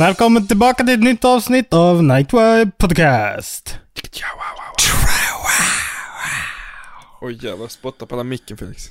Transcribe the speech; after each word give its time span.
Välkommen 0.00 0.46
tillbaka 0.46 0.84
till 0.84 0.94
ett 0.94 1.00
nytt 1.00 1.24
avsnitt 1.24 1.74
av 1.74 2.04
Nightwire 2.04 2.70
Podcast. 2.78 3.78
Oj 7.20 7.38
jävlar, 7.46 7.68
spotta 7.68 8.06
på 8.06 8.16
den 8.16 8.28
micken 8.28 8.56
Felix. 8.56 8.84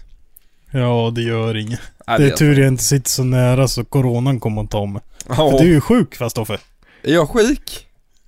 Ja, 0.71 1.11
det 1.15 1.21
gör 1.21 1.57
inget. 1.57 1.79
Nej, 2.07 2.19
Det 2.19 2.27
är 2.27 2.31
tur 2.37 2.59
jag 2.59 2.67
inte 2.67 2.83
sitter 2.83 3.09
så 3.09 3.23
nära 3.23 3.67
så 3.67 3.85
coronan 3.85 4.39
kommer 4.39 4.63
att 4.63 4.71
ta 4.71 4.85
mig. 4.85 5.01
Ja, 5.27 5.35
För 5.35 5.57
Du 5.57 5.63
är 5.63 5.73
ju 5.73 5.81
sjuk 5.81 6.15
fast 6.15 6.31
Stoffe. 6.31 6.57
är 7.03 7.13
jag 7.13 7.29
sjuk? 7.29 7.87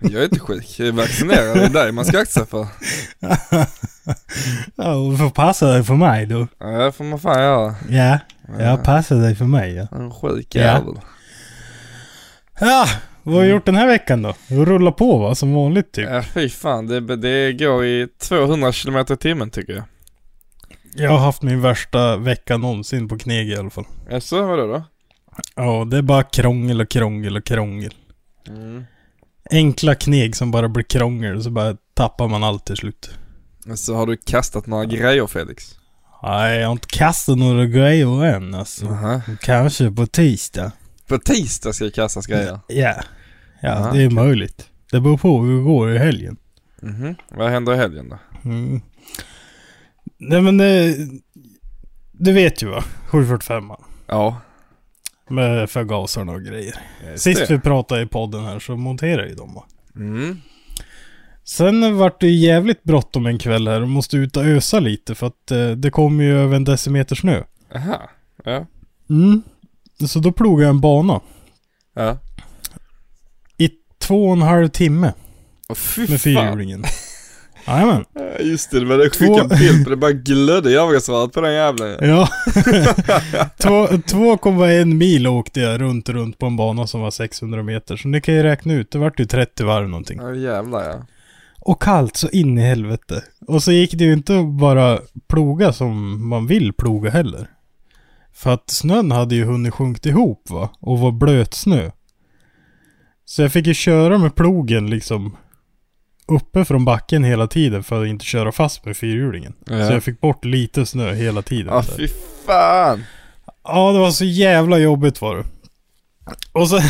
jag 0.00 0.14
är 0.14 0.24
inte 0.24 0.40
sjuk, 0.40 0.78
jag 0.78 0.88
är 0.88 0.92
vaccinerad, 0.92 1.56
det 1.56 1.64
är 1.64 1.68
dig 1.68 1.92
man 1.92 2.04
ska 2.04 2.18
akta 2.18 2.32
sig 2.32 2.46
för. 2.46 2.66
Ja, 4.76 4.94
du 5.10 5.16
får 5.16 5.30
passa 5.30 5.66
dig 5.66 5.84
för 5.84 5.94
mig 5.94 6.26
då. 6.26 6.46
Ja, 6.58 6.66
det 6.66 6.92
får 6.92 7.04
man 7.04 7.18
fan 7.20 7.42
göra. 7.42 7.74
Ja, 7.88 8.18
jag 8.58 8.84
passar 8.84 9.16
dig 9.16 9.34
för 9.34 9.44
mig 9.44 9.74
ja. 9.74 9.86
En 9.98 10.10
sjuk 10.10 10.54
Ja. 10.54 10.60
jävel. 10.62 10.94
Ja, 12.60 12.86
vad 13.22 13.34
har 13.34 13.42
du 13.42 13.48
gjort 13.48 13.66
den 13.66 13.74
här 13.74 13.86
veckan 13.86 14.22
då? 14.22 14.34
Du 14.48 14.64
rullar 14.64 14.92
på 14.92 15.18
va, 15.18 15.34
som 15.34 15.54
vanligt 15.54 15.92
typ. 15.92 16.08
Ja 16.10 16.22
fy 16.22 16.48
fan, 16.48 16.86
det, 16.86 17.16
det 17.16 17.52
går 17.52 17.84
i 17.84 18.08
200 18.18 18.72
km 18.72 18.96
i 19.10 19.16
timmen 19.16 19.50
tycker 19.50 19.72
jag. 19.72 19.84
Jag 20.96 21.10
har 21.10 21.18
haft 21.18 21.42
min 21.42 21.60
värsta 21.60 22.16
vecka 22.16 22.56
någonsin 22.56 23.08
på 23.08 23.18
kneg 23.18 23.48
i 23.48 23.56
alla 23.56 23.70
fall. 23.70 23.84
Jaså, 24.10 24.42
vadå 24.46 24.66
då? 24.66 24.82
Ja, 25.56 25.84
det 25.90 25.96
är 25.96 26.02
bara 26.02 26.22
krångel 26.22 26.80
och 26.80 26.88
krångel 26.90 27.36
och 27.36 27.44
krångel. 27.44 27.94
Mm. 28.48 28.84
Enkla 29.50 29.94
kneg 29.94 30.36
som 30.36 30.50
bara 30.50 30.68
blir 30.68 30.84
krångel 30.84 31.36
och 31.36 31.42
så 31.42 31.50
bara 31.50 31.76
tappar 31.94 32.28
man 32.28 32.44
allt 32.44 32.64
till 32.66 32.76
slut. 32.76 33.10
Så 33.74 33.94
har 33.94 34.06
du 34.06 34.16
kastat 34.16 34.66
några 34.66 34.84
grejer 34.84 35.26
Felix? 35.26 35.76
Nej, 36.22 36.58
jag 36.58 36.66
har 36.66 36.72
inte 36.72 36.86
kastat 36.88 37.38
några 37.38 37.66
grejer 37.66 38.24
än 38.24 38.54
alltså. 38.54 38.86
Aha. 38.86 39.20
Kanske 39.40 39.90
på 39.90 40.06
tisdag. 40.06 40.72
På 41.06 41.18
tisdag 41.18 41.72
ska 41.72 41.84
det 41.84 41.90
kastas 41.90 42.26
grejer. 42.26 42.58
Ja. 42.68 42.94
Ja, 43.62 43.70
Aha, 43.70 43.92
det 43.92 44.02
är 44.02 44.10
möjligt. 44.10 44.66
Det 44.90 45.00
beror 45.00 45.18
på 45.18 45.42
hur 45.42 45.58
det 45.58 45.64
går 45.64 45.94
i 45.94 45.98
helgen. 45.98 46.36
Mhm. 46.82 47.14
Vad 47.30 47.50
händer 47.50 47.74
i 47.74 47.76
helgen 47.76 48.08
då? 48.08 48.18
Mm. 48.50 48.80
Nej 50.18 50.42
men 50.42 50.58
det... 50.58 50.96
Du 52.12 52.32
vet 52.32 52.62
ju 52.62 52.68
va? 52.68 52.84
745 53.06 53.64
Ja. 54.06 54.40
Med 55.28 55.70
förgasarna 55.70 56.32
och 56.32 56.42
grejer. 56.42 56.74
Sist 57.16 57.48
det. 57.48 57.54
vi 57.54 57.60
pratade 57.60 58.02
i 58.02 58.06
podden 58.06 58.44
här 58.44 58.58
så 58.58 58.76
monterade 58.76 59.28
ju 59.28 59.34
de 59.34 59.54
va. 59.54 59.64
Mm. 59.96 60.40
Sen 61.50 61.96
vart 61.98 62.20
det 62.20 62.28
jävligt 62.30 62.82
bråttom 62.82 63.26
en 63.26 63.38
kväll 63.38 63.68
här 63.68 63.80
och 63.82 63.88
måste 63.88 64.16
ut 64.16 64.36
och 64.36 64.44
ösa 64.44 64.80
lite 64.80 65.14
för 65.14 65.26
att 65.26 65.50
eh, 65.50 65.70
det 65.70 65.90
kom 65.90 66.20
ju 66.20 66.38
över 66.38 66.56
en 66.56 66.64
decimeter 66.64 67.16
snö. 67.16 67.42
Aha. 67.74 68.10
Ja. 68.44 68.66
Mm. 69.10 69.42
Så 70.06 70.18
då 70.18 70.32
plogade 70.32 70.62
jag 70.62 70.70
en 70.70 70.80
bana. 70.80 71.20
Ja. 71.94 72.18
I 73.58 73.70
två 73.98 74.26
och 74.26 74.32
en 74.32 74.42
halv 74.42 74.68
timme 74.68 75.12
Och 75.68 75.78
fy 75.78 76.08
med 76.08 76.20
fyrhjulingen. 76.20 76.84
Jajamän. 77.66 78.04
Ja, 78.14 78.38
Just 78.40 78.70
det, 78.70 78.80
det 78.84 78.94
jag 79.04 79.12
skickade 79.12 79.40
en 79.40 79.48
Två- 79.48 79.56
bild 79.56 79.84
på, 79.84 79.90
det 79.90 79.96
bara 79.96 80.12
glödde 80.12 80.82
avgasröret 80.82 81.32
på 81.32 81.40
den 81.40 81.52
jävlen. 81.52 81.96
Ja. 82.00 82.28
Två- 83.58 83.86
2,1 83.86 84.84
mil 84.84 85.26
åkte 85.26 85.60
jag 85.60 85.80
runt, 85.80 86.08
runt 86.08 86.38
på 86.38 86.46
en 86.46 86.56
bana 86.56 86.86
som 86.86 87.00
var 87.00 87.10
600 87.10 87.62
meter. 87.62 87.96
Så 87.96 88.08
ni 88.08 88.20
kan 88.20 88.34
ju 88.34 88.42
räkna 88.42 88.74
ut, 88.74 88.90
det 88.90 88.98
vart 88.98 89.20
ju 89.20 89.24
30 89.24 89.64
varv 89.64 89.88
någonting. 89.88 90.18
Ja 90.22 90.34
jävlar 90.34 90.84
ja. 90.84 91.06
Och 91.70 91.82
kallt 91.82 92.16
så 92.16 92.28
in 92.28 92.58
i 92.58 92.60
helvete. 92.60 93.24
Och 93.46 93.62
så 93.62 93.72
gick 93.72 93.92
det 93.92 94.04
ju 94.04 94.12
inte 94.12 94.38
att 94.38 94.46
bara 94.46 94.98
ploga 95.28 95.72
som 95.72 96.28
man 96.28 96.46
vill 96.46 96.72
ploga 96.72 97.10
heller. 97.10 97.50
För 98.32 98.54
att 98.54 98.70
snön 98.70 99.10
hade 99.10 99.34
ju 99.34 99.44
hunnit 99.44 99.74
sjunkit 99.74 100.06
ihop 100.06 100.50
va? 100.50 100.70
Och 100.80 100.98
var 100.98 101.12
blöt 101.12 101.54
snö. 101.54 101.90
Så 103.24 103.42
jag 103.42 103.52
fick 103.52 103.66
ju 103.66 103.74
köra 103.74 104.18
med 104.18 104.34
plogen 104.34 104.90
liksom 104.90 105.36
uppe 106.28 106.64
från 106.64 106.84
backen 106.84 107.24
hela 107.24 107.46
tiden 107.46 107.82
för 107.82 108.02
att 108.02 108.08
inte 108.08 108.24
köra 108.24 108.52
fast 108.52 108.84
med 108.84 108.96
fyrhjulingen. 108.96 109.54
Ja. 109.64 109.86
Så 109.86 109.92
jag 109.92 110.02
fick 110.04 110.20
bort 110.20 110.44
lite 110.44 110.86
snö 110.86 111.12
hela 111.12 111.42
tiden. 111.42 111.66
Där. 111.66 111.82
fy 111.82 112.08
fan. 112.46 113.04
Ja, 113.64 113.92
det 113.92 113.98
var 113.98 114.10
så 114.10 114.24
jävla 114.24 114.78
jobbigt 114.78 115.20
var 115.20 115.36
det. 115.36 115.44
Och 116.52 116.68
sen, 116.68 116.80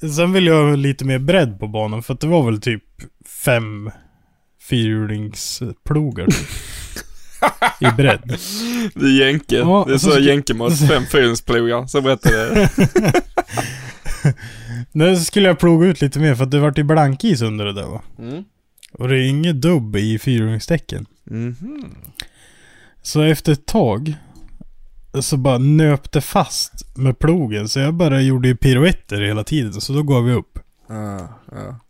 sen 0.16 0.32
ville 0.32 0.50
jag 0.50 0.68
ha 0.68 0.76
lite 0.76 1.04
mer 1.04 1.18
bredd 1.18 1.60
på 1.60 1.68
banan 1.68 2.02
för 2.02 2.14
att 2.14 2.20
det 2.20 2.26
var 2.26 2.44
väl 2.44 2.60
typ 2.60 2.84
fem 3.44 3.90
fyrhjulingsplogar 4.68 6.26
typ. 6.26 6.48
i 7.80 7.96
bredd. 7.96 8.38
Det 8.94 9.06
är 9.06 9.26
jänke. 9.26 9.56
Ja, 9.56 9.84
det 9.88 9.94
är 9.94 9.98
så 9.98 10.06
så 10.06 10.10
ska- 10.12 10.20
jänkemått, 10.20 10.78
fem 10.88 11.02
fyrhjulsplogar. 11.06 11.86
Så 11.86 12.00
berättade 12.00 12.54
det. 12.54 12.70
Nu 14.92 15.16
skulle 15.16 15.48
jag 15.48 15.58
ploga 15.58 15.86
ut 15.86 16.00
lite 16.00 16.18
mer 16.18 16.34
för 16.34 16.44
att 16.44 16.50
det 16.50 16.58
vart 16.60 16.78
ju 16.78 16.82
blankis 16.82 17.42
under 17.42 17.64
det 17.64 17.72
där 17.72 17.86
va. 17.86 18.02
Mm. 18.18 18.44
Och 18.92 19.08
det 19.08 19.16
är 19.16 19.28
inget 19.28 19.62
dubb 19.62 19.96
i 19.96 20.18
fyrhjulingstäcken. 20.18 21.06
Mhm. 21.24 21.94
Så 23.02 23.22
efter 23.22 23.52
ett 23.52 23.66
tag 23.66 24.14
så 25.20 25.36
bara 25.36 25.58
nöpte 25.58 26.20
fast 26.20 26.96
med 26.96 27.18
plogen. 27.18 27.68
Så 27.68 27.78
jag 27.78 27.94
bara 27.94 28.20
gjorde 28.20 28.48
ju 28.48 28.56
piruetter 28.56 29.20
hela 29.20 29.44
tiden. 29.44 29.72
Så 29.80 29.92
då 29.92 30.02
gav 30.02 30.24
vi 30.24 30.32
upp. 30.32 30.58
Ja, 30.88 31.28
ja. 31.52 31.80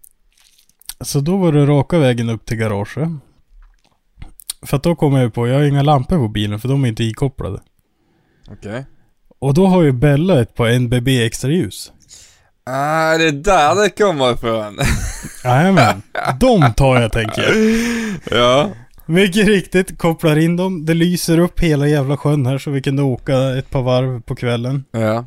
Så 1.01 1.21
då 1.21 1.37
var 1.37 1.53
det 1.53 1.67
raka 1.67 1.99
vägen 1.99 2.31
upp 2.31 2.47
till 2.47 2.57
garaget. 2.57 3.09
För 4.63 4.77
att 4.77 4.83
då 4.83 4.97
kom 4.97 5.13
jag 5.13 5.23
ju 5.23 5.31
på, 5.31 5.49
jag 5.49 5.55
har 5.55 5.63
inga 5.63 5.83
lampor 5.83 6.17
på 6.17 6.29
bilen 6.29 6.61
för 6.61 6.69
de 6.69 6.85
är 6.85 6.89
inte 6.89 7.05
ikopplade. 7.05 7.61
Okej. 8.51 8.87
Och 9.39 9.55
då 9.55 9.67
har 9.67 9.83
ju 9.83 9.93
Bella 9.93 10.41
ett 10.41 10.55
par 10.55 10.79
NBB 10.79 11.09
extra 11.09 11.51
ljus. 11.51 11.93
Ah, 12.71 13.19
det 13.19 13.29
är 13.29 13.33
där 13.33 13.83
det 13.83 13.91
kommer 13.91 14.33
ifrån. 14.33 14.79
Jajamän. 15.45 16.03
De 16.41 16.73
tar 16.73 17.01
jag 17.01 17.13
tänker 17.13 17.43
jag. 17.43 18.39
ja. 18.41 18.71
Mycket 19.07 19.47
riktigt, 19.47 19.99
kopplar 19.99 20.37
in 20.39 20.57
dem. 20.57 20.87
Det 20.87 20.95
lyser 20.95 21.39
upp 21.39 21.61
hela 21.61 21.89
jävla 21.89 22.17
sjön 22.17 22.47
här 22.47 22.59
så 22.59 22.71
vi 22.71 22.83
kunde 22.83 23.03
åka 23.03 23.59
ett 23.59 23.71
par 23.71 23.83
varv 23.83 24.21
på 24.21 24.35
kvällen. 24.35 24.85
Ja. 24.91 25.27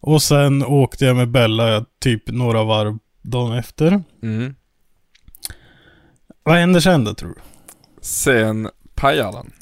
Och 0.00 0.22
sen 0.22 0.64
åkte 0.64 1.04
jag 1.04 1.16
med 1.16 1.30
Bella 1.30 1.84
typ 2.00 2.22
några 2.26 2.64
varv 2.64 2.98
dagen 3.22 3.58
efter. 3.58 4.02
Mm. 4.22 4.54
Vad 6.42 6.56
händer 6.56 6.80
sen 6.80 7.04
då 7.04 7.14
tror 7.14 7.28
du? 7.28 7.40
Sen 8.00 8.68
pajar 8.94 9.32
den. 9.32 9.52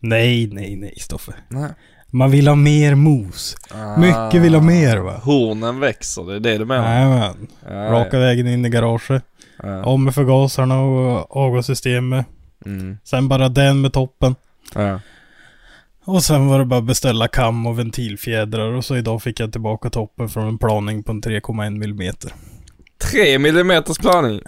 Nej, 0.00 0.46
nej, 0.46 0.76
nej 0.76 0.94
Stoffe. 0.96 1.32
Nej. 1.48 1.70
Man 2.12 2.30
vill 2.30 2.48
ha 2.48 2.54
mer 2.54 2.94
mos. 2.94 3.56
Mycket 3.98 4.42
vill 4.42 4.54
ha 4.54 4.62
mer 4.62 4.96
va? 4.96 5.20
Hornen 5.22 5.80
växer, 5.80 6.22
det 6.22 6.34
är 6.34 6.40
det 6.40 6.58
du 6.58 6.64
menar? 6.64 6.94
Jajamän. 6.94 7.46
Ja, 7.64 7.70
Raka 7.70 8.18
vägen 8.18 8.46
in 8.46 8.64
i 8.64 8.68
garaget. 8.68 9.24
Ja. 9.62 9.84
Av 9.84 10.00
med 10.00 10.14
förgasarna 10.14 10.80
och 10.80 11.36
avgassystemet. 11.36 12.26
Mm. 12.66 12.98
Sen 13.04 13.28
bara 13.28 13.48
den 13.48 13.80
med 13.80 13.92
toppen. 13.92 14.34
Ja. 14.74 15.00
Och 16.04 16.22
sen 16.22 16.48
var 16.48 16.58
det 16.58 16.64
bara 16.64 16.80
beställa 16.80 17.28
kam 17.28 17.66
och 17.66 17.78
ventilfjädrar 17.78 18.72
och 18.72 18.84
så 18.84 18.96
idag 18.96 19.22
fick 19.22 19.40
jag 19.40 19.52
tillbaka 19.52 19.90
toppen 19.90 20.28
från 20.28 20.48
en 20.48 20.58
planing 20.58 21.02
på 21.02 21.12
en 21.12 21.22
3,1 21.22 21.78
millimeter. 21.78 22.32
3 23.02 23.38
millimeters 23.38 23.98
planing. 23.98 24.40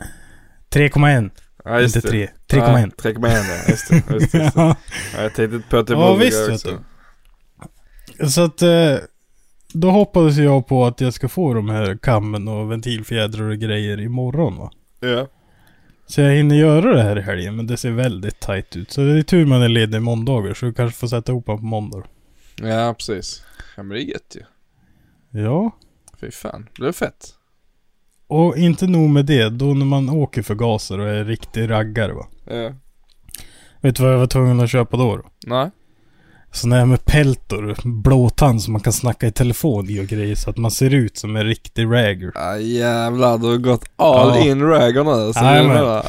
3,1. 0.70 1.30
Ja, 1.64 1.82
Inte 1.82 2.00
det. 2.00 2.08
3. 2.08 2.26
3,1. 2.26 2.30
Ja, 2.48 3.10
3,1 3.10 3.28
ja, 3.28 3.70
just 3.70 3.88
det. 3.88 4.14
Just 4.14 4.32
det. 4.32 4.38
Ja. 4.54 4.76
Ja, 5.16 5.22
jag 5.22 5.34
tänkte 5.34 5.62
på 5.70 5.76
att 5.76 5.86
det 5.86 5.92
Ja, 5.92 5.98
var 5.98 6.16
visst, 6.16 6.48
vet 6.48 6.54
också. 6.54 6.84
Så 8.28 8.44
att... 8.44 8.62
Eh, 8.62 8.96
då 9.74 9.90
hoppades 9.90 10.36
jag 10.36 10.66
på 10.66 10.84
att 10.86 11.00
jag 11.00 11.14
ska 11.14 11.28
få 11.28 11.54
de 11.54 11.68
här 11.68 11.96
kammen 12.02 12.48
och 12.48 12.70
ventilfjädrar 12.70 13.50
och 13.50 13.58
grejer 13.58 14.00
imorgon 14.00 14.56
va. 14.56 14.70
Ja. 15.00 15.28
Så 16.06 16.20
jag 16.20 16.34
hinner 16.34 16.56
göra 16.56 16.94
det 16.94 17.02
här 17.02 17.18
i 17.18 17.22
helgen, 17.22 17.56
men 17.56 17.66
det 17.66 17.76
ser 17.76 17.90
väldigt 17.90 18.40
tight 18.40 18.76
ut. 18.76 18.90
Så 18.90 19.00
det 19.00 19.18
är 19.18 19.22
tur 19.22 19.46
man 19.46 19.62
är 19.62 19.68
ledig 19.68 20.02
måndagar, 20.02 20.54
så 20.54 20.66
du 20.66 20.72
kanske 20.72 20.98
får 20.98 21.06
sätta 21.06 21.32
ihop 21.32 21.46
på 21.46 21.56
måndag. 21.56 22.02
Ja, 22.62 22.94
precis. 22.98 23.42
Ja 23.76 23.82
men 23.82 23.88
det 23.96 24.02
är 24.02 24.06
gött 24.06 24.36
ju. 24.36 24.42
Ja. 25.40 25.70
Fy 26.20 26.30
fan. 26.30 26.68
Det 26.78 26.88
är 26.88 26.92
fett. 26.92 27.28
Och 28.32 28.56
inte 28.58 28.86
nog 28.86 29.10
med 29.10 29.24
det, 29.26 29.48
då 29.48 29.64
när 29.74 29.86
man 29.86 30.10
åker 30.10 30.42
för 30.42 30.54
gaser 30.54 30.98
och 31.00 31.08
är 31.08 31.24
riktig 31.24 31.70
raggare 31.70 32.12
va. 32.12 32.26
Ja. 32.50 32.72
Vet 33.80 33.96
du 33.96 34.02
vad 34.02 34.12
jag 34.12 34.18
var 34.18 34.26
tvungen 34.26 34.60
att 34.60 34.70
köpa 34.70 34.96
då? 34.96 35.16
då? 35.16 35.22
Nej. 35.46 35.70
Sån 36.52 36.72
här 36.72 36.84
med 36.86 37.04
peltor, 37.04 37.76
blåtand 38.02 38.62
som 38.62 38.72
man 38.72 38.80
kan 38.82 38.92
snacka 38.92 39.26
i 39.26 39.32
telefon 39.32 39.90
i 39.90 40.00
och 40.00 40.04
grejer 40.06 40.34
så 40.34 40.50
att 40.50 40.56
man 40.56 40.70
ser 40.70 40.94
ut 40.94 41.16
som 41.16 41.36
en 41.36 41.44
riktig 41.46 41.84
ragger. 41.86 42.32
Ah, 42.34 42.56
jävlar, 42.56 43.38
du 43.38 43.46
har 43.46 43.56
gått 43.56 43.84
all 43.96 44.28
Ja. 44.28 44.38
in 44.44 44.62
ragger 44.62 45.04
nu. 45.04 45.32
Så 45.32 45.42
menar- 45.42 46.06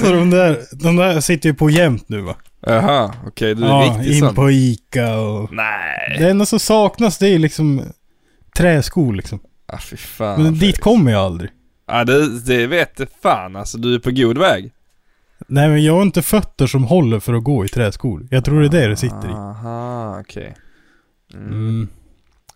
Så 0.00 0.12
de 0.14 0.30
där, 0.30 0.58
de 0.84 0.96
där 0.96 1.20
sitter 1.20 1.48
ju 1.48 1.54
på 1.54 1.70
jämt 1.70 2.08
nu 2.08 2.20
va? 2.20 2.34
Jaha, 2.66 3.12
okej 3.26 3.54
du 3.54 3.64
är 3.64 3.68
Ja, 3.68 3.94
riktigt 3.98 4.14
in 4.14 4.20
sån. 4.20 4.34
på 4.34 4.50
Ica 4.50 5.18
och... 5.20 5.52
Nej. 5.52 6.16
Det 6.18 6.30
enda 6.30 6.46
som 6.46 6.58
saknas 6.58 7.18
det 7.18 7.28
är 7.28 7.38
liksom 7.38 7.82
träskor 8.56 9.14
liksom. 9.14 9.38
Ah, 9.72 9.78
fy 9.78 9.96
fan. 9.96 10.42
Men 10.42 10.52
dit 10.52 10.60
Felix. 10.60 10.78
kommer 10.78 11.12
jag 11.12 11.20
aldrig. 11.20 11.50
Ja 11.86 12.04
det, 12.04 12.40
det 12.40 12.66
vet 12.66 13.00
fan 13.22 13.56
alltså. 13.56 13.78
Du 13.78 13.94
är 13.94 13.98
på 13.98 14.10
god 14.10 14.38
väg. 14.38 14.72
Nej 15.48 15.68
men 15.68 15.84
jag 15.84 15.94
har 15.94 16.02
inte 16.02 16.22
fötter 16.22 16.66
som 16.66 16.84
håller 16.84 17.20
för 17.20 17.34
att 17.34 17.44
gå 17.44 17.64
i 17.64 17.68
träskor. 17.68 18.26
Jag 18.30 18.44
tror 18.44 18.60
det 18.60 18.66
är 18.66 18.70
det 18.82 18.88
det 18.88 18.96
sitter 18.96 19.28
i. 19.28 19.32
Aha, 19.32 20.20
okej. 20.20 20.54
Mm. 21.34 21.46
Mm. 21.52 21.88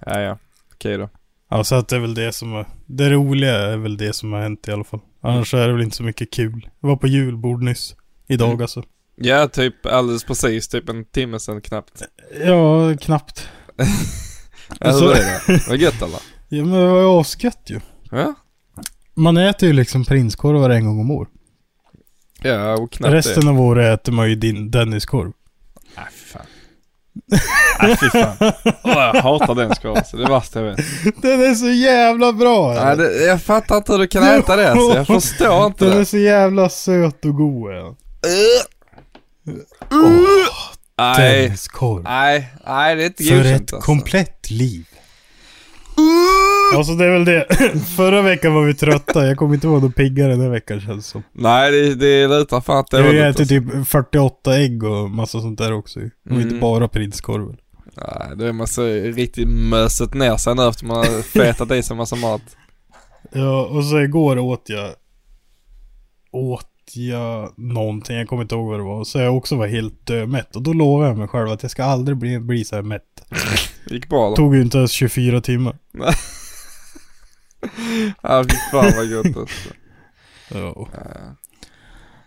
Ja, 0.07 0.21
ja. 0.21 0.39
Okej 0.75 0.99
då. 0.99 1.09
Ja 1.51 1.65
så 1.65 1.75
att 1.75 1.89
det 1.89 1.97
är 1.97 2.01
väl 2.01 2.15
det 2.15 2.33
som 2.33 2.55
är... 2.55 2.67
Det 2.87 3.11
roliga 3.11 3.57
är 3.59 3.77
väl 3.77 3.97
det 3.97 4.13
som 4.13 4.33
har 4.33 4.41
hänt 4.41 4.69
i 4.69 4.73
alla 4.73 4.85
fall. 4.85 5.01
Annars 5.23 5.55
är 5.55 5.67
det 5.67 5.73
väl 5.73 5.83
inte 5.83 5.97
så 5.97 6.03
mycket 6.03 6.33
kul. 6.33 6.69
Jag 6.81 6.89
var 6.89 6.97
på 6.97 7.07
julbord 7.07 7.63
nyss. 7.63 7.97
Idag 8.29 8.49
Mm. 8.49 8.63
alltså. 8.63 8.83
Ja, 9.17 9.49
typ 9.49 9.87
alldeles 9.87 10.25
precis. 10.25 10.69
Typ 10.69 10.89
en 10.89 11.05
timme 11.05 11.41
sedan 11.41 11.61
knappt. 11.61 12.03
Ja, 12.45 12.97
knappt. 13.01 13.49
Ja, 14.81 14.93
Så- 14.93 15.05
hur 15.05 15.11
är 15.13 15.17
det? 15.57 15.69
Var 15.69 15.77
gött 15.77 16.03
eller? 16.03 16.21
Ja 16.49 16.65
men 16.65 16.81
det 16.81 16.87
var 16.87 17.01
ju 17.01 17.07
asgött 17.21 17.63
ju. 17.67 17.81
Ja. 18.11 18.35
Man 19.15 19.37
äter 19.37 19.67
ju 19.67 19.73
liksom 19.73 20.05
prinskorvar 20.05 20.71
en 20.71 20.85
gång 20.87 21.01
om 21.01 21.11
år. 21.11 21.29
Ja, 22.43 22.73
och 22.75 22.93
knappt 22.93 23.13
Resten 23.15 23.45
det. 23.45 23.51
av 23.51 23.61
året 23.61 24.01
äter 24.01 24.13
man 24.13 24.29
ju 24.29 24.35
din 24.35 24.71
Denniskorv. 24.71 25.33
Nej, 25.97 26.05
fy 26.13 26.27
fan. 26.33 26.47
Nej, 27.83 27.97
fy 27.97 28.09
fan. 28.11 28.37
Åh, 28.85 28.93
jag 28.93 29.23
hatar 29.23 29.55
den 29.55 29.75
skålen. 29.75 30.03
Det 30.13 30.17
är 30.19 30.23
det 30.25 30.31
värsta 30.31 30.61
jag 30.61 30.67
vet. 30.77 30.77
Den 31.23 31.41
är 31.45 31.55
så 31.55 31.69
jävla 31.71 32.33
bra! 32.33 32.75
Nej, 32.75 32.97
det, 32.97 33.25
jag 33.27 33.43
fattar 33.43 33.77
inte 33.77 33.93
hur 33.93 33.99
du 33.99 34.07
kan 34.07 34.23
äta 34.23 34.57
det 34.57 34.71
alltså. 34.73 34.97
Jag 34.97 35.07
förstår 35.07 35.67
inte 35.67 35.85
Den 35.85 35.95
är 35.95 35.99
det. 35.99 36.07
så 36.07 36.19
jävla 36.19 36.69
söt 36.69 37.25
och 37.25 37.35
god 37.37 37.71
är 37.71 37.75
den. 37.75 37.97
Nej, 40.99 41.43
Denniskorv. 41.43 42.03
nej, 42.03 42.53
nej 42.67 42.97
det 42.97 43.03
är 43.03 43.07
inte 43.07 43.25
För 43.25 43.37
godkänt 43.37 43.63
ett 43.63 43.73
alltså. 43.75 43.87
komplett 43.87 44.51
liv. 44.51 44.87
Alltså 46.75 46.93
det 46.93 47.05
är 47.05 47.11
väl 47.11 47.25
det. 47.25 47.47
Förra 47.97 48.23
veckan 48.23 48.55
var 48.55 48.63
vi 48.65 48.75
trötta. 48.75 49.27
Jag 49.27 49.37
kommer 49.37 49.55
inte 49.55 49.67
vara 49.67 49.81
någon 49.81 49.93
piggare 49.93 50.31
den 50.33 50.41
här 50.41 50.49
veckan 50.49 50.81
känns 50.81 50.97
det 51.05 51.11
som. 51.11 51.23
Nej, 51.33 51.71
det, 51.73 51.95
det 51.95 52.29
lutar 52.29 52.61
fan 52.61 52.79
att 52.79 52.91
det 52.91 52.97
Jag 52.99 53.23
har 53.23 53.31
ätit 53.31 53.49
typ 53.49 53.65
48 53.89 54.57
ägg 54.57 54.83
och 54.85 55.11
massa 55.11 55.41
sånt 55.41 55.59
där 55.59 55.73
också. 55.73 56.01
Och 56.01 56.07
inte 56.37 56.49
Mm. 56.49 56.61
bara 56.61 56.89
prinskorven. 56.89 57.57
Nej, 57.97 58.37
då 58.37 58.45
är 58.45 58.53
man 58.53 58.67
så 58.67 58.83
riktigt 58.87 59.49
möset 59.49 60.15
ner 60.15 60.37
sig 60.37 60.55
nu 60.55 60.69
efter 60.69 60.87
man 60.87 60.97
har 60.97 61.23
fetat 61.39 61.71
i 61.71 61.83
sig 61.83 61.97
massa 61.97 62.17
mat. 62.17 62.43
Ja, 63.33 63.65
och 63.67 63.85
så 63.85 64.01
igår 64.01 64.39
åt 64.39 64.63
jag... 64.67 64.91
Åt 66.33 66.67
jag 66.93 67.53
någonting, 67.57 68.17
jag 68.17 68.29
kommer 68.29 68.43
inte 68.43 68.55
ihåg 68.55 68.67
vad 68.71 68.79
det 68.81 68.85
var. 68.85 69.05
Så 69.05 69.19
jag 69.19 69.37
också 69.37 69.57
var 69.57 69.67
helt 69.67 70.07
dömätt. 70.07 70.57
Och 70.57 70.63
då 70.63 70.73
lovade 70.73 71.09
jag 71.09 71.19
mig 71.19 71.29
själv 71.29 71.49
att 71.51 71.63
jag 71.63 71.71
ska 71.71 71.85
aldrig 71.85 72.17
bli, 72.19 72.39
bli 72.39 72.65
så 72.65 72.75
här 72.77 72.83
mätt. 72.83 73.03
Gick 73.91 74.09
bra 74.09 74.21
Det 74.21 74.27
eller? 74.27 74.37
tog 74.37 74.55
ju 74.57 74.63
inte 74.63 74.79
ens 74.79 74.91
24 74.93 75.41
timmar. 75.41 75.77
Ja, 78.23 78.45
fy 78.51 78.57
fan 78.71 78.93
vad 78.97 79.11
gott 79.11 79.37
alltså. 79.37 79.69
Ja. 80.55 80.89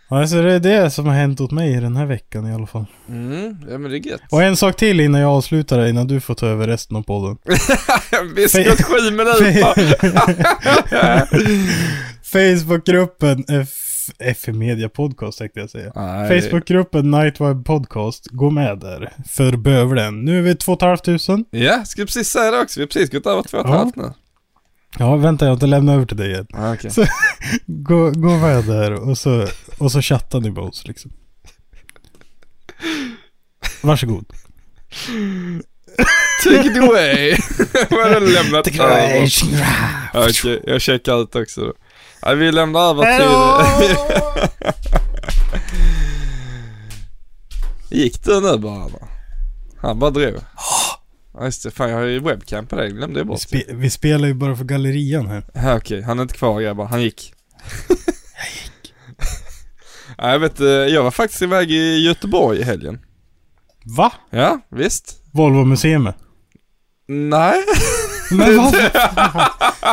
Alltså 0.08 0.42
det 0.42 0.52
är 0.52 0.60
det 0.60 0.90
som 0.90 1.06
har 1.06 1.14
hänt 1.14 1.40
åt 1.40 1.50
mig 1.50 1.80
den 1.80 1.96
här 1.96 2.06
veckan 2.06 2.46
i 2.46 2.54
alla 2.54 2.66
fall. 2.66 2.86
Mm, 3.08 3.56
ja 3.70 3.78
men 3.78 3.90
det 3.90 3.96
är 3.96 4.06
gött. 4.08 4.20
Och 4.30 4.42
en 4.42 4.56
sak 4.56 4.76
till 4.76 5.00
innan 5.00 5.20
jag 5.20 5.30
avslutar 5.30 5.78
det, 5.78 5.90
innan 5.90 6.06
du 6.06 6.20
får 6.20 6.34
ta 6.34 6.46
över 6.46 6.66
resten 6.66 6.96
av 6.96 7.02
podden. 7.02 7.38
Vi 8.34 8.48
ska 8.48 8.62
gått 8.62 8.82
sju 8.82 9.10
minuter. 9.10 9.64
Facebookgruppen 12.22 13.44
F... 13.48 13.68
F 14.18 14.46
Media 14.46 14.88
Podcast 14.88 15.38
tänkte 15.38 15.60
jag 15.60 15.70
säga. 15.70 15.92
Nej. 15.94 16.40
Facebookgruppen 16.42 17.10
Nightweb 17.10 17.64
Podcast, 17.66 18.26
gå 18.30 18.50
med 18.50 18.78
där. 18.78 19.12
För 19.28 19.56
bövelen. 19.56 20.24
Nu 20.24 20.38
är 20.38 20.42
vi 20.42 20.54
2 20.54 20.76
500. 20.80 21.44
Ja, 21.50 21.84
ska 21.84 22.02
precis 22.04 22.28
säga 22.28 22.50
det 22.50 22.60
också. 22.60 22.80
Vi 22.80 22.82
har 22.82 22.86
precis 22.88 23.10
gått 23.10 23.26
över 23.26 23.42
två 23.42 23.58
och 23.58 23.64
ett 23.64 23.70
Ja. 23.70 23.76
halvt 23.78 23.96
nu. 23.96 24.12
Ja, 24.98 25.16
vänta 25.16 25.44
jag 25.44 25.50
har 25.50 25.54
inte 25.56 25.66
lämnat 25.66 25.94
över 25.94 26.06
till 26.06 26.16
dig 26.16 26.34
än. 26.34 26.46
Ah, 26.52 26.72
okej. 26.74 26.90
Så- 26.90 27.04
Gå, 27.66 28.10
gå 28.10 28.36
med 28.36 28.64
där 28.64 28.92
och 28.92 29.18
så, 29.18 29.46
och 29.78 29.92
så 29.92 30.02
chattar 30.02 30.40
ni 30.40 30.50
med 30.50 30.62
oss 30.62 30.86
liksom. 30.86 31.10
Varsågod. 33.82 34.24
Take 36.44 36.68
it 36.68 36.76
away. 36.76 37.30
Vad 37.90 38.12
har 38.12 38.20
lämnat 38.20 38.68
över? 38.80 39.26
Okej, 40.28 40.62
jag 40.66 40.80
checkar 40.82 41.22
ut 41.22 41.36
också 41.36 41.60
då. 41.60 41.72
Ja, 42.22 42.34
vi 42.34 42.52
lämnar 42.52 42.80
över 42.90 43.16
till... 43.16 43.26
Gick 48.00 48.24
du 48.24 48.40
nu 48.40 48.58
bara 48.58 48.84
eller? 48.84 49.08
Han 49.76 49.98
bara 49.98 50.10
drog. 50.10 50.34
Ja 51.34 51.44
just 51.44 51.62
det, 51.62 51.70
fan 51.70 51.90
jag 51.90 51.96
har 51.96 52.04
ju 52.04 52.20
webcam 52.20 52.66
på 52.66 52.76
dig, 52.76 52.90
glömde 52.90 53.18
jag 53.20 53.24
Vi, 53.24 53.28
bort. 53.28 53.40
spe, 53.40 53.62
vi 53.68 53.90
spelar 53.90 54.28
ju 54.28 54.34
bara 54.34 54.56
för 54.56 54.64
gallerian 54.64 55.26
här. 55.26 55.44
Ja, 55.54 55.76
okej, 55.76 56.02
han 56.02 56.18
är 56.18 56.22
inte 56.22 56.34
kvar 56.34 56.60
grabbar, 56.60 56.84
han 56.86 57.02
gick. 57.02 57.34
jag 57.88 57.96
gick. 58.62 58.94
ja, 60.18 60.30
jag 60.30 60.38
vet, 60.38 60.60
eh, 60.60 60.66
jag 60.66 61.02
var 61.02 61.10
faktiskt 61.10 61.42
iväg 61.42 61.70
i 61.70 61.98
Göteborg 62.06 62.58
i 62.58 62.62
helgen. 62.62 62.98
Va? 63.96 64.12
Ja, 64.30 64.60
visst. 64.70 65.22
Volvo 65.32 65.64
Museum. 65.64 66.12
Nej. 67.08 67.54
Men 68.30 68.56
vad 68.56 68.72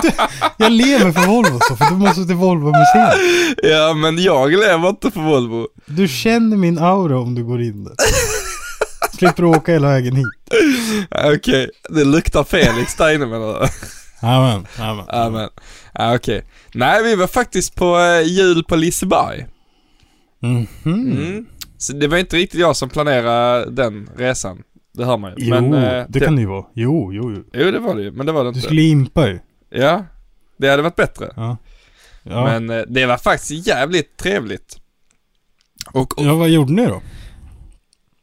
Du, 0.01 0.11
Jag 0.57 0.71
lever 0.71 1.11
för 1.11 1.27
Volvo 1.27 1.59
så, 1.67 1.75
för 1.75 1.85
du 1.85 1.95
måste 1.95 2.25
till 2.25 2.35
Volvo 2.35 2.65
Museum. 2.71 3.55
ja, 3.63 3.93
men 3.93 4.17
jag 4.23 4.51
lever 4.51 4.89
inte 4.89 5.11
för 5.11 5.21
Volvo. 5.21 5.67
Du 5.85 6.07
känner 6.07 6.57
min 6.57 6.79
aura 6.79 7.19
om 7.19 7.35
du 7.35 7.43
går 7.43 7.61
in 7.61 7.83
där. 7.83 7.95
Slipper 9.17 9.43
åka 9.45 9.71
hela 9.71 9.87
vägen 9.87 10.15
hit. 10.15 10.27
Okej, 11.35 11.69
det 11.89 12.03
luktar 12.03 12.43
Felix 12.43 12.95
där 12.95 13.15
inne 13.15 13.25
menar 13.25 13.59
du? 13.59 13.67
Jajamän, 14.27 14.67
jajamän. 14.79 15.05
Ja 15.07 15.29
men, 15.29 15.49
ja, 15.93 16.15
okej. 16.15 16.45
Nej 16.73 17.03
vi 17.03 17.15
var 17.15 17.27
faktiskt 17.27 17.75
på 17.75 17.99
eh, 17.99 18.21
jul 18.21 18.63
på 18.63 18.75
Liseberg. 18.75 19.45
Mhm. 20.41 20.67
Mm. 20.85 21.45
Så 21.77 21.93
det 21.93 22.07
var 22.07 22.17
inte 22.17 22.35
riktigt 22.35 22.59
jag 22.59 22.75
som 22.75 22.89
planerade 22.89 23.71
den 23.71 24.09
resan. 24.17 24.57
Det 24.97 25.05
hör 25.05 25.17
man 25.17 25.31
ju. 25.31 25.45
Jo, 25.45 25.61
men, 25.61 25.73
eh, 25.73 26.05
det 26.09 26.19
kan 26.19 26.35
det 26.35 26.41
ju 26.41 26.47
vara. 26.47 26.65
Jo, 26.73 27.13
jo, 27.13 27.31
jo. 27.35 27.43
Jo 27.53 27.71
det 27.71 27.79
var 27.79 27.95
det 27.95 28.01
ju, 28.01 28.11
men 28.11 28.25
det 28.25 28.31
var 28.31 28.43
det 28.43 28.49
Du 28.51 28.55
inte. 28.55 28.61
skulle 28.61 28.81
impa 28.81 29.27
ju. 29.27 29.39
Ja, 29.69 30.05
det 30.57 30.69
hade 30.69 30.81
varit 30.83 30.95
bättre. 30.95 31.33
Ja. 31.35 31.57
Ja. 32.23 32.43
Men 32.45 32.69
eh, 32.69 32.81
det 32.87 33.05
var 33.05 33.17
faktiskt 33.17 33.67
jävligt 33.67 34.17
trevligt. 34.17 34.77
Och, 35.93 36.17
och 36.19 36.25
ja, 36.25 36.35
vad 36.35 36.49
gjorde 36.49 36.73
ni 36.73 36.85
då? 36.85 37.01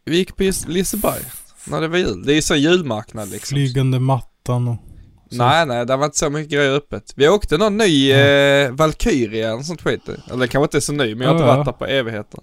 vi 0.05 0.17
gick 0.17 0.37
på 0.37 0.43
Liseberg 0.67 1.21
när 1.67 1.81
det 1.81 1.89
var 1.89 1.99
jul. 1.99 2.23
Det 2.27 2.33
är 2.33 2.35
ju 2.35 2.43
så 2.43 2.55
julmarknad 2.55 3.31
liksom. 3.31 3.55
Flygande 3.57 3.99
mattan 4.01 4.69
och... 4.69 4.77
så. 5.31 5.37
Nej, 5.37 5.67
nej, 5.67 5.87
det 5.87 5.97
var 5.97 6.05
inte 6.05 6.19
så 6.19 6.31
mycket 6.31 6.53
grejer 6.53 6.71
öppet. 6.73 7.13
Vi 7.17 7.29
åkte 7.29 7.59
någon 7.59 7.77
ny 7.77 8.13
eh, 8.13 8.71
Valkyria 8.71 9.53
eller 9.53 9.63
sånt 9.63 9.83
skit. 9.83 10.09
Eller 10.33 10.47
kanske 10.47 10.65
inte 10.65 10.81
så 10.81 10.93
ny, 10.93 11.15
men 11.15 11.21
jag 11.21 11.29
har 11.29 11.35
inte 11.35 11.45
Ja, 11.45 11.51
ja. 11.51 11.57
varit 11.57 11.65
där 11.67 11.73
på 11.73 11.87
evigheter. 11.87 12.41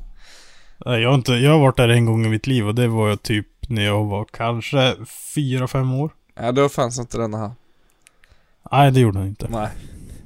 Nej, 0.85 1.01
jag 1.01 1.09
har 1.09 1.15
inte, 1.15 1.31
jag 1.31 1.51
har 1.51 1.59
varit 1.59 1.77
där 1.77 1.89
en 1.89 2.05
gång 2.05 2.25
i 2.25 2.29
mitt 2.29 2.47
liv 2.47 2.67
och 2.67 2.75
det 2.75 2.87
var 2.87 3.09
jag 3.09 3.23
typ 3.23 3.47
när 3.71 3.85
jag 3.85 4.05
var 4.05 4.25
kanske 4.25 4.95
fyra, 5.35 5.67
fem 5.67 5.93
år. 5.93 6.11
Ja, 6.35 6.51
då 6.51 6.69
fanns 6.69 6.99
inte 6.99 7.17
den 7.17 7.33
här. 7.33 7.51
Nej, 8.71 8.91
det 8.91 8.99
gjorde 8.99 9.19
han 9.19 9.27
inte. 9.27 9.47
Nej. 9.49 9.69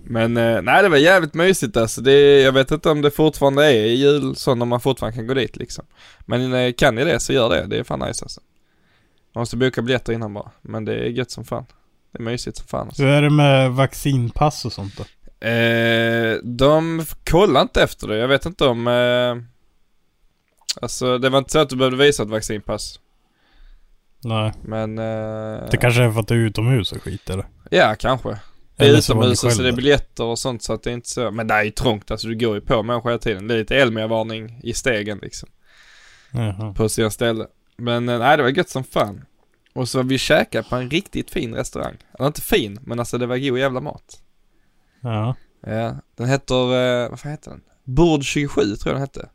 Men 0.08 0.38
eh, 0.38 0.62
nej, 0.62 0.84
det 0.84 0.90
var 0.90 0.98
jävligt 0.98 1.34
mysigt 1.34 1.78
alltså. 1.78 2.02
Det, 2.02 2.42
jag 2.42 2.52
vet 2.52 2.72
inte 2.72 2.90
om 2.90 3.02
det 3.02 3.12
fortfarande 3.12 3.66
är 3.66 3.86
jul 3.86 4.36
så 4.36 4.56
när 4.56 4.66
man 4.66 4.82
fortfarande 4.82 5.18
kan 5.18 5.28
gå 5.28 5.34
dit 5.34 5.58
liksom. 5.58 5.86
Men 6.20 6.54
eh, 6.54 6.74
kan 6.74 6.96
ni 6.96 7.04
det 7.04 7.20
så 7.20 7.34
gör 7.34 7.50
det. 7.50 7.68
Det 7.68 7.78
är 7.78 7.84
fan 7.84 8.00
nice 8.00 8.26
alltså. 8.26 8.42
Man 9.34 9.42
måste 9.42 9.58
boka 9.58 9.82
biljetter 9.82 10.14
innan 10.14 10.34
bara. 10.34 10.52
Men 10.62 10.86
det 10.86 10.94
är 10.96 11.10
gött 11.10 11.32
som 11.32 11.46
fan. 11.46 11.66
Det 12.12 12.20
är 12.20 12.24
mysigt 12.24 12.58
som 12.58 12.68
fan 12.68 12.88
alltså. 12.88 13.04
Hur 13.04 13.12
är 13.12 13.22
det 13.22 13.30
med 13.30 13.72
vaccinpass 13.72 14.66
och 14.66 14.74
sånt 14.74 14.94
då? 14.98 15.04
Eh, 15.48 16.38
de 16.44 17.06
kollar 17.24 17.62
inte 17.62 17.84
efter 17.84 18.08
det. 18.08 18.18
Jag 18.18 18.28
vet 18.28 18.46
inte 18.46 18.66
om... 18.66 18.88
Eh, 18.88 19.36
alltså 20.82 21.18
det 21.18 21.30
var 21.30 21.40
inte 21.40 21.52
så 21.52 21.60
att 21.60 21.70
du 21.70 21.76
behövde 21.76 21.98
visa 21.98 22.24
ett 22.24 22.30
vaccinpass. 22.30 23.00
Nej. 24.26 24.54
Men... 24.64 24.98
Eh, 25.00 25.70
Det 25.72 25.78
kanske 25.82 26.04
är 26.04 26.12
för 26.12 26.20
att 26.20 26.28
det 26.28 26.34
är 26.36 26.40
utomhus 26.40 26.92
och 26.92 27.02
skit 27.04 27.30
eller? 27.30 27.46
Ja, 27.70 27.96
kanske. 28.00 28.40
Det 28.76 28.86
är 28.86 28.98
utomhus 28.98 29.44
och 29.44 29.52
så 29.54 29.62
det 29.62 29.68
är 29.70 29.74
biljetter 29.74 30.24
och 30.24 30.40
sånt 30.40 30.64
så 30.64 30.74
att 30.74 30.84
det 30.84 30.90
är 30.90 30.94
inte 30.94 31.10
så. 31.10 31.32
Men 31.32 31.48
det 31.48 31.54
är 31.54 31.64
ju 31.64 31.72
trångt 31.72 32.12
alltså. 32.12 32.28
Du 32.28 32.36
går 32.36 32.56
ju 32.56 32.62
på 32.62 32.84
människor 32.84 33.10
hela 33.10 33.20
tiden. 33.20 33.48
Det 33.48 33.54
är 33.54 33.58
lite 33.58 33.76
Elmia-varning 33.76 34.60
i 34.64 34.74
stegen 34.74 35.20
liksom. 35.22 35.50
Jaha. 36.32 36.74
På 36.74 36.90
sina 36.90 37.10
ställen. 37.10 37.48
Men 37.78 38.10
eh, 38.10 38.20
nej, 38.20 38.38
det 38.38 38.44
var 38.44 38.50
gött 38.50 38.70
som 38.70 38.84
fan. 38.84 39.26
Och 39.74 39.90
så 39.90 40.02
vi 40.04 40.18
käkade 40.18 40.70
på 40.70 40.76
en 40.76 40.90
riktigt 40.90 41.32
fin 41.32 41.56
restaurang. 41.56 41.96
Eller 42.14 42.28
inte 42.28 42.42
fin, 42.42 42.80
men 42.82 43.00
alltså 43.00 43.18
det 43.18 43.26
var 43.26 43.38
god 43.38 43.60
jävla 43.60 43.82
mat. 43.82 44.22
Ja. 45.02 45.36
Ja, 45.68 45.96
den 46.18 46.30
heter, 46.30 46.56
eh, 47.04 47.10
vad 47.10 47.20
fan 47.20 47.32
heter 47.32 47.52
den? 47.52 47.62
Bord 47.84 48.24
27 48.24 48.62
tror 48.62 48.78
jag 48.86 48.96
den 48.96 49.02
hette. 49.02 49.30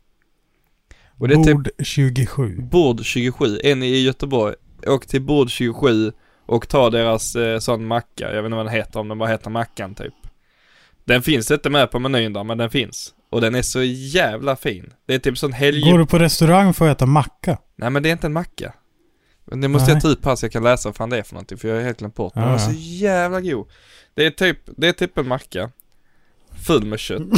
Och 1.17 1.27
det 1.27 1.33
är 1.33 1.43
typ 1.43 1.53
Bord 1.55 1.69
27. 1.79 2.61
Bord 2.61 3.05
27, 3.05 3.59
en 3.63 3.83
i 3.83 3.97
Göteborg. 4.01 4.55
Åk 4.87 5.05
till 5.07 5.21
Bord 5.21 5.49
27 5.49 6.11
och 6.45 6.67
ta 6.69 6.89
deras 6.89 7.35
eh, 7.35 7.59
sån 7.59 7.85
macka. 7.85 8.25
Jag 8.35 8.41
vet 8.41 8.45
inte 8.45 8.55
vad 8.55 8.65
den 8.65 8.73
heter, 8.73 8.99
om 8.99 9.07
den 9.07 9.17
bara 9.17 9.29
heter 9.29 9.49
mackan 9.49 9.95
typ. 9.95 10.13
Den 11.05 11.21
finns 11.21 11.51
inte 11.51 11.69
med 11.69 11.91
på 11.91 11.99
menyn 11.99 12.33
där, 12.33 12.43
men 12.43 12.57
den 12.57 12.69
finns. 12.69 13.13
Och 13.29 13.41
den 13.41 13.55
är 13.55 13.61
så 13.61 13.83
jävla 13.83 14.55
fin. 14.55 14.93
Det 15.05 15.13
är 15.15 15.19
typ 15.19 15.37
sån 15.37 15.53
helg... 15.53 15.91
Går 15.91 15.97
du 15.99 16.05
på 16.05 16.19
restaurang 16.19 16.73
för 16.73 16.89
att 16.89 16.97
äta 16.97 17.05
macka? 17.05 17.57
Nej 17.75 17.89
men 17.89 18.03
det 18.03 18.09
är 18.09 18.11
inte 18.11 18.27
en 18.27 18.33
macka. 18.33 18.73
Men 19.45 19.61
det 19.61 19.67
måste 19.67 19.91
jag 19.91 19.95
Nej. 19.95 20.01
ta 20.01 20.07
upp 20.07 20.25
här 20.25 20.35
så 20.35 20.45
jag 20.45 20.51
kan 20.51 20.63
läsa 20.63 20.89
vad 20.89 20.95
fan 20.95 21.09
det 21.09 21.17
är 21.17 21.23
för 21.23 21.33
någonting, 21.33 21.57
för 21.57 21.67
jag 21.67 21.75
har 21.75 21.81
helt 21.83 21.99
glömt 21.99 22.15
bort. 22.15 22.35
Men 22.35 22.43
den 22.43 22.51
var 22.51 22.59
så 22.59 22.71
jävla 22.75 23.41
god. 23.41 23.67
Det 24.13 24.25
är 24.25 24.31
typ, 24.31 24.57
det 24.77 24.87
är 24.87 24.91
typ 24.91 25.17
en 25.17 25.27
macka. 25.27 25.71
Full 26.65 26.85
med 26.85 26.99
kött. 26.99 27.21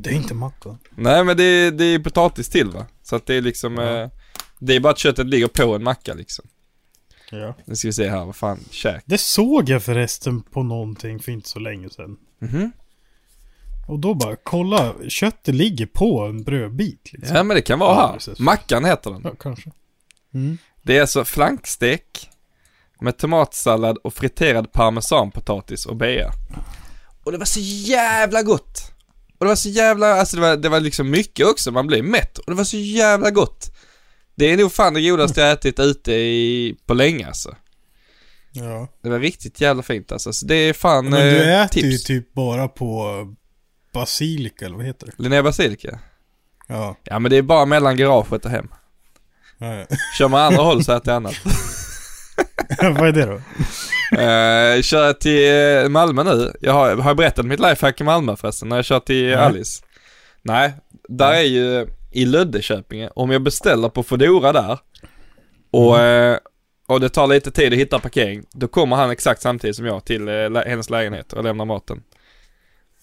Det 0.00 0.10
är 0.10 0.14
inte 0.14 0.34
macka. 0.34 0.76
Nej 0.96 1.24
men 1.24 1.36
det 1.36 1.44
är, 1.44 1.70
det 1.70 1.84
är 1.84 1.98
potatis 1.98 2.48
till 2.48 2.70
va? 2.70 2.86
Så 3.02 3.16
att 3.16 3.26
det 3.26 3.34
är 3.34 3.40
liksom, 3.42 3.74
Ja. 3.74 4.02
eh, 4.02 4.08
det 4.66 4.74
är 4.74 4.80
bara 4.80 4.92
att 4.92 4.98
köttet 4.98 5.26
ligger 5.26 5.48
på 5.48 5.74
en 5.74 5.82
macka 5.82 6.14
liksom. 6.14 6.44
Ja. 7.30 7.54
Nu 7.64 7.76
ska 7.76 7.88
vi 7.88 7.92
se 7.92 8.08
här, 8.08 8.24
vad 8.24 8.36
fan, 8.36 8.60
käk. 8.70 9.02
Det 9.06 9.18
såg 9.18 9.68
jag 9.68 9.82
förresten 9.82 10.42
på 10.42 10.62
någonting 10.62 11.20
för 11.20 11.32
inte 11.32 11.48
så 11.48 11.58
länge 11.58 11.90
sedan. 11.90 12.16
Mhm. 12.38 12.72
Och 13.88 13.98
då 13.98 14.14
bara, 14.14 14.36
kolla, 14.42 14.94
köttet 15.08 15.54
ligger 15.54 15.86
på 15.86 16.20
en 16.20 16.42
brödbit 16.42 17.12
liksom. 17.12 17.36
Ja 17.36 17.42
men 17.42 17.54
det 17.54 17.62
kan 17.62 17.78
vara 17.78 17.94
här. 17.94 18.42
Mackan 18.42 18.84
heter 18.84 19.10
den. 19.10 19.20
Ja, 19.24 19.32
kanske. 19.40 19.70
Mm. 20.34 20.58
Det 20.82 20.96
är 20.96 21.00
alltså 21.00 21.24
flankstek 21.24 22.30
med 23.00 23.16
tomatsallad 23.16 23.98
och 23.98 24.14
friterad 24.14 24.72
parmesanpotatis 24.72 25.86
och 25.86 25.96
bea. 25.96 26.30
Och 27.24 27.32
det 27.32 27.38
var 27.38 27.44
så 27.44 27.60
jävla 27.60 28.42
gott! 28.42 28.90
Och 29.38 29.44
det 29.44 29.48
var 29.48 29.56
så 29.56 29.68
jävla, 29.68 30.14
alltså 30.14 30.36
det 30.36 30.42
var, 30.42 30.56
det 30.56 30.68
var 30.68 30.80
liksom 30.80 31.10
mycket 31.10 31.46
också, 31.46 31.70
man 31.70 31.86
blev 31.86 32.04
mätt. 32.04 32.38
Och 32.38 32.50
det 32.50 32.54
var 32.54 32.64
så 32.64 32.76
jävla 32.76 33.30
gott! 33.30 33.73
Det 34.34 34.52
är 34.52 34.56
nog 34.56 34.72
fan 34.72 34.94
det 34.94 35.08
godaste 35.10 35.40
jag 35.40 35.52
ätit 35.52 35.80
ute 35.80 36.12
i, 36.12 36.76
på 36.86 36.94
länge 36.94 37.26
alltså. 37.26 37.54
Ja. 38.52 38.88
Det 39.02 39.08
var 39.08 39.18
riktigt 39.18 39.60
jävla 39.60 39.82
fint 39.82 40.12
alltså. 40.12 40.32
Så 40.32 40.46
det 40.46 40.54
är 40.54 40.72
fan 40.72 41.04
Men 41.04 41.20
du 41.20 41.42
eh, 41.42 41.62
äter 41.62 41.82
ju 41.82 41.90
tips. 41.90 42.04
typ 42.04 42.34
bara 42.34 42.68
på 42.68 43.10
basilika 43.92 44.66
eller 44.66 44.76
vad 44.76 44.86
heter 44.86 45.06
det? 45.06 45.22
Linnea 45.22 45.42
Basilika? 45.42 45.98
Ja. 46.68 46.96
Ja 47.04 47.18
men 47.18 47.30
det 47.30 47.36
är 47.36 47.42
bara 47.42 47.66
mellan 47.66 47.96
garaget 47.96 48.44
och 48.44 48.50
hem. 48.50 48.68
ja, 49.58 49.74
ja. 49.74 49.86
Kör 50.18 50.28
man 50.28 50.40
andra 50.40 50.62
håll 50.62 50.84
så 50.84 50.92
äter 50.92 51.12
jag 51.12 51.16
annat. 51.16 51.34
vad 52.98 53.08
är 53.08 53.12
det 53.12 53.26
då? 53.26 53.34
Uh, 53.34 54.82
kör 54.82 55.12
till 55.12 55.84
eh, 55.84 55.88
Malmö 55.88 56.22
nu. 56.22 56.52
Jag 56.60 56.72
har, 56.72 56.96
har 56.96 57.10
jag 57.10 57.16
berättat 57.16 57.46
mitt 57.46 57.60
lifehack 57.60 58.00
i 58.00 58.04
Malmö 58.04 58.36
förresten, 58.36 58.68
när 58.68 58.76
jag 58.76 58.84
kör 58.84 59.00
till 59.00 59.24
Nej. 59.24 59.34
Alice? 59.34 59.82
Nej, 60.42 60.72
där 61.08 61.32
är 61.32 61.42
ju 61.42 61.86
i 62.14 62.24
Löddeköpinge, 62.24 63.10
om 63.14 63.30
jag 63.30 63.42
beställer 63.42 63.88
på 63.88 64.02
Foodora 64.02 64.52
där 64.52 64.78
och, 65.70 65.98
eh, 66.00 66.38
och 66.86 67.00
det 67.00 67.08
tar 67.08 67.26
lite 67.26 67.50
tid 67.50 67.72
att 67.72 67.78
hitta 67.78 67.98
parkering, 67.98 68.44
då 68.52 68.68
kommer 68.68 68.96
han 68.96 69.10
exakt 69.10 69.42
samtidigt 69.42 69.76
som 69.76 69.86
jag 69.86 70.04
till 70.04 70.28
eh, 70.28 70.50
lä- 70.50 70.64
hennes 70.68 70.90
lägenhet 70.90 71.32
och 71.32 71.44
lämnar 71.44 71.64
maten. 71.64 72.02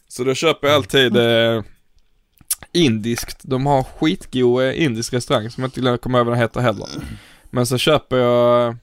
Så 0.08 0.24
då 0.24 0.34
köper 0.34 0.68
jag 0.68 0.76
alltid 0.76 1.18
eh, 1.18 1.64
indiskt. 2.72 3.38
De 3.44 3.66
har 3.66 3.84
skitgod 3.84 4.64
eh, 4.64 4.84
indisk 4.84 5.14
restaurang 5.14 5.50
som 5.50 5.64
jag 5.64 5.78
inte 5.78 5.98
komma 6.02 6.18
över 6.20 6.26
vad 6.32 6.34
den 6.38 6.42
heter 6.42 6.62
heller. 6.62 6.88
Men 7.50 7.66
så 7.66 7.78
köper 7.78 8.18
jag 8.18 8.76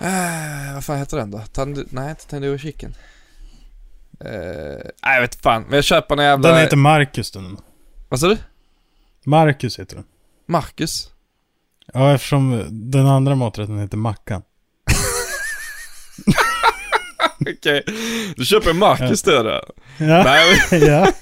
Eh, 0.00 0.74
vad 0.74 0.84
fan 0.84 0.98
heter 0.98 1.16
den 1.16 1.30
då? 1.30 1.38
Tandu- 1.38 1.86
nej, 1.90 2.10
inte 2.10 2.26
Tandoori 2.26 2.58
Chicken. 2.58 2.94
Eh, 4.20 4.30
nej, 5.04 5.14
jag 5.14 5.20
vet 5.20 5.34
fan. 5.34 5.62
Men 5.62 5.74
jag 5.74 5.84
köper 5.84 6.16
en 6.16 6.24
jävla... 6.24 6.48
Den 6.48 6.58
heter 6.60 6.76
Marcus 6.76 7.30
den. 7.30 7.56
Vad 8.08 8.20
sa 8.20 8.28
du? 8.28 8.36
Marcus 9.28 9.78
heter 9.78 9.96
den. 9.96 10.04
Marcus? 10.46 11.10
Ja, 11.92 12.14
eftersom 12.14 12.64
den 12.70 13.06
andra 13.06 13.34
maträtten 13.34 13.78
heter 13.78 13.96
Mackan. 13.96 14.42
Okej. 17.40 17.84
Du 18.36 18.44
köper 18.44 18.72
Marcus 18.72 19.22
då 19.22 19.42
då? 19.42 19.62
Ja. 19.98 20.22
Nej, 20.24 20.56
ja. 20.86 21.12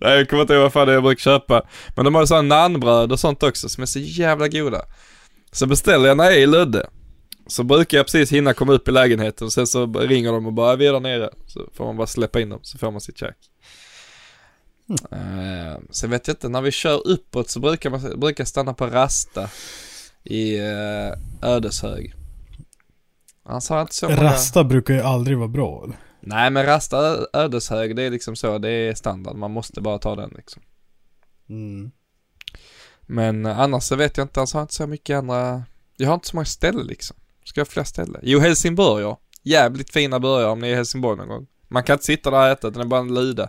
nej, 0.00 0.18
jag 0.18 0.28
kommer 0.28 0.42
inte 0.42 0.54
ihåg 0.54 0.62
vad 0.62 0.72
fan 0.72 0.86
det 0.86 0.92
är 0.92 0.94
jag 0.94 1.02
brukar 1.02 1.20
köpa. 1.20 1.62
Men 1.96 2.04
de 2.04 2.14
har 2.14 2.22
ju 2.22 2.26
sådana 2.26 2.56
nannbröd 2.56 3.12
och 3.12 3.20
sånt 3.20 3.42
också 3.42 3.68
som 3.68 3.82
är 3.82 3.86
så 3.86 3.98
jävla 3.98 4.48
goda. 4.48 4.82
Så 5.52 5.66
beställer 5.66 6.08
jag 6.08 6.16
när 6.16 6.24
jag 6.24 6.34
är 6.34 6.40
i 6.40 6.46
Lödde. 6.46 6.86
Så 7.46 7.62
brukar 7.62 7.96
jag 7.96 8.06
precis 8.06 8.32
hinna 8.32 8.54
komma 8.54 8.72
upp 8.72 8.88
i 8.88 8.90
lägenheten 8.90 9.46
och 9.46 9.52
sen 9.52 9.66
så 9.66 9.86
ringer 9.86 10.32
de 10.32 10.46
och 10.46 10.52
bara 10.52 10.76
vi 10.76 10.86
är 10.86 10.92
där 10.92 11.00
nere. 11.00 11.30
Så 11.46 11.68
får 11.74 11.84
man 11.84 11.96
bara 11.96 12.06
släppa 12.06 12.40
in 12.40 12.48
dem 12.48 12.60
så 12.62 12.78
får 12.78 12.90
man 12.90 13.00
sitt 13.00 13.18
käk. 13.18 13.36
Uh, 14.90 15.78
sen 15.90 16.10
vet 16.10 16.28
jag 16.28 16.34
inte, 16.34 16.48
när 16.48 16.60
vi 16.60 16.70
kör 16.70 17.06
uppåt 17.06 17.50
så 17.50 17.60
brukar 17.60 17.90
man 17.90 18.20
brukar 18.20 18.44
stanna 18.44 18.74
på 18.74 18.86
Rasta 18.86 19.50
i 20.24 20.60
uh, 20.60 21.12
Ödeshög. 21.42 22.14
Annars 23.44 23.68
har 23.68 23.76
jag 23.76 23.84
inte 23.84 23.94
så 23.94 24.08
många... 24.08 24.22
Rasta 24.22 24.64
brukar 24.64 24.94
ju 24.94 25.00
aldrig 25.00 25.38
vara 25.38 25.48
bra 25.48 25.84
eller? 25.84 25.96
Nej 26.20 26.50
men 26.50 26.66
Rasta 26.66 27.26
Ödeshög 27.32 27.96
det 27.96 28.02
är 28.02 28.10
liksom 28.10 28.36
så, 28.36 28.58
det 28.58 28.70
är 28.70 28.94
standard. 28.94 29.36
Man 29.36 29.50
måste 29.50 29.80
bara 29.80 29.98
ta 29.98 30.16
den 30.16 30.32
liksom. 30.36 30.62
Mm. 31.48 31.90
Men 33.06 33.46
eh, 33.46 33.60
annars 33.60 33.82
så 33.82 33.96
vet 33.96 34.16
jag 34.16 34.24
inte, 34.24 34.40
alltså 34.40 34.56
har 34.56 34.60
jag 34.60 34.64
inte 34.64 34.74
så 34.74 34.86
mycket 34.86 35.18
andra, 35.18 35.62
jag 35.96 36.08
har 36.08 36.14
inte 36.14 36.28
så 36.28 36.36
många 36.36 36.44
ställen 36.44 36.86
liksom. 36.86 37.16
Ska 37.44 37.60
jag 37.60 37.66
ha 37.66 37.70
fler 37.70 37.84
ställen? 37.84 38.20
Jo 38.22 38.38
Helsingborg 38.38 39.02
ja. 39.02 39.20
Jävligt 39.42 39.92
fina 39.92 40.20
burgare 40.20 40.50
om 40.50 40.60
ni 40.60 40.68
är 40.68 40.72
i 40.72 40.74
Helsingborg 40.74 41.16
någon 41.18 41.28
gång. 41.28 41.46
Man 41.68 41.82
kan 41.82 41.94
inte 41.94 42.04
sitta 42.04 42.30
där 42.30 42.38
och 42.38 42.46
äta, 42.46 42.70
den 42.70 42.80
är 42.80 42.86
bara 42.86 43.00
en 43.00 43.14
luda. 43.14 43.48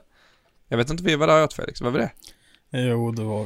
Jag 0.70 0.78
vet 0.78 0.90
inte 0.90 1.04
vi 1.04 1.16
var 1.16 1.28
där 1.28 1.38
och 1.38 1.44
åt 1.44 1.54
Felix, 1.54 1.82
vad 1.82 1.94
var 1.94 2.00
det? 2.00 2.12
Jo, 2.72 3.12
det 3.12 3.24
var... 3.24 3.46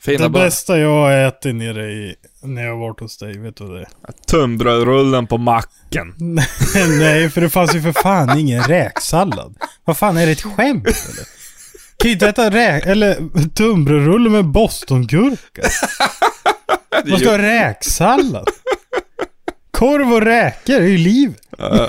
Fina 0.00 0.24
det 0.24 0.28
burgare. 0.28 0.46
bästa 0.46 0.78
jag 0.78 0.90
har 0.90 1.10
ätit 1.12 1.54
nere 1.54 1.92
i... 1.92 2.14
När 2.42 2.62
jag 2.66 2.76
varit 2.76 3.00
hos 3.00 3.18
dig, 3.18 3.38
vet 3.38 3.56
du 3.56 3.64
vad 3.64 3.74
det 3.74 3.80
är? 3.80 4.12
Tunnbrödsrullen 4.26 5.26
på 5.26 5.38
macken. 5.38 6.14
Nej, 6.98 7.30
för 7.30 7.40
det 7.40 7.50
fanns 7.50 7.74
ju 7.74 7.82
för 7.82 7.92
fan 7.92 8.38
ingen 8.38 8.62
räksallad. 8.62 9.56
Vad 9.84 9.98
fan, 9.98 10.16
är 10.16 10.26
det 10.26 10.32
ett 10.32 10.42
skämt 10.42 10.86
eller? 10.86 11.26
Kan 11.96 12.08
ju 12.08 12.12
inte 12.12 12.28
äta 12.28 12.50
räk... 12.50 12.86
Eller 12.86 13.16
tunnbrödsrulle 13.48 14.30
med 14.30 14.44
bostongurka. 14.44 15.62
Man 17.06 17.18
ska 17.18 17.30
ha 17.30 17.38
räksallad. 17.38 18.48
Korv 19.78 20.12
och 20.12 20.22
räkor 20.22 20.74
är 20.74 20.86
ju. 20.86 21.32
Ja. 21.58 21.88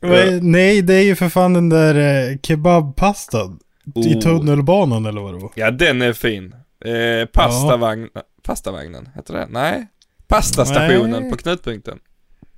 Vad- 0.00 0.42
Nej, 0.42 0.82
det 0.82 0.94
är 0.94 1.02
ju 1.02 1.16
för 1.16 1.28
fan 1.28 1.52
den 1.54 1.68
där 1.68 1.94
eh, 2.30 2.36
kebabpastan. 2.42 3.58
I 3.94 4.14
Oh. 4.14 4.20
tunnelbanan 4.20 5.06
eller 5.06 5.20
vad 5.20 5.34
det 5.34 5.38
var. 5.38 5.50
ja 5.54 5.70
den 5.70 6.02
är 6.02 6.12
fin. 6.12 6.54
Eh, 6.84 7.26
pastavagn, 7.26 8.08
pastavagnen, 8.42 9.08
heter 9.14 9.34
det? 9.34 9.46
Nej. 9.50 9.86
Pastastationen 10.28 11.22
Nej. 11.22 11.30
på 11.30 11.36
knutpunkten. 11.36 11.98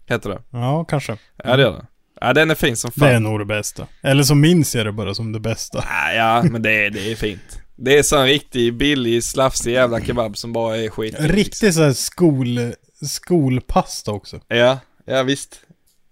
Heter 0.06 0.30
det. 0.30 0.38
Ja, 0.50 0.84
kanske. 0.84 1.16
Ja 1.44 1.56
det 1.56 1.62
gör 1.62 1.72
det. 1.72 1.86
Ja 2.20 2.32
den 2.32 2.50
är 2.50 2.54
fin 2.54 2.76
som 2.76 2.90
fan. 2.92 3.08
Det 3.08 3.14
är 3.14 3.20
nog 3.20 3.38
det 3.38 3.44
bästa. 3.44 3.86
Eller 4.02 4.22
så 4.22 4.34
minns 4.34 4.74
jag 4.74 4.86
det 4.86 4.92
bara 4.92 5.14
som 5.14 5.32
det 5.32 5.40
bästa. 5.40 5.84
Ja, 5.88 6.12
ja 6.12 6.42
men 6.50 6.62
det, 6.62 6.86
är- 6.86 6.90
det 6.90 7.12
är 7.12 7.16
fint. 7.16 7.62
Det 7.82 7.98
är 7.98 8.02
sån 8.02 8.24
riktig 8.26 8.76
billig 8.76 9.24
slafsig 9.24 9.72
jävla 9.72 10.00
kebab 10.00 10.36
som 10.36 10.52
bara 10.52 10.76
är 10.76 10.88
skit. 10.90 11.14
Riktigt 11.18 11.74
såhär 11.74 11.92
skol... 11.92 12.74
Skolpasta 13.06 14.12
också. 14.12 14.40
Ja, 14.48 14.78
ja 15.04 15.22
visst. 15.22 15.60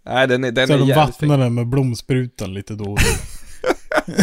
Nej 0.06 0.28
den 0.28 0.44
är, 0.44 0.50
den 0.52 0.66
så 0.68 0.74
är 0.74 0.78
de 0.78 0.92
vattnar 0.94 1.38
den 1.38 1.54
med 1.54 1.66
blomsprutan 1.66 2.54
lite 2.54 2.74
då 2.74 2.84
och 2.84 2.98
då. 2.98 4.12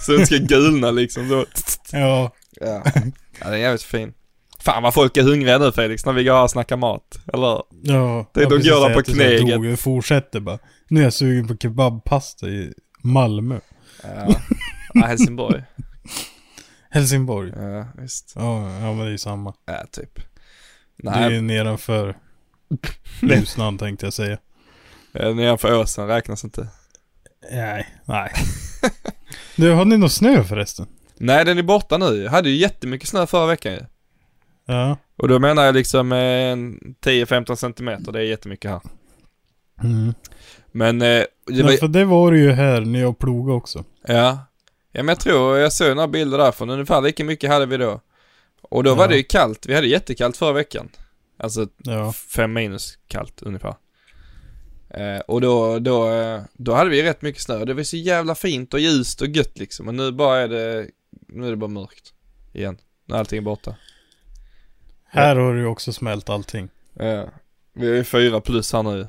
Så 0.00 0.12
den 0.12 0.26
ska 0.26 0.36
gulna 0.36 0.90
liksom 0.90 1.28
så. 1.28 1.46
ja. 1.92 2.32
Ja. 2.60 2.82
ja, 2.84 3.02
den 3.44 3.52
är 3.52 3.56
jävligt 3.56 3.82
fin. 3.82 4.12
Fan 4.60 4.82
vad 4.82 4.94
folk 4.94 5.16
är 5.16 5.22
hungriga 5.22 5.58
nu 5.58 5.72
Felix 5.72 6.06
när 6.06 6.12
vi 6.12 6.24
går 6.24 6.42
och 6.42 6.50
snackar 6.50 6.76
mat. 6.76 7.18
Eller? 7.32 7.62
Ja. 7.82 8.30
Det- 8.34 8.40
jag 8.40 8.50
de 8.50 8.60
gör 8.60 8.88
det 8.88 8.94
på 8.94 9.02
knäget. 9.02 9.72
och 9.72 9.78
fortsätter 9.78 10.40
bara. 10.40 10.58
Nu 10.88 11.00
är 11.00 11.04
jag 11.04 11.12
sugen 11.12 11.48
på 11.48 11.56
kebabpasta 11.56 12.48
i 12.48 12.72
Malmö. 13.02 13.60
Ja, 14.02 14.34
ja 14.94 15.06
Helsingborg. 15.06 15.62
Helsingborg. 16.96 17.52
Ja, 17.56 17.86
visst. 17.98 18.32
Ja, 18.36 18.70
ja 18.80 18.86
men 18.92 18.98
det 18.98 19.04
är 19.04 19.10
ju 19.10 19.18
samma. 19.18 19.54
Ja, 19.66 19.84
typ. 19.90 20.14
Det 20.96 21.08
är 21.08 21.20
Nej, 21.20 21.32
ju 21.34 21.40
nedanför 21.40 22.16
Ljusnan 23.22 23.78
tänkte 23.78 24.06
jag 24.06 24.12
säga. 24.12 24.38
eh, 25.14 25.34
nedanför 25.34 25.78
åsen 25.80 26.06
räknas 26.06 26.44
inte. 26.44 26.68
Nej, 27.52 27.86
nej. 28.04 28.32
Du, 29.56 29.70
har 29.72 29.84
ni 29.84 29.96
någon 29.96 30.10
snö 30.10 30.44
förresten? 30.44 30.86
Nej, 31.18 31.44
den 31.44 31.58
är 31.58 31.62
borta 31.62 31.98
nu. 31.98 32.22
Jag 32.22 32.30
hade 32.30 32.50
ju 32.50 32.56
jättemycket 32.56 33.08
snö 33.08 33.26
förra 33.26 33.46
veckan 33.46 33.72
ju. 33.72 33.80
Ja. 34.66 34.96
Och 35.16 35.28
då 35.28 35.38
menar 35.38 35.64
jag 35.64 35.74
liksom 35.74 36.12
eh, 36.12 36.18
en 36.18 36.78
10-15 37.04 37.54
centimeter, 37.54 38.12
det 38.12 38.18
är 38.18 38.22
jättemycket 38.22 38.70
här. 38.70 38.80
Mm. 39.82 40.14
Men 40.72 41.02
eh, 41.02 41.22
det 41.46 41.62
var, 41.62 41.76
för 41.76 41.88
det 41.88 42.04
var 42.04 42.32
det 42.32 42.38
ju 42.38 42.52
här 42.52 42.80
när 42.80 43.00
jag 43.00 43.18
plogade 43.18 43.56
också. 43.56 43.84
ja. 44.06 44.38
Ja 44.96 45.02
men 45.02 45.08
jag 45.08 45.20
tror, 45.20 45.58
jag 45.58 45.72
såg 45.72 45.96
några 45.96 46.08
bilder 46.08 46.38
därifrån, 46.38 46.70
ungefär 46.70 47.00
lika 47.00 47.24
mycket 47.24 47.50
hade 47.50 47.66
vi 47.66 47.76
då. 47.76 48.00
Och 48.62 48.84
då 48.84 48.94
var 48.94 49.04
Ja. 49.04 49.08
det 49.08 49.16
ju 49.16 49.22
kallt, 49.22 49.66
vi 49.66 49.74
hade 49.74 49.86
jättekallt 49.86 50.36
förra 50.36 50.52
veckan. 50.52 50.88
Alltså 51.36 51.68
Ja. 51.78 52.12
fem 52.12 52.52
minus 52.52 52.98
kallt 53.08 53.42
ungefär. 53.42 53.74
Eh, 54.90 55.18
och 55.18 55.40
då, 55.40 55.78
då, 55.78 56.10
eh, 56.12 56.40
då 56.52 56.74
hade 56.74 56.90
vi 56.90 57.02
rätt 57.02 57.22
mycket 57.22 57.42
snö. 57.42 57.64
Det 57.64 57.74
var 57.74 57.82
så 57.82 57.96
jävla 57.96 58.34
fint 58.34 58.74
och 58.74 58.80
ljust 58.80 59.20
och 59.22 59.28
gött 59.28 59.58
liksom. 59.58 59.88
Och 59.88 59.94
nu 59.94 60.12
bara 60.12 60.38
är 60.38 60.48
det, 60.48 60.86
nu 61.28 61.46
är 61.46 61.50
det 61.50 61.56
bara 61.56 61.70
mörkt. 61.70 62.12
Igen. 62.52 62.78
När 63.04 63.18
allting 63.18 63.38
är 63.38 63.42
borta. 63.42 63.76
Här 65.04 65.36
har 65.36 65.54
det 65.54 65.60
ju 65.60 65.66
också 65.66 65.92
smält 65.92 66.28
allting. 66.30 66.68
Ja. 66.94 67.28
Vi 67.72 67.98
är 67.98 68.02
fyra 68.04 68.40
plus 68.40 68.72
här 68.72 68.82
nu. 68.82 69.08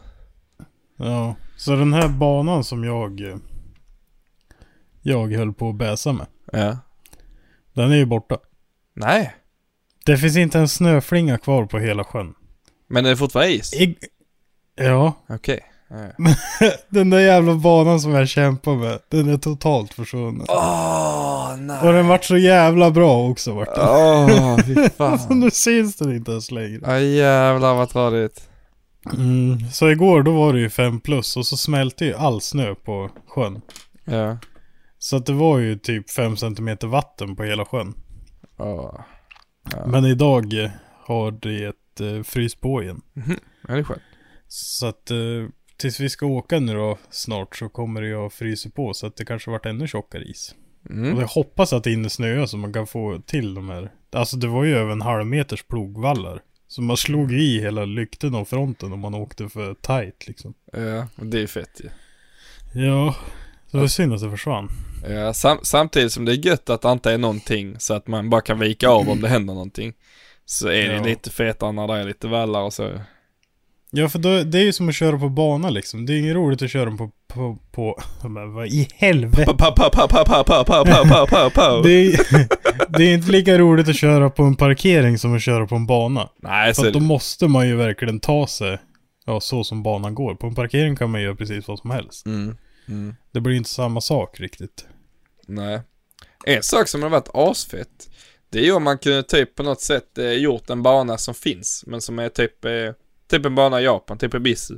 Ja. 0.98 1.36
Så 1.58 1.72
den 1.72 1.94
här 1.94 2.08
banan 2.08 2.63
som 2.63 2.84
jag 2.84 3.22
eh, 3.29 3.36
jag 5.07 5.33
höll 5.33 5.53
på 5.53 5.69
att 5.69 5.75
bäsa 5.75 6.13
med. 6.13 6.25
Ja. 6.51 6.77
Den 7.73 7.91
är 7.91 7.95
ju 7.95 8.05
borta. 8.05 8.37
Nej. 8.95 9.35
Det 10.05 10.17
finns 10.17 10.37
inte 10.37 10.59
en 10.59 10.67
snöflinga 10.67 11.37
kvar 11.37 11.65
på 11.65 11.79
hela 11.79 12.03
sjön. 12.03 12.33
Men 12.89 13.03
det 13.03 13.09
är 13.09 13.15
fortfarande 13.15 13.53
is? 13.53 13.73
I... 13.73 13.95
Ja. 14.75 15.13
Okej. 15.29 15.59
Ja. 15.89 16.25
Den 16.89 17.09
där 17.09 17.19
jävla 17.19 17.55
banan 17.55 17.99
som 17.99 18.11
jag 18.11 18.27
kämpar 18.29 18.75
med. 18.75 18.99
Den 19.09 19.29
är 19.29 19.37
totalt 19.37 19.93
försvunnen. 19.93 20.45
Åh, 20.49 21.55
nej. 21.59 21.79
Och 21.87 21.93
den 21.93 22.07
vart 22.07 22.23
så 22.23 22.37
jävla 22.37 22.91
bra 22.91 23.29
också 23.29 23.53
vart 23.53 23.75
den. 23.75 23.87
Åh, 23.89 24.59
fy 24.65 24.75
Alltså 24.97 25.27
fan. 25.27 25.39
nu 25.39 25.51
syns 25.51 25.95
den 25.95 26.15
inte 26.15 26.31
ens 26.31 26.51
längre. 26.51 26.79
Ja 26.83 26.99
jävlar 26.99 27.75
vad 27.75 27.89
tradigt. 27.89 28.49
Mm. 29.13 29.59
Så 29.71 29.89
igår 29.89 30.23
då 30.23 30.31
var 30.31 30.53
det 30.53 30.59
ju 30.59 30.69
5 30.69 30.99
plus 30.99 31.37
och 31.37 31.45
så 31.45 31.57
smälte 31.57 32.05
ju 32.05 32.13
all 32.13 32.41
snö 32.41 32.75
på 32.75 33.09
sjön. 33.27 33.61
Ja. 34.05 34.37
Så 34.98 35.18
att 35.18 35.25
det 35.25 35.34
var 35.34 35.60
ju 35.60 35.75
typ 35.75 36.10
5 36.10 36.38
cm 36.38 36.77
vatten 36.82 37.36
på 37.36 37.44
hela 37.44 37.66
sjön. 37.66 37.94
Åh. 38.58 39.00
Ja. 39.72 39.88
Men 39.88 40.06
idag 40.06 40.72
har 41.04 41.32
det 41.32 41.75
eh, 42.00 42.24
fryst 42.24 42.62
på 42.62 42.84
igen. 42.84 43.01
Ja, 43.68 43.74
det 43.74 43.80
är 43.80 43.84
skönt. 43.84 44.01
Så 44.48 44.88
att 44.88 45.12
eh, 45.12 45.18
tills 45.77 46.00
vi 46.00 46.10
ska 46.10 46.25
åka 46.25 46.60
nu 46.60 46.74
då 46.74 46.98
snart 47.10 47.56
så 47.56 47.70
kommer 47.70 48.01
det 48.01 48.08
ju 48.08 48.25
att 48.25 48.34
frysa 48.34 48.70
på 48.70 48.94
så 48.94 49.08
att 49.08 49.16
det 49.16 49.25
kanske 49.25 49.51
varit 49.51 49.66
ännu 49.66 49.88
tjockare 49.88 50.24
is. 50.24 50.56
Mm. 50.89 51.16
Och 51.16 51.22
jag 51.22 51.27
hoppas 51.27 51.74
att 51.74 51.84
det 51.84 51.89
hinner 51.89 52.10
snöa 52.10 52.48
så 52.48 52.58
man 52.58 52.74
kan 52.74 52.88
få 52.88 53.22
till 53.25 53.54
de 53.54 53.70
här. 53.70 53.92
Alltså 54.12 54.38
det 54.38 54.48
var 54.48 54.63
ju 54.63 54.77
över 54.77 54.92
en 54.92 55.01
halv 55.01 55.25
meters 55.25 55.63
plogvallar. 55.63 56.42
Så 56.68 56.82
man 56.82 56.98
slog 56.98 57.32
i 57.32 57.60
hela 57.60 57.86
lykten 57.86 58.36
och 58.36 58.48
fronten 58.48 58.94
om 58.94 59.00
man 59.00 59.13
åkte 59.13 59.50
för 59.50 59.74
tight 59.74 60.27
liksom. 60.27 60.54
Ja, 60.74 61.08
men 61.16 61.30
det 61.30 61.42
är 61.42 61.48
fett 61.48 61.82
ju. 61.84 61.89
Ja, 62.82 63.16
så 63.71 63.77
det 63.77 63.81
var 63.81 63.88
synd 63.88 64.13
att 64.13 64.21
det 64.21 64.29
försvann. 64.29 64.69
Ja, 65.09 65.33
sam 65.33 65.57
samtidigt 65.63 66.12
som 66.12 66.25
det 66.25 66.31
är 66.31 66.45
gött 66.45 66.69
att 66.69 66.81
det 66.81 66.91
inte 66.91 67.12
är 67.12 67.17
någonting 67.17 67.75
så 67.79 67.93
att 67.93 68.07
man 68.07 68.29
bara 68.29 68.41
kan 68.41 68.59
vika 68.59 68.89
av 68.89 69.09
om 69.09 69.21
det 69.21 69.27
händer 69.27 69.53
någonting. 69.53 69.93
Så 70.45 70.67
är 70.67 70.89
det 70.89 70.95
ja. 70.95 71.03
lite 71.03 71.29
fetare 71.29 71.71
när 71.71 71.88
det 71.88 71.93
är 71.93 72.03
lite 72.03 72.27
vallar 72.27 72.62
och 72.62 72.74
så. 72.74 72.91
Ja, 73.91 74.09
för 74.09 74.19
då, 74.19 74.43
det 74.43 74.59
är 74.59 74.63
ju 74.63 74.74
som 74.74 74.89
att 74.89 74.95
köra 74.95 75.19
på 75.19 75.29
bana 75.29 75.69
liksom. 75.69 76.05
Det 76.05 76.13
är 76.13 76.19
inget 76.19 76.36
roligt 76.36 76.62
att 76.62 76.71
köra 76.71 76.91
på... 76.91 77.12
på, 77.27 77.57
på 77.71 78.01
men 78.24 78.53
vad 78.53 78.67
i 78.67 78.88
helvete? 78.95 79.45
det, 81.83 82.05
är, 82.05 82.97
det 82.97 83.03
är 83.03 83.13
inte 83.13 83.31
lika 83.31 83.57
roligt 83.57 83.89
att 83.89 83.95
köra 83.95 84.29
på 84.29 84.43
en 84.43 84.55
parkering 84.55 85.17
som 85.17 85.36
att 85.36 85.41
köra 85.41 85.67
på 85.67 85.75
en 85.75 85.86
bana. 85.86 86.29
Nej, 86.41 86.74
för 86.74 86.91
då 86.91 87.00
måste 87.00 87.47
man 87.47 87.67
ju 87.67 87.75
verkligen 87.75 88.19
ta 88.19 88.47
sig, 88.47 88.77
ja, 89.25 89.39
så 89.39 89.63
som 89.63 89.83
banan 89.83 90.15
går. 90.15 90.36
På 90.36 90.47
en 90.47 90.55
parkering 90.55 90.95
kan 90.95 91.12
man 91.12 91.21
göra 91.21 91.36
precis 91.36 91.67
vad 91.67 91.79
som 91.79 91.91
helst. 91.91 92.25
Mm. 92.25 92.57
Mm. 92.87 93.15
Det 93.31 93.41
blir 93.41 93.55
inte 93.55 93.69
samma 93.69 94.01
sak 94.01 94.39
riktigt. 94.39 94.87
Nej. 95.47 95.81
En 96.45 96.63
sak 96.63 96.87
som 96.87 97.03
har 97.03 97.09
varit 97.09 97.29
asfett. 97.33 98.09
Det 98.50 98.59
är 98.59 98.63
ju 98.63 98.71
om 98.71 98.83
man 98.83 98.97
kunde 98.97 99.23
typ 99.23 99.55
på 99.55 99.63
något 99.63 99.81
sätt 99.81 100.17
eh, 100.17 100.31
gjort 100.31 100.69
en 100.69 100.83
bana 100.83 101.17
som 101.17 101.33
finns. 101.33 101.83
Men 101.87 102.01
som 102.01 102.19
är 102.19 102.29
typ, 102.29 102.65
eh, 102.65 102.91
typ 103.29 103.45
en 103.45 103.55
bana 103.55 103.81
i 103.81 103.83
Japan, 103.83 104.17
typ 104.17 104.33
Ibisu. 104.33 104.77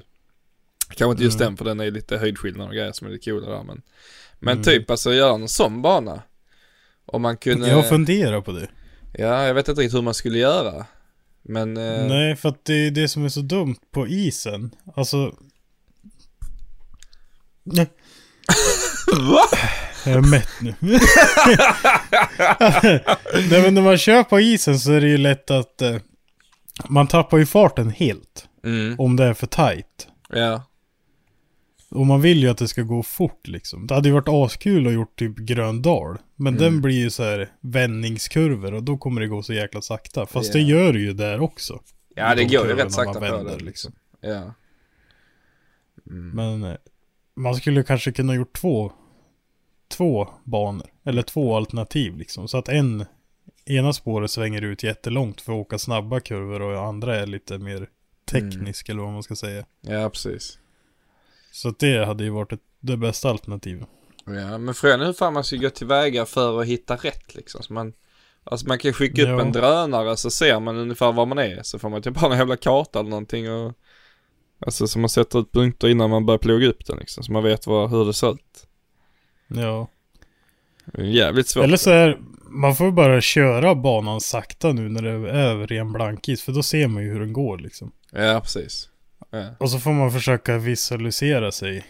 Kanske 0.90 1.12
inte 1.12 1.24
just 1.24 1.40
Mm. 1.42 1.46
den 1.52 1.58
för 1.58 1.66
den 1.66 1.80
är 1.80 1.92
lite 1.92 2.18
höjdskillnad 2.18 2.68
och 2.68 2.74
grejer 2.74 2.92
som 2.92 3.08
är 3.08 3.12
lite 3.12 3.32
coola 3.32 3.50
där 3.50 3.64
men. 3.64 3.82
Men 4.40 4.52
Mm. 4.52 4.64
typ 4.64 4.90
alltså 4.92 5.14
göra 5.14 5.34
en 5.36 5.48
sån 5.50 5.82
bana. 5.82 6.22
Om 7.06 7.22
man 7.22 7.38
kunde. 7.38 7.70
Jag 7.70 7.90
funderar 7.90 8.42
på 8.42 8.52
det. 8.52 8.70
Ja, 9.14 9.48
jag 9.48 9.54
vet 9.54 9.68
inte 9.68 9.82
riktigt 9.82 9.98
hur 9.98 10.02
man 10.02 10.14
skulle 10.14 10.38
göra. 10.40 10.86
Men... 11.42 11.78
Eh, 11.78 12.06
Nej, 12.08 12.36
för 12.36 12.50
att 12.50 12.66
det 12.66 12.74
är 12.74 12.92
det 12.92 13.08
som 13.10 13.26
är 13.26 13.30
så 13.30 13.42
dumt 13.42 13.76
på 13.92 14.08
isen. 14.08 14.76
Alltså... 14.96 15.36
Nej, 17.64 17.88
Va? 19.14 19.42
jag 20.06 20.14
är 20.16 20.22
mätt 20.22 20.50
nu. 20.62 20.74
Nej 23.50 23.62
men 23.62 23.74
när 23.74 23.82
man 23.82 23.98
kör 23.98 24.24
på 24.24 24.40
isen 24.40 24.80
så 24.80 24.92
är 24.92 25.02
det 25.02 25.08
ju 25.10 25.18
lätt 25.18 25.52
att... 25.52 25.82
Eh, 25.82 25.96
man 26.90 27.08
tappar 27.08 27.38
ju 27.38 27.46
farten 27.46 27.90
helt. 27.90 28.48
Mm, 28.66 28.96
Om 29.00 29.16
det 29.16 29.24
är 29.24 29.34
för 29.34 29.48
tight. 29.48 30.08
ja. 30.30 30.64
Och 31.92 32.06
man 32.06 32.22
vill 32.22 32.44
ju 32.44 32.50
att 32.50 32.58
det 32.58 32.68
ska 32.68 32.82
gå 32.82 33.04
fort 33.04 33.48
liksom. 33.48 33.88
Det 33.88 33.94
hade 33.94 34.08
ju 34.10 34.14
varit 34.14 34.28
askul 34.30 34.88
att 34.88 34.94
gjort 34.94 35.20
typ 35.20 35.38
Gröndal. 35.38 36.18
Men 36.36 36.54
Mm. 36.58 36.64
den 36.64 36.82
blir 36.82 36.96
ju 36.96 37.10
så 37.10 37.24
här 37.24 37.50
vändningskurvor 37.62 38.74
och 38.74 38.84
då 38.84 38.98
kommer 38.98 39.22
det 39.22 39.28
gå 39.28 39.44
så 39.44 39.54
jäkla 39.54 39.82
sakta. 39.82 40.26
Fast 40.26 40.54
det 40.54 40.60
Ja. 40.60 40.68
gör 40.78 40.94
det 40.94 41.00
ju 41.00 41.14
där 41.14 41.40
också. 41.42 41.80
Ja, 42.16 42.36
det 42.36 42.44
De 42.44 42.58
går 42.58 42.68
ju 42.68 42.76
rätt 42.76 42.92
sakta 42.94 43.20
man 43.20 43.30
på 43.30 43.36
vänder, 43.38 43.58
det. 43.58 43.64
liksom. 43.64 43.92
Ja. 44.22 44.54
Mm. 46.10 46.30
Men 46.34 46.64
eh, 46.64 46.78
man 47.40 47.56
skulle 47.56 47.84
kanske 47.84 48.12
kunna 48.12 48.36
gjort 48.36 48.54
två, 48.54 48.92
två 49.88 50.28
banor. 50.44 50.88
Eller 51.04 51.22
två 51.22 51.56
alternativ 51.56 52.18
liksom. 52.18 52.48
Så 52.48 52.58
att 52.58 52.70
en, 52.70 53.06
ena 53.66 53.94
spåret 53.94 54.32
svänger 54.32 54.62
ut 54.62 54.84
jättelångt 54.84 55.42
för 55.42 55.52
att 55.54 55.58
åka 55.58 55.78
snabba 55.78 56.20
kurvor 56.20 56.62
och 56.62 56.86
andra 56.86 57.16
är 57.16 57.26
lite 57.26 57.58
mer 57.58 57.90
teknisk 58.32 58.90
eller 58.90 59.02
vad 59.02 59.14
man 59.14 59.24
ska 59.24 59.36
säga. 59.36 59.66
Ja, 59.82 60.10
precis. 60.10 60.60
Så 61.52 61.70
att 61.70 61.80
det 61.80 62.06
hade 62.06 62.24
ju 62.24 62.30
varit 62.30 62.54
ett, 62.54 62.62
det 62.80 62.98
bästa 62.98 63.30
alternativet. 63.30 63.88
Ja, 64.26 64.58
men 64.58 64.74
frågan 64.74 65.02
är 65.02 65.06
hur 65.06 65.14
fan 65.14 65.34
man 65.34 65.44
ska 65.44 65.56
gå 65.56 65.70
tillväga 65.70 66.26
för 66.26 66.62
att 66.62 66.68
hitta 66.68 66.96
rätt 66.96 67.36
liksom. 67.36 67.64
Så 67.64 67.74
man, 67.74 67.94
alltså 68.44 68.68
man 68.68 68.80
kan 68.80 68.94
skicka 68.94 69.22
upp 69.22 69.28
Ja. 69.28 69.42
en 69.42 69.52
drönare 69.52 70.18
så 70.18 70.30
ser 70.30 70.60
man 70.60 70.78
ungefär 70.78 71.12
var 71.12 71.26
man 71.26 71.40
är. 71.40 71.64
Så 71.64 71.80
får 71.80 71.90
man 71.90 72.02
typ 72.02 72.18
ha 72.18 72.32
en 72.32 72.38
jävla 72.38 72.58
karta 72.58 73.00
eller 73.00 73.10
någonting 73.10 73.52
och 73.52 73.74
Alltså 74.60 74.88
så 74.88 75.00
man 75.00 75.10
sätter 75.10 75.40
ut 75.40 75.52
punkter 75.52 75.88
innan 75.90 76.10
man 76.10 76.26
börjar 76.26 76.38
ploga 76.38 76.68
upp 76.68 76.86
den 76.86 76.98
liksom. 76.98 77.24
Så 77.24 77.32
man 77.32 77.44
vet 77.44 77.68
vad, 77.68 77.90
hur 77.90 78.06
det 78.06 78.14
ser 78.14 78.32
ut. 78.32 78.68
Ja. 79.48 79.88
Jävligt 80.98 81.48
svårt. 81.48 81.64
Eller 81.64 81.78
så 81.78 81.90
är 81.90 82.18
man 82.52 82.76
får 82.76 82.92
bara 82.92 83.22
köra 83.22 83.76
banan 83.76 84.22
sakta 84.22 84.72
nu 84.74 84.90
när 84.90 85.02
det 85.02 85.32
är 85.32 85.56
ren 85.68 85.92
blankis. 85.92 86.42
För 86.42 86.52
då 86.52 86.64
ser 86.64 86.88
man 86.88 87.04
ju 87.04 87.10
hur 87.12 87.20
den 87.20 87.34
går 87.34 87.58
liksom. 87.58 87.92
Ja, 88.12 88.40
precis. 88.44 88.90
Ja. 89.30 89.46
Och 89.60 89.72
så 89.72 89.80
får 89.80 89.92
man 89.92 90.12
försöka 90.12 90.58
visualisera 90.58 91.52
sig, 91.52 91.86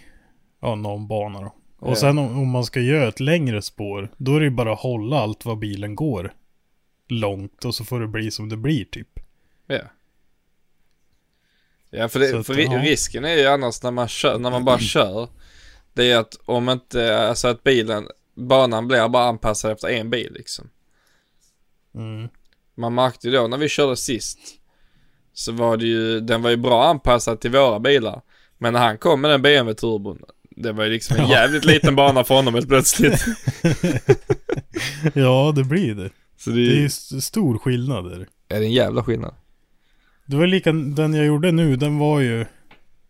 ja, 0.61 0.75
någon 0.75 1.07
bana 1.07 1.41
då. 1.41 1.55
Och 1.79 1.91
Ja. 1.91 1.95
sen 1.95 2.17
om, 2.17 2.39
om 2.39 2.49
man 2.49 2.65
ska 2.65 2.79
göra 2.79 3.07
ett 3.07 3.19
längre 3.19 3.61
spår, 3.61 4.11
då 4.17 4.35
är 4.35 4.39
det 4.39 4.45
ju 4.45 4.51
bara 4.51 4.73
att 4.73 4.79
hålla 4.79 5.19
allt 5.19 5.45
vad 5.45 5.59
bilen 5.59 5.95
går 5.95 6.33
långt 7.09 7.65
och 7.65 7.75
så 7.75 7.85
får 7.85 7.99
det 7.99 8.07
bli 8.07 8.31
som 8.31 8.49
det 8.49 8.57
blir 8.57 8.85
typ. 8.85 9.19
Ja. 9.67 9.79
Ja, 11.91 12.09
för, 12.09 12.19
det, 12.19 12.39
att, 12.39 12.45
för 12.47 12.57
ja. 12.57 12.81
risken 12.81 13.25
är 13.25 13.37
ju 13.37 13.45
annars 13.45 13.83
när 13.83 13.91
man 13.91 14.07
kör, 14.07 14.39
när 14.39 14.51
man 14.51 14.65
bara 14.65 14.79
kör. 14.79 15.27
Det 15.93 16.11
är 16.11 16.17
att 16.17 16.39
om 16.45 16.69
inte, 16.69 17.17
alltså 17.27 17.47
att 17.47 17.63
bilen, 17.63 18.07
banan 18.35 18.87
blir 18.87 19.07
bara 19.09 19.23
anpassad 19.23 19.71
efter 19.71 19.87
en 19.87 20.09
bil 20.09 20.33
liksom. 20.33 20.69
Mm. 21.95 22.29
Man 22.75 22.95
märkte 22.95 23.27
ju 23.27 23.33
då 23.33 23.47
när 23.47 23.57
vi 23.57 23.69
körde 23.69 23.97
sist. 23.97 24.39
Så 25.33 25.51
var 25.51 25.77
det 25.77 25.85
ju, 25.85 26.19
den 26.19 26.41
var 26.41 26.49
ju 26.49 26.57
bra 26.57 26.85
anpassad 26.85 27.39
till 27.39 27.51
våra 27.51 27.79
bilar. 27.79 28.21
Men 28.57 28.73
när 28.73 28.79
han 28.79 28.97
kom 28.97 29.21
med 29.21 29.31
den 29.31 29.41
BMW 29.41 29.73
turbon. 29.75 30.21
Det 30.49 30.71
var 30.71 30.83
ju 30.83 30.89
liksom 30.89 31.17
en 31.17 31.23
Ja. 31.23 31.29
jävligt 31.29 31.65
liten 31.65 31.95
bana 31.95 32.23
för 32.23 32.35
honom 32.35 32.53
helt 32.53 32.67
plötsligt. 32.67 33.25
ja, 35.13 35.53
det 35.55 35.63
blir 35.63 35.95
det. 35.95 36.09
Så 36.37 36.49
det, 36.49 36.55
Det 36.55 36.61
är 36.71 36.75
ju 36.75 36.81
är 36.83 36.85
st- 36.85 37.21
stor 37.21 37.57
skillnad 37.57 38.05
är 38.11 38.27
det 38.47 38.55
en 38.65 38.71
jävla 38.71 39.03
skillnad. 39.03 39.33
Det 40.29 40.37
var 40.37 40.47
lika, 40.47 40.71
den 40.71 41.13
jag 41.13 41.25
gjorde 41.25 41.51
nu, 41.51 41.75
den 41.75 41.97
var 41.97 42.19
ju... 42.19 42.45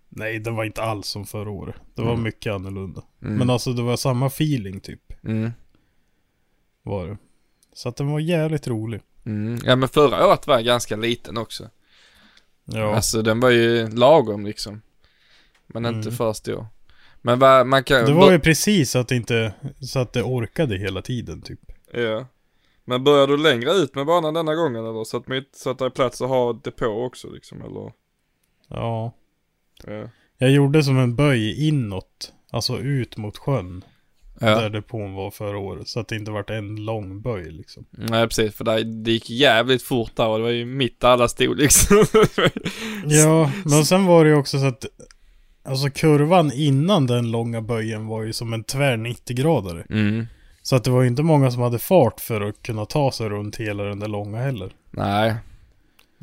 Nej, 0.09 0.39
den 0.39 0.55
var 0.55 0.63
inte 0.63 0.81
alls 0.81 1.07
som 1.07 1.25
förra 1.25 1.49
året. 1.49 1.75
Det 1.95 2.01
var 2.01 2.11
Mm. 2.11 2.23
mycket 2.23 2.53
annorlunda. 2.53 3.01
Mm. 3.21 3.35
Men 3.37 3.49
alltså 3.49 3.73
det 3.73 3.81
var 3.81 3.97
samma 3.97 4.25
feeling 4.27 4.79
typ, 4.79 5.01
Mm. 5.23 5.51
var 6.83 7.07
det. 7.07 7.17
Så 7.73 7.89
att 7.89 7.95
den 7.95 8.07
var 8.11 8.19
jävligt 8.19 8.67
rolig. 8.67 9.01
Mm. 9.25 9.59
Ja 9.65 9.75
men 9.75 9.89
förra 9.89 10.27
året 10.27 10.47
var 10.47 10.55
jag 10.55 10.65
ganska 10.65 10.95
liten 10.95 11.37
också. 11.37 11.69
Ja. 12.65 12.95
Alltså 12.95 13.21
den 13.21 13.39
var 13.39 13.49
ju 13.49 13.89
lagom 13.89 14.45
liksom. 14.45 14.81
Men 15.67 15.85
inte 15.85 16.07
Mm. 16.07 16.11
för 16.17 16.33
stor. 16.33 16.65
Men 17.21 17.39
vad 17.39 17.67
man 17.67 17.83
kan... 17.83 18.05
Det 18.05 18.13
var 18.13 18.31
ju 18.31 18.39
precis 18.39 18.91
så 18.91 18.99
att 18.99 19.07
det 19.07 19.15
inte, 19.15 19.53
så 19.81 19.99
att 19.99 20.13
det 20.13 20.23
orkade 20.23 20.77
hela 20.77 21.01
tiden 21.01 21.41
typ. 21.41 21.59
Ja. 21.93 22.25
Men 22.89 23.03
börjar 23.03 23.27
du 23.27 23.37
längre 23.37 23.71
ut 23.71 23.95
med 23.95 24.05
banan 24.05 24.33
denna 24.33 24.55
gången 24.55 24.85
eller? 24.85 25.03
Så 25.03 25.17
att, 25.17 25.27
mitt, 25.27 25.55
så 25.55 25.69
att 25.69 25.77
det 25.77 25.85
är 25.85 25.89
plats 25.89 26.21
att 26.21 26.29
ha 26.29 26.53
depå 26.53 27.05
också 27.05 27.29
liksom 27.29 27.61
eller? 27.61 27.91
Ja. 28.67 29.13
Ja. 29.83 30.09
Jag 30.37 30.51
gjorde 30.51 30.83
som 30.83 30.97
en 30.97 31.15
böj 31.15 31.67
inåt. 31.67 32.33
Alltså 32.51 32.77
ut 32.77 33.17
mot 33.17 33.37
sjön. 33.37 33.83
Där 34.39 34.63
ja. 34.63 34.69
depån 34.69 35.13
var 35.13 35.31
förra 35.31 35.57
året. 35.57 35.87
Så 35.87 35.99
att 35.99 36.07
det 36.07 36.15
inte 36.15 36.31
vart 36.31 36.49
en 36.49 36.85
lång 36.85 37.21
böj 37.21 37.51
liksom. 37.51 37.85
Nej 37.89 38.27
precis, 38.27 38.55
för 38.55 38.63
där, 38.63 38.83
det 38.83 39.11
gick 39.11 39.29
jävligt 39.29 39.83
fort 39.83 40.15
där 40.15 40.27
och 40.27 40.37
det 40.37 40.43
var 40.43 40.49
ju 40.49 40.65
mitt 40.65 41.03
alla 41.03 41.27
stod 41.27 41.57
liksom. 41.57 41.97
Ja, 43.05 43.51
men 43.65 43.85
sen 43.85 44.05
var 44.05 44.23
det 44.23 44.29
ju 44.29 44.35
också 44.35 44.59
så 44.59 44.65
att 44.65 44.85
Alltså 45.63 45.89
kurvan 45.89 46.51
innan 46.53 47.07
den 47.07 47.31
långa 47.31 47.61
böjen 47.61 48.07
var 48.07 48.23
ju 48.23 48.33
som 48.33 48.53
en 48.53 48.63
tvär 48.63 48.97
90-gradare. 48.97 49.85
mm. 49.89 50.25
Så 50.69 50.75
att 50.75 50.83
det 50.83 50.91
var 50.91 51.01
ju 51.01 51.07
inte 51.07 51.23
många 51.23 51.51
som 51.51 51.61
hade 51.61 51.79
fart 51.79 52.19
för 52.19 52.41
att 52.41 52.63
kunna 52.63 52.85
ta 52.85 53.11
sig 53.11 53.29
runt 53.29 53.55
hela 53.55 53.83
den 53.83 53.99
där 53.99 54.07
långa 54.07 54.37
heller. 54.37 54.69
Nej. 54.91 55.35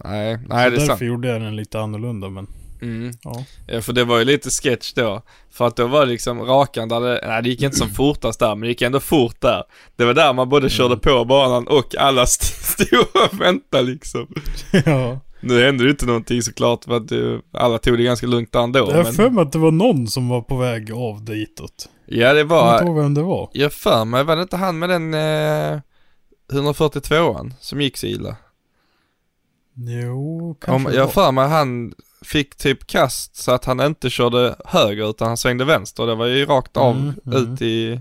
Nej, 0.05 0.39
nej 0.49 0.49
så 0.49 0.55
det 0.55 0.55
är 0.63 0.71
därför 0.71 0.87
sant. 0.87 1.01
gjorde 1.01 1.29
jag 1.29 1.41
den 1.41 1.57
lite 1.57 1.81
annorlunda 1.81 2.29
men 2.29 2.47
Mm. 2.83 3.11
ja. 3.23 3.45
Ja 3.67 3.81
för 3.81 3.93
det 3.93 4.05
var 4.05 4.19
ju 4.19 4.25
lite 4.25 4.51
sketch 4.51 4.93
då. 4.93 5.23
För 5.51 5.67
att 5.67 5.77
då 5.77 5.87
var 5.87 6.01
det 6.01 6.07
liksom 6.13 6.41
rakan 6.43 6.89
där 6.89 7.01
det, 7.01 7.21
nej 7.27 7.43
det 7.43 7.49
gick 7.49 7.63
inte 7.63 7.77
som 7.77 7.89
fortast 7.89 8.41
där 8.41 8.55
men 8.55 8.61
det 8.61 8.69
gick 8.69 8.83
ändå 8.83 9.01
fort 9.01 9.41
där. 9.41 9.63
Det 9.97 10.05
var 10.05 10.15
där 10.15 10.33
man 10.33 10.49
både 10.49 10.69
körde 10.71 10.97
på 10.97 11.25
banan 11.25 11.67
och 11.69 11.95
alla 11.99 12.23
st- 12.23 12.85
stod 12.85 13.01
och 13.01 13.41
väntade 13.41 13.83
liksom. 13.83 14.27
ja. 14.85 15.21
Nu 15.41 15.65
hände 15.65 15.85
det 15.85 15.91
inte 15.91 16.07
någonting 16.07 16.43
såklart 16.43 16.85
för 16.85 16.97
att 16.97 17.13
eh, 17.13 17.39
alla 17.53 17.79
tog 17.79 17.99
det 17.99 18.05
ganska 18.05 18.27
lugnt 18.27 18.55
ändå. 18.55 18.79
Jag 18.79 18.87
har 18.87 19.05
Men, 19.05 19.13
för 19.13 19.31
mig 19.31 19.43
att 19.43 19.53
det 19.53 19.59
var 19.59 19.71
någon 19.73 20.07
som 20.07 20.29
var 20.29 20.41
på 20.41 20.57
väg 20.57 20.93
av 20.93 21.25
ditåt. 21.25 21.89
Ja 22.07 22.33
det 22.33 22.40
Jag 22.40 22.49
kommer 22.49 22.73
inte 22.73 22.85
var, 22.85 22.87
ihåg 22.87 22.97
vem 22.97 23.14
det 23.14 23.23
var. 23.23 23.51
jag 23.53 23.73
för 23.73 24.05
mig, 24.05 24.25
var 24.25 24.37
det 24.37 24.42
inte 24.42 24.57
han 24.57 24.79
med 24.79 24.88
den 24.90 25.14
eh, 25.14 25.81
142an 26.53 27.53
som 27.61 27.81
gick 27.81 27.97
så 27.97 28.07
illa? 28.07 28.37
Jo, 29.75 30.49
Om, 30.49 30.55
kanske 30.61 30.90
det 30.90 30.97
jag 30.97 31.05
var. 31.05 31.12
för 31.12 31.33
mig 31.33 31.49
han 31.49 31.95
fick 32.25 32.57
typ 32.57 32.87
kast 32.87 33.37
så 33.37 33.53
att 33.53 33.64
han 33.64 33.81
inte 33.81 34.11
körde 34.11 34.57
höger 34.64 35.11
utan 35.11 35.29
han 35.29 35.37
svängde 35.37 35.64
vänster. 35.64 36.07
Det 36.07 36.14
var 36.14 36.27
ju 36.27 36.47
rakt 36.47 36.77
av 36.77 36.97
Mm, 36.97 37.14
mm. 37.27 37.53
ut 37.55 37.62
i... 37.62 38.01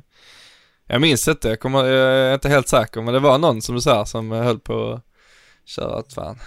Jag 0.87 1.01
minns 1.01 1.27
inte, 1.27 1.49
jag, 1.49 1.59
kommer, 1.59 1.83
jag 1.85 2.15
är 2.15 2.33
inte 2.33 2.49
helt 2.49 2.67
säker 2.67 3.01
men 3.01 3.13
det 3.13 3.19
var 3.19 3.37
någon 3.37 3.61
som 3.61 3.75
du 3.75 3.81
säger 3.81 4.05
som 4.05 4.31
höll 4.31 4.59
på 4.59 4.91
att 4.93 5.01
köra 5.65 5.99
ett 5.99 6.13
fan. 6.13 6.39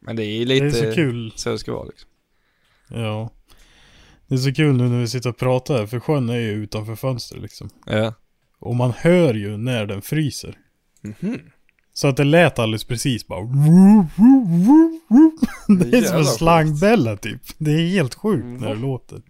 Men 0.00 0.16
det 0.16 0.24
är 0.24 0.38
Det 0.38 0.44
lite 0.44 0.66
är 0.66 0.90
så 0.90 0.94
kul. 0.94 1.32
så 1.36 1.50
det 1.50 1.58
ska 1.58 1.72
vara 1.72 1.84
liksom. 1.84 2.08
Ja. 2.88 3.30
Det 4.28 4.34
är 4.34 4.38
så 4.38 4.54
kul 4.54 4.76
nu 4.76 4.88
när 4.88 5.00
vi 5.00 5.08
sitter 5.08 5.30
och 5.30 5.36
pratar 5.36 5.78
här, 5.78 5.86
för 5.86 6.00
sjön 6.00 6.28
är 6.28 6.36
ju 6.36 6.52
utanför 6.52 6.94
fönstret 6.94 7.42
liksom. 7.42 7.70
Ja. 7.86 8.14
Och 8.58 8.76
man 8.76 8.90
hör 8.90 9.34
ju 9.34 9.56
när 9.56 9.86
den 9.86 10.02
fryser. 10.02 10.58
Mhm. 11.02 11.40
Så 11.92 12.08
att 12.08 12.16
det 12.16 12.24
lät 12.24 12.58
alldeles 12.58 12.84
precis 12.84 13.26
bara 13.26 13.40
Det 15.80 15.98
är 15.98 16.02
som 16.02 16.18
en 16.18 16.24
slangbella 16.24 17.16
typ. 17.16 17.40
Det 17.58 17.70
är 17.70 17.88
helt 17.88 18.14
sjukt 18.14 18.60
när 18.60 18.68
det 18.68 18.80
låter. 18.80 19.22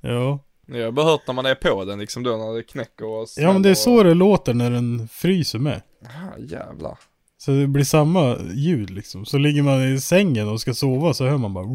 Ja. 0.00 0.46
Jag 0.66 0.84
har 0.84 0.92
bara 0.92 1.06
hört 1.06 1.26
när 1.26 1.34
man 1.34 1.46
är 1.46 1.54
på 1.54 1.84
den 1.84 1.98
liksom 1.98 2.22
då 2.22 2.36
när 2.36 2.54
det 2.56 2.62
knäcker 2.62 3.04
och 3.04 3.26
Ja 3.36 3.52
men 3.52 3.62
det 3.62 3.70
är 3.70 3.74
så 3.74 4.02
det 4.02 4.14
låter 4.14 4.54
när 4.54 4.70
den 4.70 5.08
fryser 5.08 5.58
med. 5.58 5.82
Ah, 6.04 6.38
jävlar. 6.38 6.98
Så 7.46 7.52
det 7.52 7.66
blir 7.66 7.84
samma 7.84 8.38
ljud 8.54 8.90
liksom. 8.90 9.26
Så 9.26 9.38
ligger 9.38 9.62
man 9.62 9.82
i 9.82 10.00
sängen 10.00 10.48
och 10.48 10.60
ska 10.60 10.74
sova 10.74 11.14
så 11.14 11.26
hör 11.26 11.38
man 11.38 11.54
bara 11.54 11.66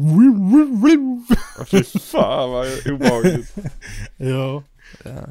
Fy 1.66 1.84
fan 1.84 2.50
vad 2.50 2.66
obehagligt. 2.86 3.54
Ja. 4.16 4.62
ja, 5.04 5.26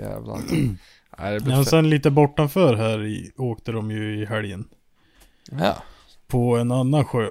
jävlar. 0.00 0.40
Nej 1.18 1.34
det 1.34 1.40
blir 1.40 1.54
ja 1.54 1.60
och 1.60 1.66
sen 1.66 1.90
lite 1.90 2.10
bortanför 2.10 2.74
här 2.74 3.04
i, 3.04 3.32
åkte 3.36 3.72
de 3.72 3.90
ju 3.90 4.22
i 4.22 4.26
helgen. 4.26 4.68
Ja. 5.50 5.82
På 6.26 6.56
en 6.56 6.72
annan 6.72 7.04
sjö. 7.04 7.30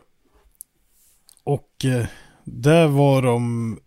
Och 1.44 1.86
eh, 1.86 2.06
där 2.44 2.88
var 2.88 3.22
de, 3.22 3.80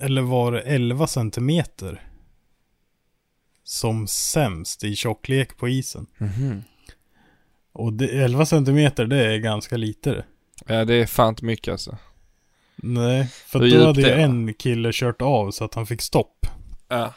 eller 0.00 0.22
var 0.22 0.52
det 0.52 0.60
11 0.60 1.06
centimeter. 1.06 2.02
Som 3.64 4.06
sämst 4.06 4.84
i 4.84 4.96
tjocklek 4.96 5.56
på 5.56 5.68
isen. 5.68 6.06
Mhm. 6.18 6.62
Och 7.78 7.92
det, 7.92 8.06
11 8.06 8.46
centimeter 8.46 9.06
det 9.06 9.26
är 9.26 9.38
ganska 9.38 9.76
lite. 9.76 10.24
Ja 10.66 10.84
det 10.84 10.94
är 10.94 11.06
fan 11.06 11.28
inte 11.28 11.44
mycket 11.44 11.72
alltså. 11.72 11.96
Nej, 12.76 13.26
för 13.46 13.60
Hur 13.60 13.78
då 13.78 13.86
hade 13.86 14.00
ju 14.00 14.10
en 14.10 14.54
kille 14.54 14.90
kört 14.92 15.22
av 15.22 15.50
så 15.50 15.64
att 15.64 15.74
han 15.74 15.86
fick 15.86 16.02
stopp. 16.02 16.46
Ja. 16.88 17.14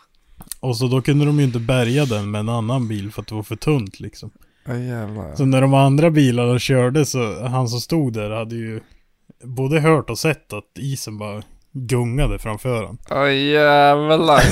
Och 0.60 0.78
så 0.78 0.88
då 0.88 1.02
kunde 1.02 1.26
de 1.26 1.40
ju 1.40 1.46
inte 1.46 1.60
bärga 1.60 2.06
den 2.06 2.32
med 2.32 2.40
en 2.40 2.50
annan 2.50 2.88
bil 2.88 3.12
för 3.12 3.22
att 3.22 3.28
det 3.28 3.36
var 3.36 3.44
för 3.44 3.56
tunt 3.56 4.00
liksom. 4.00 4.32
Ja 4.66 4.78
jävlar. 4.78 5.36
Så 5.36 5.46
när 5.46 5.62
de 5.62 5.74
andra 5.74 6.10
bilarna 6.10 6.60
körde 6.60 7.06
så, 7.06 7.48
han 7.48 7.70
som 7.70 7.80
stod 7.80 8.14
där 8.14 8.30
hade 8.30 8.56
ju 8.56 8.82
både 9.44 9.80
hört 9.80 10.10
och 10.10 10.20
sett 10.20 10.54
att 10.54 10.78
isen 10.78 11.18
bara 11.18 11.44
gungade 11.72 12.40
framför 12.40 12.84
han. 12.84 12.98
Åh 13.10 13.34
jävlar. 13.34 14.44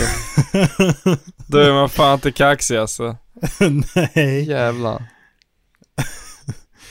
Då 1.52 1.58
är 1.58 1.74
man 1.74 1.89
fan 1.89 2.13
inte 2.13 2.32
kaxig 2.32 2.78
alltså. 2.78 3.15
Nej. 3.95 4.50
Jävlar. 4.50 5.04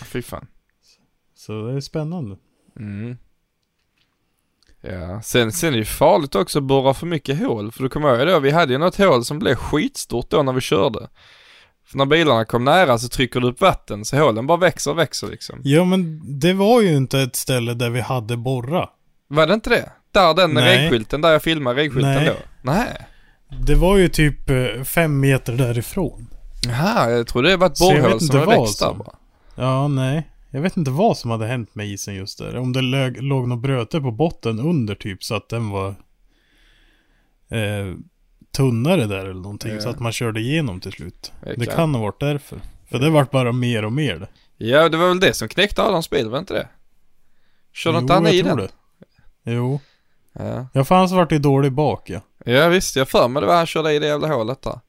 Fy 0.04 0.22
fan. 0.22 0.46
Så 1.34 1.66
det 1.66 1.76
är 1.76 1.80
spännande. 1.80 2.36
Mm. 2.80 3.16
Ja, 4.80 5.22
sen, 5.22 5.52
sen 5.52 5.68
är 5.68 5.72
det 5.72 5.78
ju 5.78 5.84
farligt 5.84 6.34
också 6.34 6.58
att 6.58 6.64
borra 6.64 6.94
för 6.94 7.06
mycket 7.06 7.38
hål. 7.38 7.72
För 7.72 7.82
du 7.82 7.88
kommer 7.88 8.18
ihåg 8.18 8.28
då, 8.28 8.38
vi 8.38 8.50
hade 8.50 8.72
ju 8.72 8.78
något 8.78 8.96
hål 8.96 9.24
som 9.24 9.38
blev 9.38 9.54
skitstort 9.54 10.30
då 10.30 10.42
när 10.42 10.52
vi 10.52 10.60
körde. 10.60 11.08
För 11.86 11.98
när 11.98 12.06
bilarna 12.06 12.44
kom 12.44 12.64
nära 12.64 12.98
så 12.98 13.08
trycker 13.08 13.40
du 13.40 13.48
upp 13.48 13.60
vatten 13.60 14.04
så 14.04 14.16
hålen 14.16 14.46
bara 14.46 14.58
växer 14.58 14.90
och 14.90 14.98
växer 14.98 15.26
liksom. 15.26 15.60
Ja 15.64 15.84
men 15.84 16.22
det 16.40 16.52
var 16.52 16.82
ju 16.82 16.96
inte 16.96 17.20
ett 17.20 17.36
ställe 17.36 17.74
där 17.74 17.90
vi 17.90 18.00
hade 18.00 18.36
borra. 18.36 18.88
Var 19.28 19.46
det 19.46 19.54
inte 19.54 19.70
det? 19.70 19.92
Där 20.12 20.34
den 20.34 20.54
Nej. 20.54 20.78
regskylten, 20.78 21.20
där 21.20 21.32
jag 21.32 21.42
filmade 21.42 21.80
regskylten 21.80 22.14
Nej. 22.14 22.26
då? 22.26 22.34
Nej. 22.62 23.06
Det 23.66 23.74
var 23.74 23.96
ju 23.96 24.08
typ 24.08 24.50
eh, 24.50 24.82
fem 24.84 25.20
meter 25.20 25.52
därifrån. 25.52 26.26
Jaha, 26.68 27.10
jag 27.10 27.26
trodde 27.26 27.48
det 27.48 27.56
var 27.56 27.66
ett 27.66 27.78
borrhål 27.78 28.20
som 28.20 28.38
hade 28.38 28.60
växt 28.60 28.78
där 28.80 28.94
bara. 28.94 29.16
Ja, 29.54 29.88
nej. 29.88 30.28
Jag 30.50 30.60
vet 30.60 30.76
inte 30.76 30.90
vad 30.90 31.18
som 31.18 31.30
hade 31.30 31.46
hänt 31.46 31.74
med 31.74 31.86
isen 31.88 32.14
just 32.14 32.38
där. 32.38 32.56
Om 32.56 32.72
det 32.72 32.82
lög, 32.82 33.22
låg 33.22 33.48
något 33.48 33.58
bröte 33.62 34.00
på 34.00 34.10
botten 34.10 34.60
under 34.60 34.94
typ 34.94 35.24
så 35.24 35.34
att 35.34 35.48
den 35.48 35.70
var 35.70 35.88
eh, 37.48 37.94
tunnare 38.56 39.06
där 39.06 39.18
eller 39.18 39.34
någonting. 39.34 39.72
Ja. 39.74 39.80
Så 39.80 39.88
att 39.88 40.00
man 40.00 40.12
körde 40.12 40.40
igenom 40.40 40.80
till 40.80 40.92
slut. 40.92 41.32
Det 41.44 41.54
Det 41.54 41.66
kan- 41.66 41.94
ha 41.94 42.00
varit 42.02 42.20
därför. 42.20 42.60
För 42.90 42.98
det 42.98 43.10
vart 43.10 43.30
bara 43.30 43.52
mer 43.52 43.84
och 43.84 43.92
mer 43.92 44.16
det. 44.16 44.28
Ja, 44.66 44.88
det 44.88 44.96
var 44.96 45.08
väl 45.08 45.20
det 45.20 45.34
som 45.34 45.48
knäckte 45.48 45.82
Adams 45.82 46.10
bil, 46.10 46.28
var 46.28 46.38
inte 46.38 46.54
det? 46.54 46.68
Körde 47.72 47.98
inte 47.98 48.12
han 48.12 48.26
i 48.26 48.42
den? 48.42 48.56
det. 48.56 48.68
Jo. 49.44 49.80
Ja. 50.72 50.84
För 50.84 50.94
han 50.94 51.08
vart 51.08 51.32
ju 51.32 51.38
dålig 51.38 51.72
bak 51.72 52.10
ja. 52.10 52.20
ja, 52.44 52.68
visst. 52.68 52.96
Jag 52.96 53.08
för 53.08 53.28
mig 53.28 53.40
det 53.40 53.46
var 53.46 53.56
han 53.56 53.66
körde 53.66 53.92
i 53.92 53.98
det 53.98 54.06
jävla 54.06 54.28
hålet 54.28 54.62
där. 54.62 54.80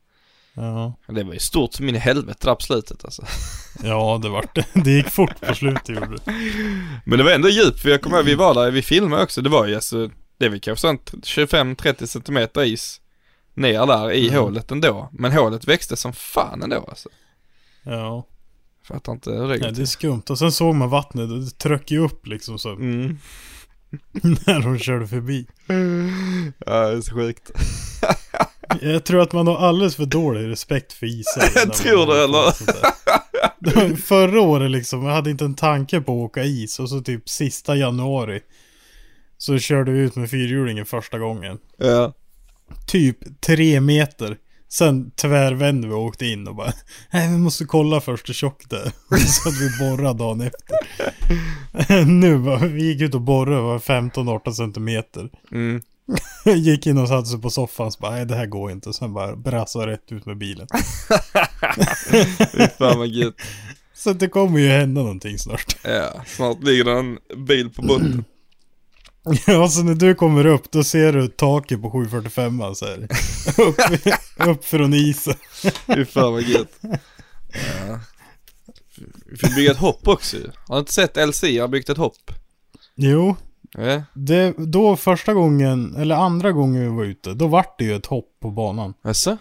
Ja, 0.62 0.94
Det 1.08 1.24
var 1.24 1.34
ju 1.34 1.40
stort 1.40 1.74
som 1.74 1.90
in 1.90 1.96
i 1.96 2.00
helvete 2.00 2.48
där 2.48 2.56
på 2.56 2.62
slutet 2.62 3.06
alltså. 3.06 3.24
ja 3.84 4.20
det 4.24 4.30
vart 4.30 4.56
det. 4.56 4.66
Det 4.84 4.92
gick 4.92 5.10
fort 5.10 5.42
på 5.42 5.56
slutet 5.56 5.90
gjorde 5.90 6.18
det. 6.26 6.32
Men 7.06 7.18
det 7.18 7.24
var 7.24 7.32
ändå 7.32 7.50
djupt 7.50 7.80
för 7.80 7.90
jag 7.90 8.02
kommer 8.02 8.18
ihåg, 8.18 8.26
vi 8.26 8.36
var 8.36 8.54
där, 8.54 8.72
vi 8.72 8.82
filmade 8.82 9.24
också. 9.24 9.42
Det 9.42 9.50
var 9.50 9.68
ju 9.68 9.76
alltså, 9.76 10.10
det 10.38 10.46
är 10.46 10.50
väl 10.50 10.60
kanske 10.60 10.82
sånt 10.82 11.12
25-30 11.14 12.06
centimeter 12.06 12.64
is 12.64 13.02
ner 13.54 13.86
där 13.86 14.12
i 14.12 14.28
Mm. 14.30 14.40
hålet 14.42 14.72
ändå. 14.72 15.10
Men 15.12 15.32
hålet 15.32 15.68
växte 15.68 15.96
som 15.96 16.14
fan 16.14 16.64
ändå 16.64 16.86
alltså. 16.90 17.10
Ja. 17.84 18.26
Fattar 18.88 19.12
inte 19.12 19.32
hur 19.32 19.48
det 19.48 19.58
Nej, 19.58 19.72
det 19.74 19.82
är 19.82 19.86
skumt. 19.86 20.22
Och 20.30 20.38
sen 20.40 20.52
såg 20.52 20.76
man 20.76 20.90
vattnet 20.90 21.32
och 21.32 21.40
det 21.40 21.58
tröck 21.58 21.92
ju 21.92 22.00
upp 22.00 22.28
liksom 22.28 22.60
så. 22.60 22.72
Mm. 22.72 23.18
när 24.12 24.60
de 24.62 24.80
körde 24.80 25.08
förbi. 25.08 25.48
Ja, 26.66 26.88
det 26.90 26.98
är 26.98 27.02
så 27.02 27.16
sjukt. 27.16 27.52
Jag 28.82 29.04
tror 29.04 29.22
att 29.22 29.34
man 29.34 29.48
har 29.48 29.58
alldeles 29.58 29.96
för 29.96 30.06
dålig 30.06 30.48
respekt 30.48 30.94
för 30.94 31.06
isar. 31.06 31.44
Jag 31.56 31.74
tror 31.74 32.06
det, 32.06 32.24
eller? 32.24 33.96
Förra 33.96 34.42
året 34.42 34.72
liksom, 34.72 35.06
jag 35.06 35.14
hade 35.14 35.32
inte 35.32 35.46
en 35.46 35.56
tanke 35.56 36.02
på 36.02 36.12
att 36.12 36.30
åka 36.30 36.44
is 36.44 36.80
och 36.80 36.90
så 36.90 37.02
typ 37.02 37.30
sista 37.30 37.76
januari 37.76 38.42
så 39.38 39.58
körde 39.60 39.92
vi 39.92 40.00
ut 40.00 40.16
med 40.16 40.30
fyrhjulingen 40.30 40.86
första 40.86 41.20
gången. 41.20 41.58
Ja. 41.78 42.14
Typ 42.88 43.42
tre 43.42 43.82
meter. 43.82 44.38
Sen 44.72 45.12
tvärvände 45.12 45.88
vi 45.88 45.94
och 45.94 46.04
åkte 46.04 46.26
in 46.26 46.48
och 46.48 46.56
bara 46.56 46.74
Nej 47.12 47.32
vi 47.32 47.38
måste 47.38 47.66
kolla 47.66 48.02
först 48.02 48.30
hur 48.30 48.34
tjockt 48.34 48.70
det 48.70 48.78
är. 48.78 49.18
Så 49.18 49.50
att 49.50 49.62
vi 49.62 49.70
borrade 49.80 50.20
dagen 50.20 50.42
efter. 50.42 52.06
nu 52.06 52.36
var 52.36 52.58
vi 52.58 52.84
gick 52.84 53.02
ut 53.02 53.16
och 53.16 53.22
borrade 53.22 53.62
var 53.62 53.80
15-18 53.80 54.52
centimeter. 54.52 55.30
Mm. 55.52 55.82
Gick 56.46 56.88
in 56.88 56.98
och 56.98 57.08
satte 57.08 57.30
sig 57.30 57.42
på 57.42 57.50
soffan 57.50 57.92
så 57.92 58.00
bara, 58.00 58.12
nej 58.12 58.26
det 58.26 58.36
här 58.36 58.46
går 58.46 58.72
inte. 58.72 58.94
Sen 58.94 59.14
bara 59.14 59.36
brassade 59.36 59.88
rätt 59.88 60.12
ut 60.12 60.26
med 60.26 60.38
bilen. 60.38 60.68
Fy 62.52 62.68
fan 62.78 62.98
vad 63.00 63.08
gött. 63.08 63.36
Så 63.94 64.14
det 64.14 64.28
kommer 64.30 64.60
ju 64.60 64.68
hända 64.68 65.02
någonting 65.02 65.40
snart. 65.40 65.78
Ja, 65.84 66.24
snart 66.28 66.64
ligger 66.64 66.84
det 66.84 66.92
en 66.92 67.18
bil 67.46 67.70
på 67.70 67.82
botten. 67.82 68.26
Ja, 69.48 69.68
så 69.70 69.84
när 69.84 69.96
du 69.96 70.16
kommer 70.16 70.46
upp 70.46 70.72
då 70.72 70.84
ser 70.84 71.14
du 71.14 71.28
taket 71.28 71.82
på 71.82 71.92
745 71.92 72.76
så 72.76 72.86
här. 72.86 73.08
upp, 73.58 73.78
upp 74.48 74.66
från 74.66 74.94
isen. 74.94 75.34
Fy 75.96 76.06
fan 76.06 76.34
vad 76.34 76.42
gött. 76.44 76.80
Vi 79.26 79.38
får 79.38 79.56
bygga 79.56 79.72
ett 79.72 79.78
hopp 79.78 80.08
också. 80.08 80.38
Har 80.68 80.76
du 80.76 80.80
inte 80.80 80.94
sett 80.94 81.28
LC 81.28 81.42
har 81.44 81.68
byggt 81.68 81.90
ett 81.90 81.98
hopp? 81.98 82.32
Jo, 82.96 83.36
Ja. 83.72 84.04
det, 84.14 84.54
då 84.58 84.96
första 84.96 85.34
gången, 85.34 85.96
eller 85.96 86.16
andra 86.16 86.52
gången 86.52 86.82
vi 86.82 86.88
var 86.98 87.04
ute, 87.04 87.34
då 87.34 87.48
vart 87.48 87.78
det 87.80 87.84
ju 87.86 87.96
ett 87.96 88.06
hopp 88.06 88.38
på 88.40 88.52
banan. 88.52 88.94
Jaså? 89.04 89.38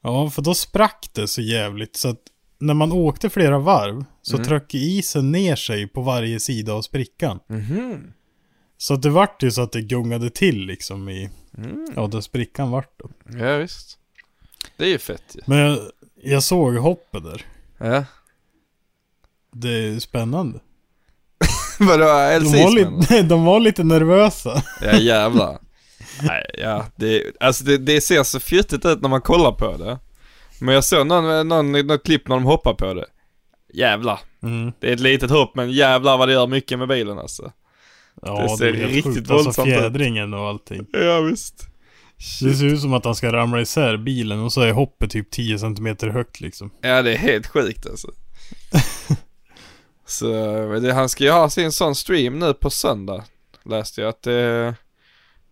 Ja, 0.00 0.30
för 0.30 0.42
då 0.42 0.54
sprack 0.54 1.10
det 1.14 1.28
så 1.28 1.42
jävligt 1.42 1.96
så 1.96 2.08
att 2.08 2.20
när 2.58 2.74
man 2.74 2.92
åkte 2.92 3.30
flera 3.30 3.58
varv 3.58 4.04
så 4.22 4.36
Mm. 4.36 4.48
tryckte 4.48 4.78
isen 4.78 5.32
ner 5.32 5.56
sig 5.56 5.86
på 5.88 6.02
varje 6.02 6.40
sida 6.40 6.72
av 6.72 6.82
sprickan. 6.82 7.40
Mhm. 7.46 8.12
Så 8.76 8.94
att 8.94 9.02
det 9.02 9.10
vart 9.10 9.42
ju 9.42 9.50
så 9.50 9.62
att 9.62 9.72
det 9.72 9.82
gungade 9.82 10.30
till 10.30 10.66
liksom 10.66 11.08
i, 11.08 11.30
Mm. 11.58 11.86
ja 11.96 12.06
där 12.06 12.20
sprickan 12.20 12.70
vart 12.70 12.98
då. 12.98 13.10
Ja 13.38 13.56
visst. 13.56 13.98
Det 14.76 14.84
är 14.84 14.88
ju 14.88 14.98
fett 14.98 15.22
ju. 15.34 15.40
Men 15.46 15.58
jag, 15.58 15.78
jag 16.22 16.42
såg 16.42 16.74
hoppet 16.76 17.24
där. 17.24 17.44
Ja. 17.78 18.04
Det 19.52 19.68
är 19.88 19.98
spännande. 19.98 20.60
Vadå 21.86 22.04
De 22.04 22.38
LC 22.38 22.52
var, 22.52 22.74
lite, 22.74 23.22
de 23.28 23.44
var 23.44 23.60
lite 23.60 23.84
nervösa. 23.84 24.62
Ja 24.82 24.98
jävlar. 24.98 25.58
Nej, 26.22 26.46
ja, 26.58 26.84
det, 26.96 27.22
alltså 27.40 27.64
det, 27.64 27.78
det 27.78 28.00
ser 28.00 28.22
så 28.22 28.40
fjuttigt 28.40 28.86
ut 28.86 29.02
när 29.02 29.08
man 29.08 29.20
kollar 29.22 29.52
på 29.52 29.76
det. 29.76 29.98
Men 30.60 30.74
jag 30.74 30.84
såg 30.84 31.06
någon, 31.06 31.48
någon, 31.48 31.72
något 31.72 32.04
klipp 32.04 32.28
när 32.28 32.36
de 32.36 32.44
hoppar 32.44 32.74
på 32.74 32.94
det. 32.94 33.06
Jävlar. 33.74 34.20
Mm. 34.42 34.72
Det 34.80 34.88
är 34.88 34.92
ett 34.92 35.00
litet 35.00 35.30
hopp 35.30 35.54
men 35.54 35.70
jävlar 35.72 36.18
vad 36.18 36.28
det 36.28 36.32
gör 36.32 36.46
mycket 36.46 36.78
med 36.78 36.88
bilen 36.88 37.18
alltså. 37.18 37.52
Ja, 38.22 38.42
Det 38.42 38.48
ser 38.56 38.66
är 38.66 38.74
helt 38.74 38.92
riktigt 38.92 39.14
sjukt. 39.14 39.30
Alltså 39.30 39.44
våldsamt 39.44 39.68
ut. 39.68 39.74
fjädringen 39.74 40.34
och 40.34 40.48
allting. 40.48 40.86
Ja 40.92 41.20
visst. 41.20 41.66
Det 42.42 42.54
ser 42.54 42.64
ut 42.66 42.80
som 42.80 42.94
att 42.94 43.04
han 43.04 43.14
ska 43.14 43.32
ramla 43.32 43.60
isär 43.60 43.96
bilen 43.96 44.40
och 44.40 44.52
så 44.52 44.60
är 44.60 44.72
hoppet 44.72 45.10
typ 45.10 45.30
10 45.30 45.58
cm 45.58 45.96
högt 46.00 46.40
liksom. 46.40 46.70
Ja 46.80 47.02
det 47.02 47.12
är 47.12 47.18
helt 47.18 47.46
sjukt 47.46 47.86
alltså. 47.86 48.08
Så 50.10 50.26
det, 50.82 50.92
han 50.92 51.08
ska 51.08 51.24
ju 51.24 51.30
ha 51.30 51.50
sin 51.50 51.72
sån 51.72 51.94
stream 51.94 52.38
nu 52.38 52.54
på 52.54 52.70
söndag. 52.70 53.24
Läste 53.62 54.00
jag 54.00 54.08
att 54.08 54.22
det, 54.22 54.74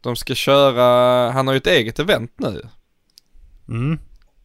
de 0.00 0.16
ska 0.16 0.34
köra, 0.34 0.84
han 1.30 1.46
har 1.46 1.54
ju 1.54 1.58
ett 1.58 1.66
eget 1.66 1.98
event 1.98 2.32
nu. 2.36 2.62
Mm. 3.68 3.98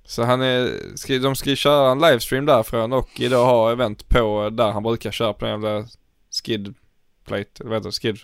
Så 0.06 0.23
han 0.23 0.41
är, 0.41 0.71
ska, 0.95 1.19
de 1.19 1.36
ska 1.36 1.49
ju 1.49 1.56
köra 1.56 1.91
en 1.91 1.99
livestream 1.99 2.45
därifrån 2.45 2.93
och 2.93 3.10
idag 3.19 3.45
ha 3.45 3.71
event 3.71 4.10
på 4.10 4.49
där 4.49 4.71
han 4.71 4.84
brukar 4.84 5.12
köra 5.12 5.34
på 5.34 5.45
den 5.45 5.62
jävla 5.62 5.88
skid 6.43 6.73
plate, 7.26 7.49
eller 7.60 7.69
vad 7.69 7.78
heter 7.78 7.89
det, 7.89 8.02
skid? 8.02 8.19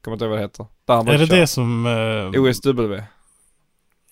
Kommer 0.00 0.14
inte 0.14 0.24
ihåg 0.24 0.30
vad 0.30 0.38
det 0.38 0.44
heter. 0.44 0.66
Där 0.84 0.94
han 0.94 1.08
Är 1.08 1.18
det 1.18 1.26
brukar 1.26 1.36
det 1.36 1.46
som... 1.46 1.86
Eh, 1.86 1.92
köra. 1.92 2.40
OSW. 2.40 3.02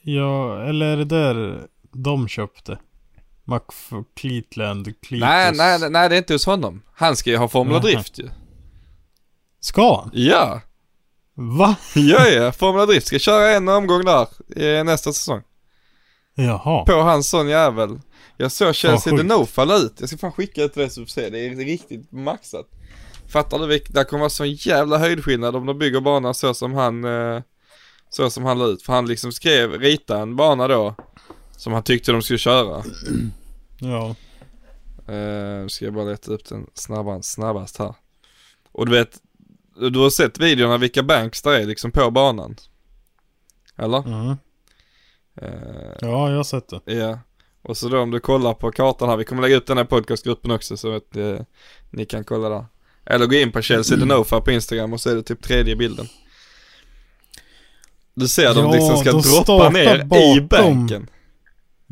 ja, 0.02 0.62
eller 0.62 0.86
är 0.86 0.96
det 0.96 1.04
där 1.04 1.68
de 1.92 2.28
köpte? 2.28 2.78
McCleatland, 3.44 4.84
Cletus. 4.84 5.20
Nej, 5.20 5.52
nej, 5.54 5.90
nej, 5.90 6.08
det 6.08 6.14
är 6.14 6.18
inte 6.18 6.32
hos 6.32 6.46
honom. 6.46 6.82
Han 6.94 7.16
ska 7.16 7.30
ju 7.30 7.36
ha 7.36 7.48
Formula 7.48 7.78
Nähä. 7.78 7.92
Drift 7.94 8.18
ju. 8.18 8.28
Ska 9.60 9.96
han? 10.00 10.10
Ja, 10.12 10.60
Va? 11.34 11.76
ja, 11.94 12.28
ja. 12.28 12.52
Formula 12.58 12.86
Drift 12.86 13.06
ska 13.06 13.18
köra 13.18 13.50
en 13.50 13.68
omgång 13.68 14.04
där 14.04 14.28
i 14.56 14.84
nästa 14.84 15.12
säsong. 15.12 15.42
Jaha. 16.34 16.84
På 16.84 16.92
hans 16.92 17.30
sån 17.30 17.48
jävel. 17.48 18.00
Jag 18.36 18.52
såg 18.52 18.74
Chelsea 18.74 19.12
sjukt. 19.12 19.28
Denofa 19.28 19.64
la 19.64 19.76
ut. 19.76 19.94
Jag 20.00 20.08
ska 20.08 20.18
fan 20.18 20.32
skicka 20.32 20.62
ut 20.62 20.74
det 20.74 20.90
så 20.90 21.00
du 21.00 21.06
se. 21.06 21.30
Det 21.30 21.38
är 21.46 21.54
riktigt 21.54 22.12
maxat. 22.12 22.66
Fattar 23.28 23.58
du 23.58 23.66
vilket, 23.66 23.94
det 23.94 24.04
kommer 24.04 24.20
vara 24.20 24.30
sån 24.30 24.52
jävla 24.52 24.98
höjdskillnad 24.98 25.56
om 25.56 25.66
de 25.66 25.78
bygger 25.78 26.00
banan 26.00 26.34
så 26.34 26.54
som 26.54 26.74
han, 26.74 27.04
eh, 27.04 27.42
så 28.10 28.30
som 28.30 28.44
han 28.44 28.58
la 28.58 28.66
ut. 28.66 28.82
För 28.82 28.92
han 28.92 29.06
liksom 29.06 29.32
skrev, 29.32 29.72
rita 29.72 30.18
en 30.18 30.36
bana 30.36 30.68
då. 30.68 30.94
Som 31.56 31.72
han 31.72 31.82
tyckte 31.82 32.12
de 32.12 32.22
skulle 32.22 32.38
köra. 32.38 32.84
Ja. 33.78 34.14
Uh, 35.14 35.66
ska 35.66 35.84
jag 35.84 35.94
bara 35.94 36.04
leta 36.04 36.32
upp 36.32 36.44
den 36.48 36.66
snabbast, 36.74 37.32
snabbast 37.32 37.78
här. 37.78 37.94
Och 38.72 38.86
du 38.86 38.92
vet, 38.92 39.18
du 39.90 39.98
har 39.98 40.10
sett 40.10 40.38
videorna 40.38 40.78
vilka 40.78 41.02
banks 41.02 41.42
där 41.42 41.52
är 41.52 41.66
liksom 41.66 41.90
på 41.90 42.10
banan? 42.10 42.56
Eller? 43.76 43.98
Mm. 44.06 44.36
Eh, 45.42 45.96
Ja, 46.00 46.30
jag 46.30 46.36
har 46.36 46.44
sett 46.44 46.68
det. 46.68 46.94
Ja. 46.94 47.18
Och 47.62 47.76
så 47.76 47.88
då 47.88 48.00
om 48.00 48.10
du 48.10 48.20
kollar 48.20 48.54
på 48.54 48.70
kartan 48.70 49.08
här, 49.08 49.16
vi 49.16 49.24
kommer 49.24 49.42
lägga 49.42 49.56
upp 49.56 49.66
den 49.66 49.76
här 49.76 49.84
podcastgruppen 49.84 50.50
också 50.50 50.76
så 50.76 50.96
att 50.96 51.16
eh, 51.16 51.38
ni 51.90 52.04
kan 52.04 52.24
kolla 52.24 52.48
där. 52.48 52.66
Eller 53.06 53.26
gå 53.26 53.34
in 53.34 53.52
på 53.52 53.62
Chelsea 53.62 53.96
Denofa 53.98 54.40
på 54.40 54.50
Instagram 54.50 54.92
och 54.92 55.00
så 55.00 55.10
är 55.10 55.14
det 55.14 55.22
typ 55.22 55.42
tredje 55.42 55.76
bilden. 55.76 56.06
Du 58.14 58.28
ser 58.28 58.54
de 58.54 58.64
Ja, 58.64 58.72
liksom 58.72 58.96
ska 58.96 59.12
de 59.12 59.20
droppa 59.20 59.70
ner 59.70 60.00
i 60.00 60.40
bakom. 60.40 61.06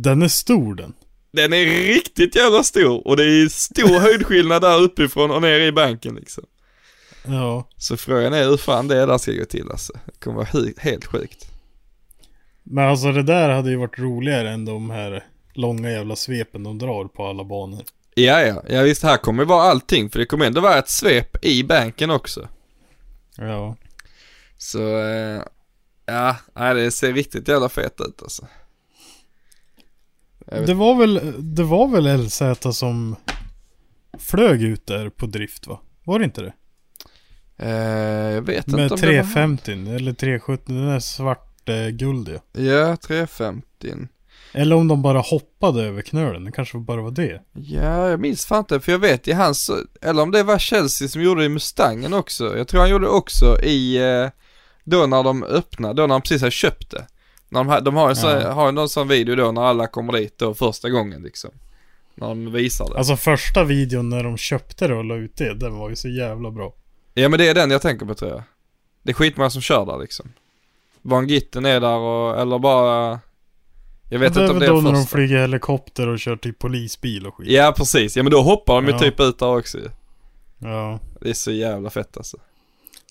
Den 0.03 0.23
är 0.23 0.29
stor 0.29 0.75
den. 0.75 0.93
Den 1.33 1.53
är 1.53 1.67
riktigt 1.67 2.37
jävla 2.37 2.63
stor 2.63 3.07
och 3.07 3.17
det 3.17 3.25
är 3.25 3.49
stor 3.49 4.01
höjdskillnad 4.01 4.63
där 4.63 4.81
uppifrån 4.81 5.31
och 5.31 5.43
ner 5.43 5.61
i 5.61 5.73
banken 5.73 6.15
liksom. 6.15 6.45
Ja. 7.25 7.69
Så 7.77 7.97
frågan 7.97 8.33
är 8.33 8.45
hur 8.45 8.57
fan 8.57 8.89
det 8.89 9.07
där 9.07 9.19
ska 9.19 9.33
gå 9.33 9.45
till 9.45 9.71
alltså. 9.71 9.93
Det 9.93 10.25
kommer 10.25 10.37
vara 10.37 10.73
helt 10.79 11.05
sjukt. 11.05 11.47
Men 12.63 12.89
alltså 12.89 13.13
det 13.13 13.23
där 13.23 13.49
hade 13.49 13.71
ju 13.71 13.77
varit 13.77 13.99
roligare 13.99 14.51
än 14.51 14.65
de 14.65 14.91
här 14.91 15.25
långa 15.53 15.91
jävla 15.91 16.17
svepen 16.17 16.63
de 16.63 16.79
drar 16.79 17.05
på 17.05 17.27
alla 17.27 17.45
banor. 17.45 17.83
Ja, 18.15 18.41
ja, 18.41 18.63
ja 18.69 18.83
visst 18.83 19.03
här 19.03 19.17
kommer 19.17 19.45
vara 19.45 19.63
allting 19.63 20.11
för 20.11 20.19
det 20.19 20.27
kommer 20.27 20.47
ändå 20.47 20.61
vara 20.61 20.79
ett 20.79 20.89
svep 20.89 21.45
i 21.45 21.65
banken 21.65 22.11
också. 22.11 22.49
Ja. 23.37 23.77
Så, 24.59 24.99
eh, 24.99 25.43
ja, 26.07 26.37
det 26.75 26.91
ser 26.91 27.13
riktigt 27.13 27.49
jävla 27.49 27.69
fett 27.69 28.01
ut 28.01 28.23
alltså. 28.23 28.47
Det 30.67 30.75
var 30.75 30.95
väl, 30.95 31.33
det 31.39 31.63
var 31.63 31.89
väl 31.89 32.25
LZ 32.25 32.43
som 32.73 33.17
flög 34.19 34.63
ut 34.63 34.87
där 34.87 35.09
på 35.09 35.27
drift 35.27 35.67
va? 35.67 35.81
Var 36.05 36.19
det 36.19 36.25
inte 36.25 36.43
det? 36.43 36.53
Eh, 37.57 38.35
jag 38.35 38.43
vet 38.43 38.67
Med 38.67 38.83
inte 38.83 38.95
om 38.95 39.01
det 39.01 39.07
var... 39.07 39.13
350 39.13 39.73
eller 39.73 40.13
370, 40.13 40.65
den 40.67 40.87
där 40.87 41.01
svart 41.01 41.69
eh, 41.69 41.89
guldiga. 41.89 42.41
Ja, 42.53 42.97
350. 42.97 43.95
Eller 44.55 44.77
om 44.77 44.89
de 44.89 45.03
bara 45.03 45.21
hoppade 45.21 45.83
över 45.83 46.03
knölen, 46.03 46.45
det 46.45 46.53
kanske 46.53 46.79
bara 46.79 47.03
var 47.03 47.11
det. 47.11 47.43
Ja, 47.53 48.09
jag 48.09 48.21
minns 48.21 48.47
fan 48.47 48.59
inte 48.59 48.81
för 48.81 48.93
jag 48.93 48.99
vet 48.99 49.29
i 49.29 49.33
hans, 49.33 49.71
eller 50.01 50.23
om 50.23 50.31
det 50.31 50.43
var 50.43 50.59
Chelsea 50.59 51.09
som 51.09 51.23
gjorde 51.23 51.41
det 51.41 51.47
i 51.47 51.49
Mustangen 51.49 52.15
också. 52.15 52.57
Jag 52.57 52.69
tror 52.69 52.81
han 52.81 52.91
gjorde 52.91 53.05
det 53.05 53.11
också 53.11 53.61
i, 53.63 53.97
eh, 53.97 54.29
då 54.85 55.07
när 55.07 55.23
de 55.23 55.43
öppnade, 55.43 55.95
då 55.95 56.03
när 56.03 56.15
de 56.15 56.23
precis 56.23 56.41
hade 56.41 56.51
köpt 56.51 56.91
det. 56.91 57.07
När 57.53 57.65
de, 57.65 57.85
de 57.85 57.95
har 57.97 58.09
ju 58.09 58.15
så, 58.15 58.27
Ja. 58.27 58.53
har 58.53 58.73
någon 58.73 58.89
sån 58.89 59.09
video 59.09 59.37
då 59.37 59.53
när 59.53 59.63
alla 59.63 59.87
kommer 59.87 60.13
dit 60.13 60.39
då 60.39 60.55
första 60.55 60.91
gången 60.91 61.23
liksom. 61.23 61.51
När 62.15 62.29
de 62.29 62.53
visar 62.53 62.89
det. 62.91 62.99
Alltså 62.99 63.17
första 63.17 63.65
videon 63.65 64.09
när 64.09 64.25
de 64.25 64.37
köpte 64.37 64.89
det 64.89 64.95
och 64.95 65.05
la 65.05 65.15
ut 65.17 65.37
det, 65.37 65.55
den 65.55 65.77
var 65.79 65.91
ju 65.91 65.97
så 65.97 66.09
jävla 66.09 66.51
bra. 66.51 66.75
Ja 67.15 67.29
men 67.29 67.39
det 67.39 67.49
är 67.49 67.55
den 67.55 67.71
jag 67.71 67.83
tänker 67.83 68.07
på 68.07 68.15
tror 68.15 68.31
jag. 68.31 68.43
Det 69.03 69.11
är 69.11 69.15
skitmånga 69.15 69.51
som 69.51 69.63
kör 69.63 69.87
där 69.87 69.99
liksom. 69.99 70.33
Van 71.03 71.29
Gitten 71.29 71.65
är 71.67 71.81
där 71.81 71.97
och, 71.99 72.41
eller 72.41 72.59
bara... 72.59 73.21
Jag 74.11 74.19
vet 74.19 74.35
det 74.35 74.41
är 74.41 74.45
inte 74.45 74.53
om 74.53 74.59
väl 74.59 74.69
det 74.69 74.75
då 74.75 74.79
är 74.79 74.83
när 74.83 74.93
de 74.93 75.07
flyger 75.07 75.39
helikopter 75.39 76.09
och 76.09 76.19
kör 76.19 76.37
till 76.37 76.55
polisbil 76.55 77.27
och 77.27 77.35
skit. 77.35 77.49
Ja 77.51 77.75
precis, 77.77 78.17
ja 78.17 78.23
men 78.23 78.33
då 78.33 78.43
hoppar 78.43 78.75
de 78.75 78.87
ju 78.87 78.93
Ja. 78.93 78.99
typ 78.99 79.21
ut 79.21 79.39
där 79.39 79.57
också. 79.59 79.79
Ja. 80.59 80.99
Det 81.21 81.31
är 81.31 81.35
så 81.35 81.53
jävla 81.53 81.91
fett 81.91 82.17
alltså. 82.17 82.37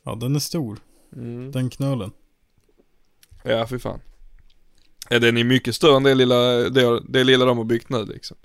Ja, 0.04 0.16
den 0.16 0.36
är 0.36 0.40
stor. 0.40 0.78
Mm. 1.16 1.52
Den 1.52 1.70
knölen. 1.70 2.12
Ja 3.44 3.68
fy 3.68 3.80
fan. 3.80 4.00
Ja 5.12 5.20
den 5.20 5.38
är 5.38 5.44
mycket 5.44 5.76
större 5.76 5.96
än 5.98 6.04
det 6.04 6.16
lilla, 6.16 6.36
det, 6.70 7.02
det 7.10 7.24
lilla 7.24 7.46
de 7.46 7.58
har 7.58 7.66
byggt 7.66 7.90
nu 7.90 8.06
liksom. 8.06 8.38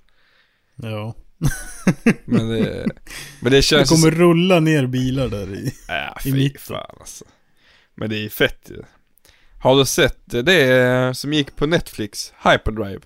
Ja. 0.77 1.15
Men 2.25 2.49
det, 2.49 2.87
men 3.41 3.51
det 3.53 3.57
Det 3.59 3.63
känns 3.63 3.91
kommer 3.91 4.11
rulla 4.11 4.61
ner 4.61 4.87
bilar 4.87 5.29
där 5.29 5.55
i. 5.55 5.75
Ja, 5.89 6.19
i 6.25 6.33
mitten. 6.33 6.61
fan 6.61 6.97
alltså. 7.01 7.25
Men 7.95 8.11
det 8.11 8.25
är 8.25 8.29
fett 8.29 8.71
ju. 8.71 8.83
Har 9.61 9.77
du 9.79 9.85
sett 9.85 10.19
det 10.27 11.17
som 11.17 11.33
gick 11.33 11.57
på 11.57 11.67
Netflix, 11.67 12.33
Hyperdrive? 12.45 13.01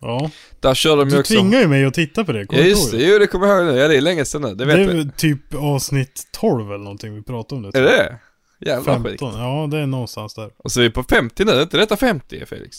Ja. 0.00 0.30
Där 0.60 0.74
körde 0.74 1.02
de 1.02 1.08
ju 1.08 1.14
Du 1.14 1.20
också... 1.20 1.34
tvingar 1.34 1.60
ju 1.60 1.68
mig 1.68 1.84
att 1.84 1.94
titta 1.94 2.24
på 2.24 2.32
det, 2.32 2.40
Ja 2.40 2.46
kommer 2.46 2.62
du 2.62 2.68
just 2.68 2.90
det, 2.90 3.02
jo 3.04 3.18
det 3.18 3.26
kommer 3.26 3.46
jag 3.46 3.64
ihåg 3.64 3.74
nu. 3.74 3.80
Ja 3.80 3.88
det 3.88 3.96
är 3.96 4.00
länge 4.00 4.24
sedan 4.24 4.42
nu, 4.42 4.48
det 4.48 4.54
Det 4.54 4.64
vet 4.64 4.76
är 4.76 4.80
vi. 4.92 4.96
väl 4.98 5.10
typ 5.16 5.54
avsnitt 5.54 6.28
12 6.32 6.68
eller 6.68 6.84
någonting 6.84 7.14
vi 7.14 7.22
pratade 7.22 7.56
om 7.66 7.70
det. 7.72 7.78
Är 7.78 7.82
jag. 7.82 7.90
det 7.92 8.18
Jävla 8.64 9.02
skit. 9.02 9.20
15, 9.20 9.40
ja 9.40 9.68
det 9.70 9.78
är 9.78 9.86
någonstans 9.86 10.34
där. 10.34 10.50
Och 10.56 10.72
så 10.72 10.80
är 10.80 10.84
vi 10.84 10.90
på 10.90 11.02
50 11.02 11.44
nu, 11.44 11.52
är 11.52 11.62
inte 11.62 11.76
detta 11.76 11.96
50 11.96 12.46
Felix? 12.46 12.76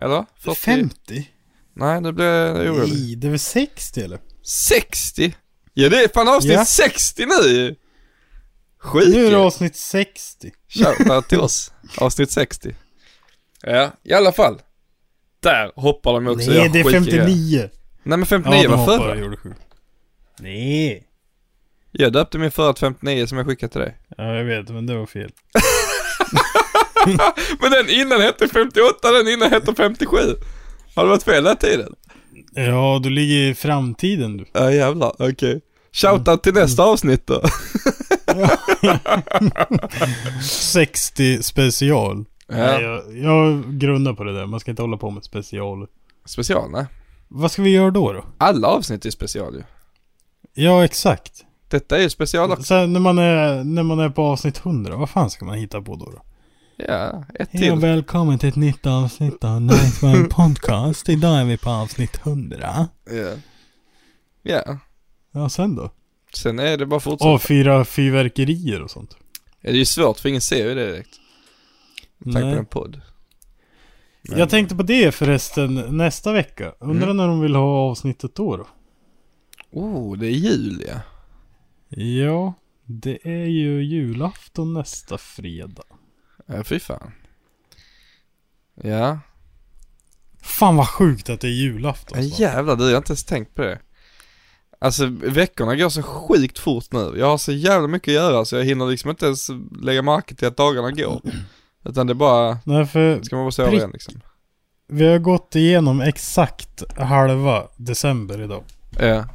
Eller? 0.00 0.24
40? 0.38 0.60
50? 0.60 1.30
Nej 1.74 2.00
nu 2.00 2.12
blir 2.12 2.26
jag 2.26 2.56
orolig. 2.74 2.92
Nej, 2.92 3.16
det 3.16 3.26
är 3.26 3.30
väl 3.30 3.38
60 3.38 4.00
eller? 4.00 4.18
60? 4.42 5.34
Ja 5.74 5.88
det 5.88 6.04
är 6.04 6.08
fan 6.08 6.28
avsnitt 6.28 6.52
Ja. 6.52 6.64
60 6.64 7.26
nu 7.26 7.76
Sjuk 8.78 9.08
Nu 9.14 9.26
är 9.26 9.30
det 9.30 9.36
avsnitt 9.36 9.76
60. 9.76 10.52
Shoutout 10.68 11.28
till 11.28 11.40
oss. 11.40 11.72
Avsnitt 11.98 12.30
60. 12.30 12.74
Ja, 13.62 13.90
i 14.02 14.12
alla 14.12 14.32
fall. 14.32 14.58
Där 15.40 15.72
hoppar 15.76 16.12
de 16.12 16.26
också. 16.26 16.50
Nej, 16.50 16.68
det 16.68 16.80
är 16.80 16.84
sjuka 16.84 16.98
grejer. 17.00 17.22
59. 17.26 17.70
Nej 18.02 18.18
men 18.18 18.26
59 18.26 18.62
de 18.62 18.68
var 18.68 18.86
förra. 18.86 19.36
Nej. 20.38 21.06
Jag 21.92 22.12
döpte 22.12 22.38
min 22.38 22.50
förra 22.50 22.72
till 22.72 22.80
59 22.80 23.26
som 23.26 23.38
jag 23.38 23.46
skickade 23.46 23.72
till 23.72 23.80
dig. 23.80 23.98
Ja, 24.16 24.34
jag 24.34 24.44
vet, 24.44 24.68
men 24.68 24.86
det 24.86 24.96
var 24.96 25.06
fel. 25.06 25.30
Men 27.60 27.70
den 27.70 27.88
innan 27.88 28.20
hette 28.20 28.48
58, 28.48 29.10
den 29.12 29.28
innan 29.28 29.50
hette 29.50 29.74
57. 29.74 30.16
Har 30.94 31.02
det 31.04 31.08
varit 31.10 31.22
fel 31.22 31.44
den 31.44 31.56
tiden? 31.56 31.94
Ja, 32.54 33.00
du 33.02 33.10
ligger 33.10 33.50
i 33.50 33.54
framtiden 33.54 34.36
du. 34.36 34.44
Ja 34.52 34.72
jävlar, 34.72 35.12
okej. 35.18 35.60
Shoutout 35.92 36.42
till 36.42 36.54
nästa 36.54 36.82
avsnitt 36.84 37.26
då. 37.26 37.42
60 40.42 41.42
special. 41.42 42.24
Nej, 42.48 42.58
Ja. 42.58 42.80
jag, 42.80 43.16
jag 43.18 43.64
grundar 43.78 44.12
på 44.12 44.24
det 44.24 44.34
där. 44.34 44.46
Man 44.46 44.60
ska 44.60 44.70
inte 44.70 44.82
hålla 44.82 44.96
på 44.96 45.10
med 45.10 45.24
special. 45.24 45.86
Special, 46.24 46.70
nej. 46.70 46.86
Vad 47.28 47.52
ska 47.52 47.62
vi 47.62 47.70
göra 47.70 47.90
då 47.90 48.12
då? 48.12 48.24
Alla 48.38 48.68
avsnitt 48.68 49.04
är 49.06 49.10
special 49.10 49.54
ju. 49.54 49.62
Ja, 50.64 50.84
exakt. 50.84 51.32
Detta 51.68 51.96
är 51.98 52.02
ju 52.02 52.10
special 52.10 52.50
också. 52.50 52.62
Sen 52.62 52.92
när 52.92 53.00
man 53.00 53.18
är, 53.18 53.64
när 53.64 53.82
man 53.82 53.98
är 54.00 54.08
på 54.10 54.22
avsnitt 54.22 54.58
100, 54.66 54.96
vad 54.96 55.10
fan 55.10 55.30
ska 55.30 55.44
man 55.44 55.58
hitta 55.58 55.82
på 55.82 55.96
då? 55.96 56.04
då? 56.10 56.22
Ja, 56.76 57.24
ett 57.34 57.48
Hej 57.52 57.62
till. 57.62 57.72
och 57.72 57.82
välkommen 57.82 58.38
till 58.38 58.48
ett 58.48 58.56
nytt 58.56 58.86
avsnitt 58.86 59.44
av 59.44 59.56
One 60.02 60.24
Podcast. 60.30 61.08
Idag 61.08 61.40
är 61.40 61.44
vi 61.44 61.56
på 61.56 61.70
avsnitt 61.70 62.20
100. 62.26 62.86
Ja. 63.04 63.32
Ja. 64.42 64.78
Ja, 65.32 65.48
sen 65.48 65.76
då? 65.76 65.90
Sen 66.34 66.58
är 66.58 66.76
det 66.76 66.86
bara 66.86 67.00
fortsätta. 67.00 67.30
Och 67.30 67.42
fyra 67.42 67.84
fyrverkerier 67.84 68.82
och 68.82 68.90
sånt. 68.90 69.16
Ja, 69.60 69.70
det 69.70 69.76
är 69.76 69.78
ju 69.78 69.84
svårt 69.84 70.20
för 70.20 70.28
ingen 70.28 70.40
ser 70.40 70.68
ju 70.68 70.74
det 70.74 70.86
direkt. 70.86 71.16
Med 72.18 72.34
tanke 72.34 72.52
på 72.54 72.58
en 72.58 72.66
podd. 72.66 73.00
Men- 74.22 74.38
Jag 74.38 74.50
tänkte 74.50 74.76
på 74.76 74.82
det 74.82 75.14
förresten 75.14 75.74
nästa 75.74 76.32
vecka. 76.32 76.72
Undrar 76.80 77.04
Mm. 77.06 77.16
när 77.16 77.26
de 77.28 77.40
vill 77.40 77.54
ha 77.54 77.90
avsnittet 77.90 78.34
då 78.34 78.56
då? 78.56 78.66
Oh, 79.72 80.18
det 80.18 80.26
är 80.26 80.30
jul 80.30 80.84
ja. 80.88 80.94
Ja, 81.88 82.54
det 82.84 83.18
är 83.22 83.46
ju 83.46 83.84
julafton 83.84 84.72
nästa 84.72 85.18
fredag. 85.18 85.82
Ja, 86.46 86.64
fy 86.64 86.78
fan. 86.78 87.12
Ja. 88.82 89.18
Fan 90.42 90.76
vad 90.76 90.88
sjukt 90.88 91.30
att 91.30 91.40
det 91.40 91.48
är 91.48 91.52
julafton. 91.52 92.18
Ja 92.18 92.28
snart. 92.28 92.38
jävlar 92.40 92.76
du, 92.76 92.84
jag 92.84 92.90
har 92.90 92.96
inte 92.96 93.10
ens 93.10 93.24
tänkt 93.24 93.54
på 93.54 93.62
det. 93.62 93.78
Alltså 94.78 95.06
veckorna 95.06 95.76
går 95.76 95.88
så 95.88 96.02
sjukt 96.02 96.58
fort 96.58 96.92
nu. 96.92 97.14
Jag 97.16 97.26
har 97.26 97.38
så 97.38 97.52
jävla 97.52 97.88
mycket 97.88 98.08
att 98.08 98.14
göra 98.14 98.44
så 98.44 98.56
jag 98.56 98.64
hinner 98.64 98.86
liksom 98.86 99.10
inte 99.10 99.26
ens 99.26 99.48
lägga 99.82 100.02
märke 100.02 100.34
till 100.34 100.48
att 100.48 100.56
dagarna 100.56 100.90
går. 100.90 101.20
Utan 101.84 102.06
det 102.06 102.12
är 102.12 102.14
bara, 102.14 102.58
Nej, 102.64 102.86
för 102.86 103.22
ska 103.22 103.36
man 103.36 103.44
bara 103.44 103.52
sova 103.52 103.68
Prick. 103.68 103.78
igen 103.78 103.90
liksom. 103.92 104.20
vi 104.88 105.06
har 105.06 105.18
gått 105.18 105.54
igenom 105.54 106.00
exakt 106.00 106.82
halva 106.98 107.68
december 107.76 108.42
idag. 108.42 108.64
Ja. 108.98 109.24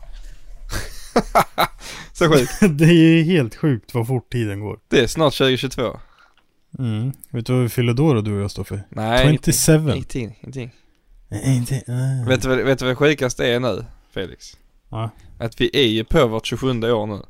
så 2.13 2.29
sjukt. 2.29 2.51
det 2.77 2.85
är 2.85 2.93
ju 2.93 3.23
helt 3.23 3.55
sjukt 3.55 3.93
vad 3.93 4.07
fort 4.07 4.31
tiden 4.31 4.59
går. 4.59 4.79
Det 4.87 4.99
är 4.99 5.07
snart 5.07 5.37
2022. 5.37 5.99
Mm. 6.79 7.11
Vet 7.29 7.45
du 7.45 7.53
vad 7.53 7.61
vi 7.61 7.69
fyller 7.69 7.93
då 7.93 8.13
då 8.13 8.21
du 8.21 8.35
och 8.35 8.41
jag 8.41 8.51
står 8.51 8.63
för? 8.63 8.83
Nej, 8.89 9.39
27. 9.43 9.73
ingenting, 9.91 10.39
ingenting. 10.41 10.71
Inte, 11.45 11.75
äh. 11.75 12.27
Vet 12.27 12.41
du 12.41 12.47
vad, 12.49 12.57
vet 12.57 12.79
du 12.79 12.85
vad 12.85 12.91
det 12.91 12.95
sjukaste 12.95 13.47
är 13.47 13.59
nu, 13.59 13.85
Felix? 14.13 14.57
Ja. 14.89 15.09
Att 15.39 15.61
vi 15.61 15.69
är 15.73 15.87
ju 15.87 16.03
på 16.03 16.27
vårt 16.27 16.45
27 16.45 16.91
år 16.91 17.07
nu. 17.07 17.21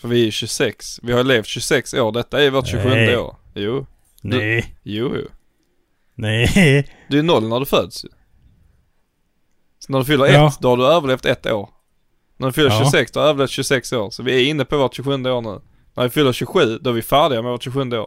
För 0.00 0.08
vi 0.08 0.20
är 0.20 0.24
ju 0.24 0.30
26. 0.30 1.00
Vi 1.02 1.12
har 1.12 1.24
levt 1.24 1.46
26 1.46 1.94
år. 1.94 2.12
Detta 2.12 2.42
är 2.42 2.50
vårt 2.50 2.66
27 2.66 2.88
Nej. 2.88 3.16
år. 3.16 3.36
Jo, 3.54 3.86
Nej. 4.22 4.74
jo, 4.82 5.12
jo. 5.16 5.28
Nej. 6.14 6.88
Du 7.08 7.18
är 7.18 7.22
noll 7.22 7.48
när 7.48 7.60
du 7.60 7.66
föds. 7.66 8.04
Så 9.78 9.92
när 9.92 9.98
du 9.98 10.04
fyller 10.04 10.26
Ja. 10.26 10.48
ett, 10.48 10.60
då 10.60 10.68
har 10.68 10.76
du 10.76 10.86
överlevt 10.86 11.24
ett 11.26 11.46
år. 11.46 11.70
När 12.40 12.46
du 12.46 12.52
fyller 12.52 12.70
Ja. 12.70 12.78
26, 12.78 13.12
då 13.12 13.20
har 13.20 13.24
du 13.24 13.30
överlevt 13.30 13.50
26 13.50 13.92
år. 13.92 14.10
Så 14.10 14.22
vi 14.22 14.34
är 14.46 14.50
inne 14.50 14.64
på 14.64 14.78
vårt 14.78 14.94
27 14.94 15.12
år 15.12 15.40
nu. 15.42 15.60
När 15.94 16.04
vi 16.04 16.10
fyller 16.10 16.32
27, 16.32 16.78
då 16.78 16.90
är 16.90 16.94
vi 16.94 17.02
färdiga 17.02 17.42
med 17.42 17.52
vårt 17.52 17.62
27 17.62 17.80
år. 17.98 18.06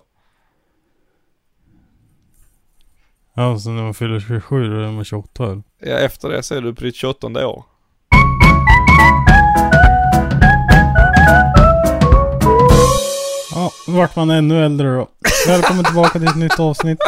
Ja, 3.36 3.60
så 3.60 3.70
när 3.70 3.84
man 3.84 3.94
fyller 3.94 4.20
27 4.20 4.68
då 4.70 4.76
är 4.82 4.92
man 4.92 5.06
28 5.06 5.44
eller? 5.44 5.64
Ja, 5.80 5.98
efter 5.98 6.30
det 6.30 6.44
så 6.44 6.56
är 6.56 6.62
du 6.62 6.76
på 6.76 6.84
ditt 6.84 6.96
28 6.96 7.48
år. 7.48 7.64
Ja, 13.56 13.72
vart 13.88 14.16
man 14.16 14.30
ännu 14.30 14.66
äldre 14.66 14.96
då. 14.96 15.08
Välkommen 15.48 15.86
tillbaka 15.86 16.20
till 16.20 16.28
ett 16.28 16.36
nytt 16.36 16.60
avsnitt. 16.60 17.00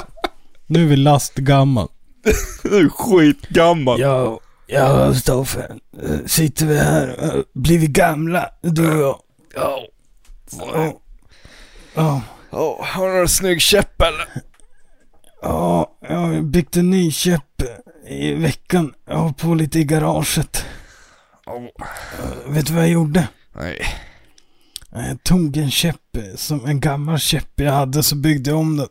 Nu 0.68 0.84
är 0.84 0.88
vi 0.88 0.96
lastgammal. 0.96 1.88
Du 2.64 2.78
är 2.86 2.90
skitgammal. 2.90 4.00
Ja, 4.00 4.40
ja 4.68 5.14
Stoffe. 5.14 5.72
Sitter 6.26 6.66
vi 6.66 6.78
här 6.78 7.44
blivit 7.54 7.90
gamla, 7.90 8.50
du 8.62 8.92
och 8.94 9.02
jag. 9.02 9.20
Ja. 9.56 9.80
Ja. 10.52 11.00
Ja, 11.96 12.22
Ja, 12.52 12.86
har 12.94 13.08
du 13.12 13.18
någon 13.18 13.28
snygg 13.30 13.62
käpp 13.62 14.02
eller? 14.02 14.28
ja, 15.42 15.98
jag 16.02 16.16
har 16.18 16.42
byggt 16.42 16.78
en 16.78 16.90
ny 16.90 17.12
käpp 17.12 17.62
i 18.08 18.34
veckan. 18.34 18.94
Jag 19.08 19.18
har 19.18 19.32
på 19.32 19.54
lite 19.54 19.80
i 19.80 19.84
garaget. 19.84 20.66
Ja. 21.46 21.62
Vet 22.48 22.68
du 22.68 22.74
vad 22.74 22.84
jag 22.84 22.92
gjorde? 22.92 23.28
Nej. 23.56 23.86
Jag 24.92 25.24
tog 25.24 25.58
en 25.58 25.72
käpp, 25.72 26.18
som 26.36 26.66
en 26.66 26.80
gammal 26.80 27.20
käpp 27.20 27.50
jag 27.60 27.72
hade, 27.72 28.04
så 28.04 28.16
byggde 28.16 28.50
jag 28.50 28.60
om 28.60 28.78
den. 28.78 28.88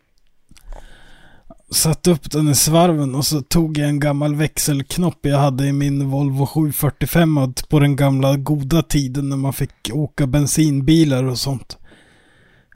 Satte 1.73 2.11
upp 2.11 2.31
den 2.31 2.49
i 2.49 2.55
svarven 2.55 3.15
och 3.15 3.27
så 3.27 3.41
tog 3.41 3.79
jag 3.79 3.89
en 3.89 4.01
gammal 4.01 4.35
växelknopp 4.35 5.19
jag 5.23 5.39
hade 5.39 5.67
i 5.67 5.73
min 5.73 6.11
Volvo 6.11 6.47
745 6.47 7.39
och 7.39 7.69
på 7.69 7.81
den 7.81 7.97
gamla 7.97 8.37
goda 8.37 8.83
tiden 8.83 9.29
när 9.29 9.37
man 9.37 9.53
fick 9.53 9.91
åka 9.93 10.27
bensinbilar 10.27 11.25
och 11.25 11.39
sånt. 11.39 11.79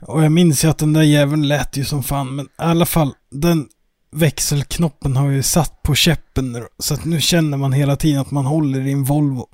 Och 0.01 0.23
jag 0.23 0.31
minns 0.31 0.65
ju 0.65 0.67
att 0.67 0.77
den 0.77 0.93
där 0.93 1.01
jäveln 1.01 1.47
lät 1.47 1.77
ju 1.77 1.85
som 1.85 2.03
fan, 2.03 2.35
men 2.35 2.45
i 2.45 2.49
alla 2.55 2.85
fall, 2.85 3.13
den 3.29 3.67
växelknoppen 4.11 5.15
har 5.15 5.29
ju 5.29 5.43
satt 5.43 5.81
på 5.81 5.95
käppen 5.95 6.51
nu, 6.51 6.67
så 6.79 6.93
att 6.93 7.05
nu 7.05 7.21
känner 7.21 7.57
man 7.57 7.73
hela 7.73 7.95
tiden 7.95 8.21
att 8.21 8.31
man 8.31 8.45
håller 8.45 8.87
i 8.87 8.91
en 8.91 9.03
Volvo. 9.03 9.47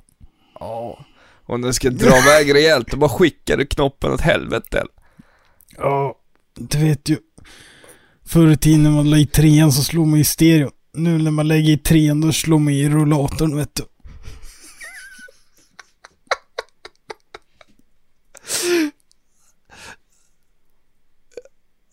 Ja. 0.60 1.04
Om 1.46 1.62
den 1.62 1.74
ska 1.74 1.90
dra 1.90 2.18
iväg 2.18 2.54
rejält, 2.54 2.90
då 2.90 2.96
bara 2.96 3.10
skickar 3.10 3.56
du 3.56 3.66
knoppen 3.66 4.12
åt 4.12 4.20
helvete. 4.20 4.84
Ja, 5.76 6.14
du 6.58 6.78
vet 6.78 7.08
ju. 7.08 7.18
Förr 8.26 8.50
i 8.50 8.56
tiden 8.56 8.82
när 8.82 8.90
man 8.90 9.10
la 9.10 9.18
i 9.18 9.26
trean 9.26 9.72
så 9.72 9.82
slog 9.82 10.06
man 10.06 10.20
i 10.20 10.24
stereo. 10.24 10.70
Nu 10.96 11.18
när 11.18 11.30
man 11.30 11.48
lägger 11.48 11.72
i 11.72 11.78
trean 11.78 12.20
då 12.20 12.32
slår 12.32 12.58
man 12.58 12.72
i 12.72 12.88
rullatorn 12.88 13.56
vet 13.56 13.74
du. 13.74 13.82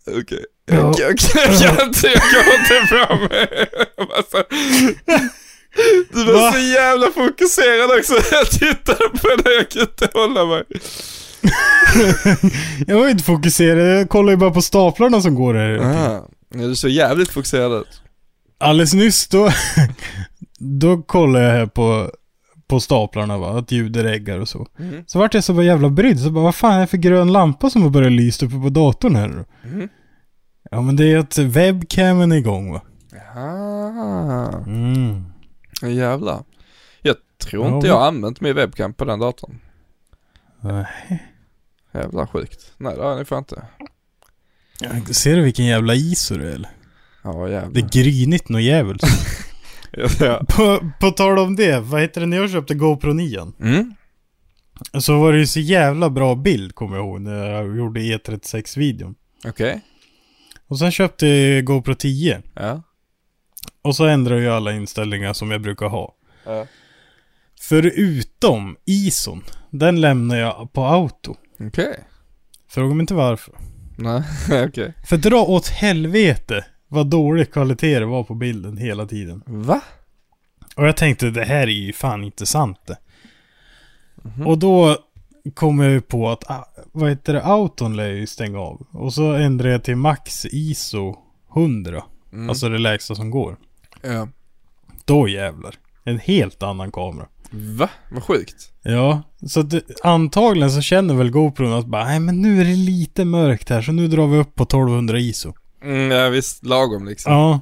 Okej. 0.20 0.46
Ja. 0.66 0.94
Jag, 0.98 0.98
jag, 1.00 1.54
jag 1.54 1.78
kan 1.78 1.88
inte, 1.88 2.08
jag 2.08 2.22
kan 2.22 2.54
inte 2.60 2.88
bra 2.90 3.20
med. 3.30 3.68
Alltså, 4.16 4.44
du 6.14 6.24
var 6.26 6.34
Va? 6.34 6.52
så 6.52 6.60
jävla 6.60 7.12
fokuserad 7.12 8.00
också. 8.00 8.14
Jag 8.32 8.50
tittade 8.52 9.10
på 9.10 9.36
det, 9.44 9.54
jag 9.54 9.70
kunde 9.70 9.92
inte 9.92 10.10
hålla 10.14 10.46
mig. 10.46 10.64
Jag 12.88 13.00
var 13.00 13.10
inte 13.10 13.24
fokuserad, 13.24 14.00
jag 14.00 14.10
kollar 14.10 14.32
ju 14.32 14.38
bara 14.38 14.52
på 14.52 14.62
staplarna 14.62 15.22
som 15.22 15.36
går 15.36 15.54
här. 15.54 15.80
Ah, 15.80 16.14
ja, 16.14 16.28
du 16.50 16.70
är 16.72 16.74
så 16.74 16.88
jävligt 16.88 17.30
fokuserad 17.30 17.82
ut. 17.82 18.02
Alldeles 18.58 18.94
nyss 18.94 19.28
då, 19.28 19.50
då 20.60 21.02
kollade 21.02 21.46
jag 21.46 21.52
här 21.54 21.66
på, 21.66 22.12
på 22.68 22.80
staplarna 22.80 23.38
va, 23.38 23.60
att 23.60 23.72
ljud 23.72 23.98
är 23.98 24.06
äggar 24.06 24.38
och 24.40 24.50
så. 24.50 24.68
Mm. 24.80 25.04
Så 25.08 25.20
vart 25.20 25.34
jag 25.34 25.44
så 25.44 25.54
bara 25.54 25.66
jävla 25.66 25.90
brydd, 25.90 26.20
så 26.20 26.30
bara 26.32 26.44
vad 26.44 26.56
fan 26.56 26.74
är 26.74 26.80
det 26.82 26.88
för 26.88 26.98
grön 26.98 27.32
lampa 27.32 27.70
som 27.70 27.82
har 27.82 27.90
börjat 27.90 28.12
lysa 28.12 28.46
uppe 28.46 28.56
på 28.56 28.70
datorn 28.70 29.16
här 29.16 29.28
då? 29.30 29.70
Mm. 29.70 29.90
Ja 30.72 30.82
men 30.82 30.96
det 30.96 31.12
är 31.12 31.18
att 31.18 31.38
webcamen 31.38 32.32
är 32.32 32.36
igång 32.36 32.72
va. 32.74 32.82
Ah, 33.36 34.64
Mm. 34.68 35.24
jävlar. 35.82 36.44
Jag 37.02 37.16
tror 37.44 37.68
Ja, 37.68 37.76
inte 37.76 37.88
jag 37.88 37.98
har 38.00 38.08
använt 38.08 38.42
min 38.42 38.56
webcam 38.56 38.94
på 38.94 39.06
den 39.06 39.20
datorn. 39.20 39.60
Nej. 40.62 40.86
Jävla 41.94 42.28
sjukt. 42.28 42.74
Nej 42.78 42.96
det 42.96 43.04
har 43.04 43.18
ni 43.18 43.26
fan 43.26 43.38
inte. 43.38 43.64
Ja, 44.80 45.14
Ser 45.14 45.36
du 45.36 45.42
vilken 45.42 45.66
jävla 45.66 45.96
ISO 45.96 46.38
det 46.38 46.50
är 46.50 46.56
eller? 46.56 46.70
Ja 47.24 47.50
jävlar. 47.50 47.72
Det 47.74 47.80
är 47.80 48.04
grynigt 48.04 48.50
något 48.50 48.62
jävligt. 48.62 49.04
Ja. 50.20 50.46
på, 50.50 50.92
på 51.00 51.12
tal 51.12 51.40
om 51.40 51.56
det, 51.56 51.80
vad 51.80 52.02
heter 52.02 52.22
det 52.22 52.28
när 52.28 52.38
jag 52.38 52.52
köpte 52.52 52.74
GoPro 52.74 53.14
9? 53.14 53.52
Mm. 53.60 53.94
Så 55.00 55.20
var 55.20 55.34
det 55.34 55.40
ju 55.40 55.48
så 55.48 55.60
jävla 55.60 56.10
bra 56.10 56.36
bild 56.36 56.76
kommer 56.76 56.98
jag 56.98 57.06
ihåg 57.06 57.22
när 57.22 57.50
jag 57.50 57.78
gjorde 57.78 58.00
E36-videon. 58.00 59.16
Okej. 59.46 59.82
Och 60.68 60.80
sen 60.80 60.92
köpte 60.92 61.28
jag 61.28 61.66
GoPro 61.66 61.94
10. 61.96 62.42
Ja. 62.54 62.82
Och 63.82 63.96
så 63.96 64.06
ändrade 64.06 64.42
jag 64.44 64.56
alla 64.56 64.74
inställningar 64.74 65.34
som 65.34 65.52
jag 65.52 65.62
brukar 65.62 65.86
ha. 65.88 66.16
Ja. 66.46 66.66
Förutom 67.62 68.78
ISOn, 68.86 69.44
den 69.70 70.02
lämnar 70.02 70.36
jag 70.38 70.74
på 70.74 70.84
auto. 70.86 71.36
Okej. 71.68 72.00
Fråga 72.68 72.94
mig 72.96 73.04
inte 73.04 73.14
varför. 73.14 73.54
Nej, 73.98 74.24
okej. 74.68 74.94
För 75.06 75.18
dra 75.18 75.42
åt 75.42 75.68
helvete 75.68 76.66
vad 76.88 77.08
dålig 77.08 77.54
kvalitet 77.54 78.00
det 78.00 78.06
var 78.06 78.24
på 78.24 78.36
bilden 78.36 78.78
hela 78.78 79.06
tiden. 79.06 79.44
Va? 79.46 79.82
Och 80.76 80.88
jag 80.88 80.98
tänkte 80.98 81.30
det 81.30 81.44
här 81.44 81.62
är 81.62 81.72
ju 81.72 81.94
fan 81.94 82.24
inte 82.24 82.46
sant 82.46 82.80
det. 82.88 82.98
Och 84.46 84.58
då 84.58 84.98
kom 85.54 85.80
jag 85.80 85.92
ju 85.92 86.02
på 86.02 86.30
att, 86.30 86.52
ah, 86.52 86.66
vad 86.92 87.10
heter 87.10 87.34
det, 87.34 87.44
auton 87.44 87.96
lär 87.96 88.08
ju 88.08 88.28
stänga 88.28 88.60
av. 88.60 88.88
Och 88.92 89.14
så 89.14 89.34
ändrade 89.34 89.72
jag 89.72 89.84
till 89.84 89.96
max 89.96 90.46
ISO 90.46 91.18
100. 91.56 92.04
Mm. 92.34 92.50
Alltså 92.50 92.70
det 92.70 92.78
lägsta 92.78 93.16
som 93.16 93.32
går. 93.32 93.58
Ja. 94.02 94.28
Då 95.06 95.28
jävlar. 95.28 95.76
En 96.04 96.20
helt 96.20 96.64
annan 96.64 96.92
kamera. 96.92 97.28
Va? 97.52 97.90
Vad 98.12 98.24
sjukt. 98.24 98.72
Ja, 98.82 99.24
så 99.48 99.62
det, 99.62 99.84
antagligen 100.04 100.72
så 100.72 100.82
känner 100.82 101.14
väl 101.16 101.32
GoPron 101.32 101.74
att 101.74 101.86
bara, 101.86 102.06
nej 102.06 102.20
men 102.20 102.42
nu 102.42 102.62
är 102.62 102.66
det 102.66 102.76
lite 102.76 103.26
mörkt 103.26 103.70
här 103.70 103.82
så 103.82 103.92
nu 103.92 104.08
drar 104.08 104.28
vi 104.28 104.38
upp 104.38 104.56
på 104.56 104.64
1200 104.64 105.20
ISO. 105.20 105.54
Mm, 105.84 106.12
ja 106.12 106.30
visst, 106.30 106.66
lagom 106.66 107.06
liksom. 107.06 107.34
Ja, 107.34 107.60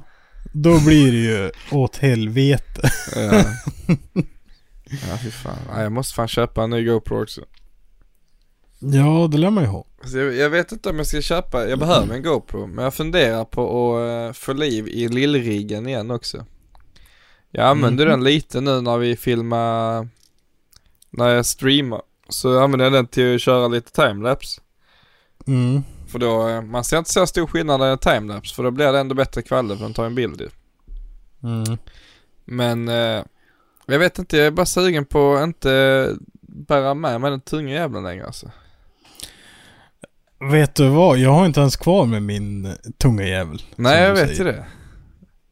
då 0.52 0.80
blir 0.80 1.12
det 1.12 1.18
ju 1.18 1.50
åt 1.70 1.96
helvete. 1.96 2.90
Ja. 3.14 3.32
ja 5.08 5.18
fy 5.22 5.30
fan. 5.30 5.58
Ja, 5.68 5.82
jag 5.82 5.92
måste 5.92 6.14
fan 6.14 6.28
köpa 6.28 6.62
en 6.62 6.70
ny 6.70 6.84
GoPro 6.84 7.22
också. 7.22 7.40
Ja, 8.78 9.28
det 9.30 9.38
lär 9.38 9.50
man 9.50 9.64
ju 9.64 9.70
ha. 9.70 9.84
Alltså, 10.02 10.18
jag, 10.18 10.36
jag 10.36 10.50
vet 10.50 10.72
inte 10.72 10.90
om 10.90 10.96
jag 10.96 11.06
ska 11.06 11.20
köpa, 11.20 11.68
jag 11.68 11.78
behöver 11.78 12.14
en 12.14 12.22
GoPro. 12.22 12.66
Men 12.66 12.84
jag 12.84 12.94
funderar 12.94 13.44
på 13.44 13.96
att 13.96 14.28
eh, 14.28 14.32
få 14.32 14.52
liv 14.52 14.88
i 14.88 15.08
lillriggen 15.08 15.88
igen 15.88 16.10
också. 16.10 16.46
Jag 17.50 17.66
använde 17.66 18.02
Mhm. 18.04 18.10
den 18.10 18.24
lite 18.24 18.60
nu 18.60 18.80
när 18.80 18.98
vi 18.98 19.16
filmar, 19.16 20.08
när 21.10 21.28
jag 21.28 21.46
streamar. 21.46 22.02
Så 22.28 22.60
använder 22.60 22.84
jag 22.86 22.92
den 22.92 23.06
till 23.06 23.34
att 23.34 23.40
köra 23.40 23.68
lite 23.68 23.92
timelapse. 23.92 24.60
Mm. 25.46 25.82
För 26.08 26.18
då, 26.18 26.62
man 26.62 26.84
ser 26.84 26.98
inte 26.98 27.12
så 27.12 27.26
stor 27.26 27.46
skillnad 27.46 27.80
när 27.80 27.86
det 27.86 27.92
är 27.92 27.96
timelapse. 28.14 28.54
För 28.54 28.62
då 28.62 28.70
blir 28.70 28.92
det 28.92 28.98
ändå 29.00 29.14
bättre 29.14 29.42
kvalitet 29.42 29.76
för 29.78 29.84
den 29.84 29.94
tar 29.94 30.06
en 30.06 30.14
bild 30.14 30.40
ju. 30.40 30.48
Mm. 31.42 31.78
Men 32.44 32.88
eh, 32.88 33.24
jag 33.86 33.98
vet 33.98 34.18
inte, 34.18 34.36
jag 34.36 34.46
är 34.46 34.50
bara 34.50 34.66
sugen 34.66 35.04
på 35.04 35.34
att 35.34 35.42
inte 35.42 36.16
bära 36.40 36.94
med 36.94 37.20
mig 37.20 37.30
den 37.30 37.40
tunga 37.40 37.74
jävlen 37.74 38.02
längre 38.02 38.26
alltså. 38.26 38.50
Vet 40.52 40.74
du 40.74 40.88
vad? 40.88 41.18
Jag 41.18 41.30
har 41.30 41.46
inte 41.46 41.60
ens 41.60 41.76
kvar 41.76 42.06
med 42.06 42.22
min 42.22 42.64
eh, 42.66 42.72
tunga 42.98 43.26
jävel. 43.26 43.62
Nej 43.76 44.02
jag 44.02 44.14
vet 44.14 44.40
ju 44.40 44.44
det. 44.44 44.64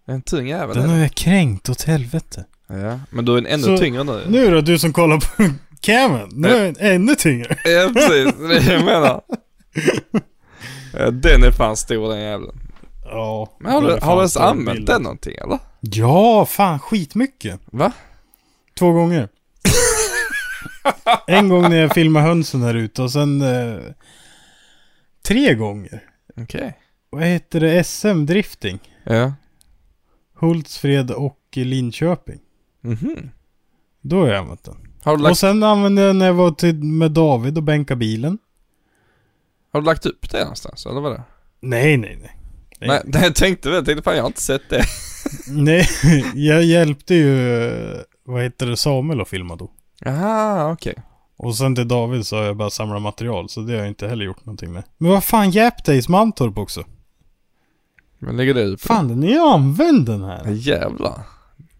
En 0.08 0.22
tung 0.22 0.48
jävel. 0.48 0.76
Den 0.76 0.88
har 0.90 0.96
jag 0.96 1.14
kränkt 1.14 1.68
åt 1.68 1.82
helvete. 1.82 2.44
Ja, 2.66 3.00
men 3.10 3.24
du 3.24 3.34
är 3.34 3.38
en 3.38 3.46
ännu 3.46 3.62
Så, 3.62 3.78
tyngre 3.78 4.04
nu. 4.04 4.22
Nu 4.28 4.50
då, 4.50 4.60
du 4.60 4.78
som 4.78 4.92
kollar 4.92 5.16
på 5.20 5.54
camen. 5.80 6.28
Nu 6.32 6.48
är 6.48 6.64
den 6.64 6.76
ännu 6.78 7.14
tyngre. 7.14 7.56
Ja 7.64 7.90
precis, 7.94 8.34
det 8.38 8.56
är 8.56 8.60
det 8.66 8.72
jag 8.72 8.84
menar. 8.84 9.22
Den 11.10 11.42
är 11.44 11.50
fan 11.50 11.76
stor 11.76 12.08
den 12.12 12.20
jäveln. 12.20 12.60
Ja. 13.04 13.56
Men 13.60 13.72
har 13.72 13.82
du, 13.82 13.98
har 14.02 14.14
du 14.14 14.20
ens 14.20 14.36
använt 14.36 14.76
bild. 14.76 14.86
den 14.86 15.02
någonting 15.02 15.34
eller? 15.36 15.58
Ja, 15.80 16.46
fan 16.46 16.78
skitmycket. 16.80 17.60
Va? 17.66 17.92
Två 18.78 18.92
gånger. 18.92 19.28
en 21.26 21.48
gång 21.48 21.62
när 21.62 21.76
jag 21.76 21.94
filmade 21.94 22.26
hönsen 22.26 22.62
här 22.62 22.74
ute 22.74 23.02
och 23.02 23.10
sen 23.12 23.42
eh, 23.42 23.78
tre 25.26 25.54
gånger. 25.54 26.02
Okej. 26.36 26.76
Vad 27.10 27.22
heter 27.24 27.60
det? 27.60 27.84
SM 27.84 28.26
Drifting. 28.26 28.78
Ja. 29.04 29.32
Hultsfred 30.38 31.10
och 31.10 31.38
Linköping. 31.54 32.38
Mhm. 32.80 33.30
Då 34.00 34.20
har 34.20 34.28
jag 34.28 34.36
använt 34.36 34.64
den. 34.64 34.76
Har, 35.02 35.12
du 35.12 35.16
Och 35.16 35.28
lagt, 35.28 35.38
sen 35.38 35.62
använde 35.62 36.02
jag 36.02 36.16
när 36.16 36.26
jag 36.26 36.34
var 36.34 36.50
till, 36.50 36.82
med 36.82 37.10
David 37.10 37.56
och 37.56 37.62
bänka 37.62 37.96
bilen. 37.96 38.38
har 39.72 39.80
du 39.80 39.86
lagt 39.86 40.06
upp 40.06 40.30
det 40.30 40.40
någonstans 40.40 40.86
eller 40.86 41.00
vad 41.00 41.12
det? 41.12 41.22
Nej, 41.60 41.96
nej, 41.96 42.18
nej. 42.22 42.36
Nej, 42.80 43.02
nej 43.04 43.22
jag 43.22 43.34
tänkte 43.34 43.68
väl, 43.68 43.76
jag 43.76 43.84
tänkte 43.86 44.02
fan 44.02 44.16
jag 44.16 44.22
har 44.22 44.26
inte 44.28 44.42
sett 44.42 44.70
det. 44.70 44.84
Nej, 45.48 45.86
jag 46.34 46.64
hjälpte 46.64 47.14
ju, 47.14 47.58
eh, 47.68 48.00
vad 48.24 48.42
heter 48.42 48.66
det, 48.66 48.76
Samuel 48.76 49.20
att 49.20 49.28
filma 49.28 49.56
då. 49.56 49.70
Aha, 50.06 50.72
okej. 50.72 50.94
Och 51.36 51.56
sen 51.56 51.74
till 51.74 51.88
David 51.88 52.26
så 52.26 52.36
har 52.36 52.44
jag 52.44 52.56
bara 52.56 52.70
samlat 52.70 53.02
material, 53.02 53.48
så 53.48 53.60
det 53.60 53.72
har 53.72 53.78
jag 53.78 53.88
inte 53.88 54.08
heller 54.08 54.24
gjort 54.24 54.46
någonting 54.46 54.72
med. 54.72 54.82
Men 54.98 55.10
vad 55.10 55.24
fan, 55.24 55.50
Japdays 55.50 56.08
Mantorp 56.08 56.58
också. 56.58 56.84
Men 58.18 58.36
lägger 58.36 58.54
du 58.54 58.64
upp 58.64 58.80
Fan, 58.80 59.08
den 59.08 59.22
är 59.24 59.28
ju 59.28 59.38
använd 59.38 60.06
den 60.06 60.20
det? 60.20 60.26
här. 60.26 60.50
Jävlar. 60.50 61.20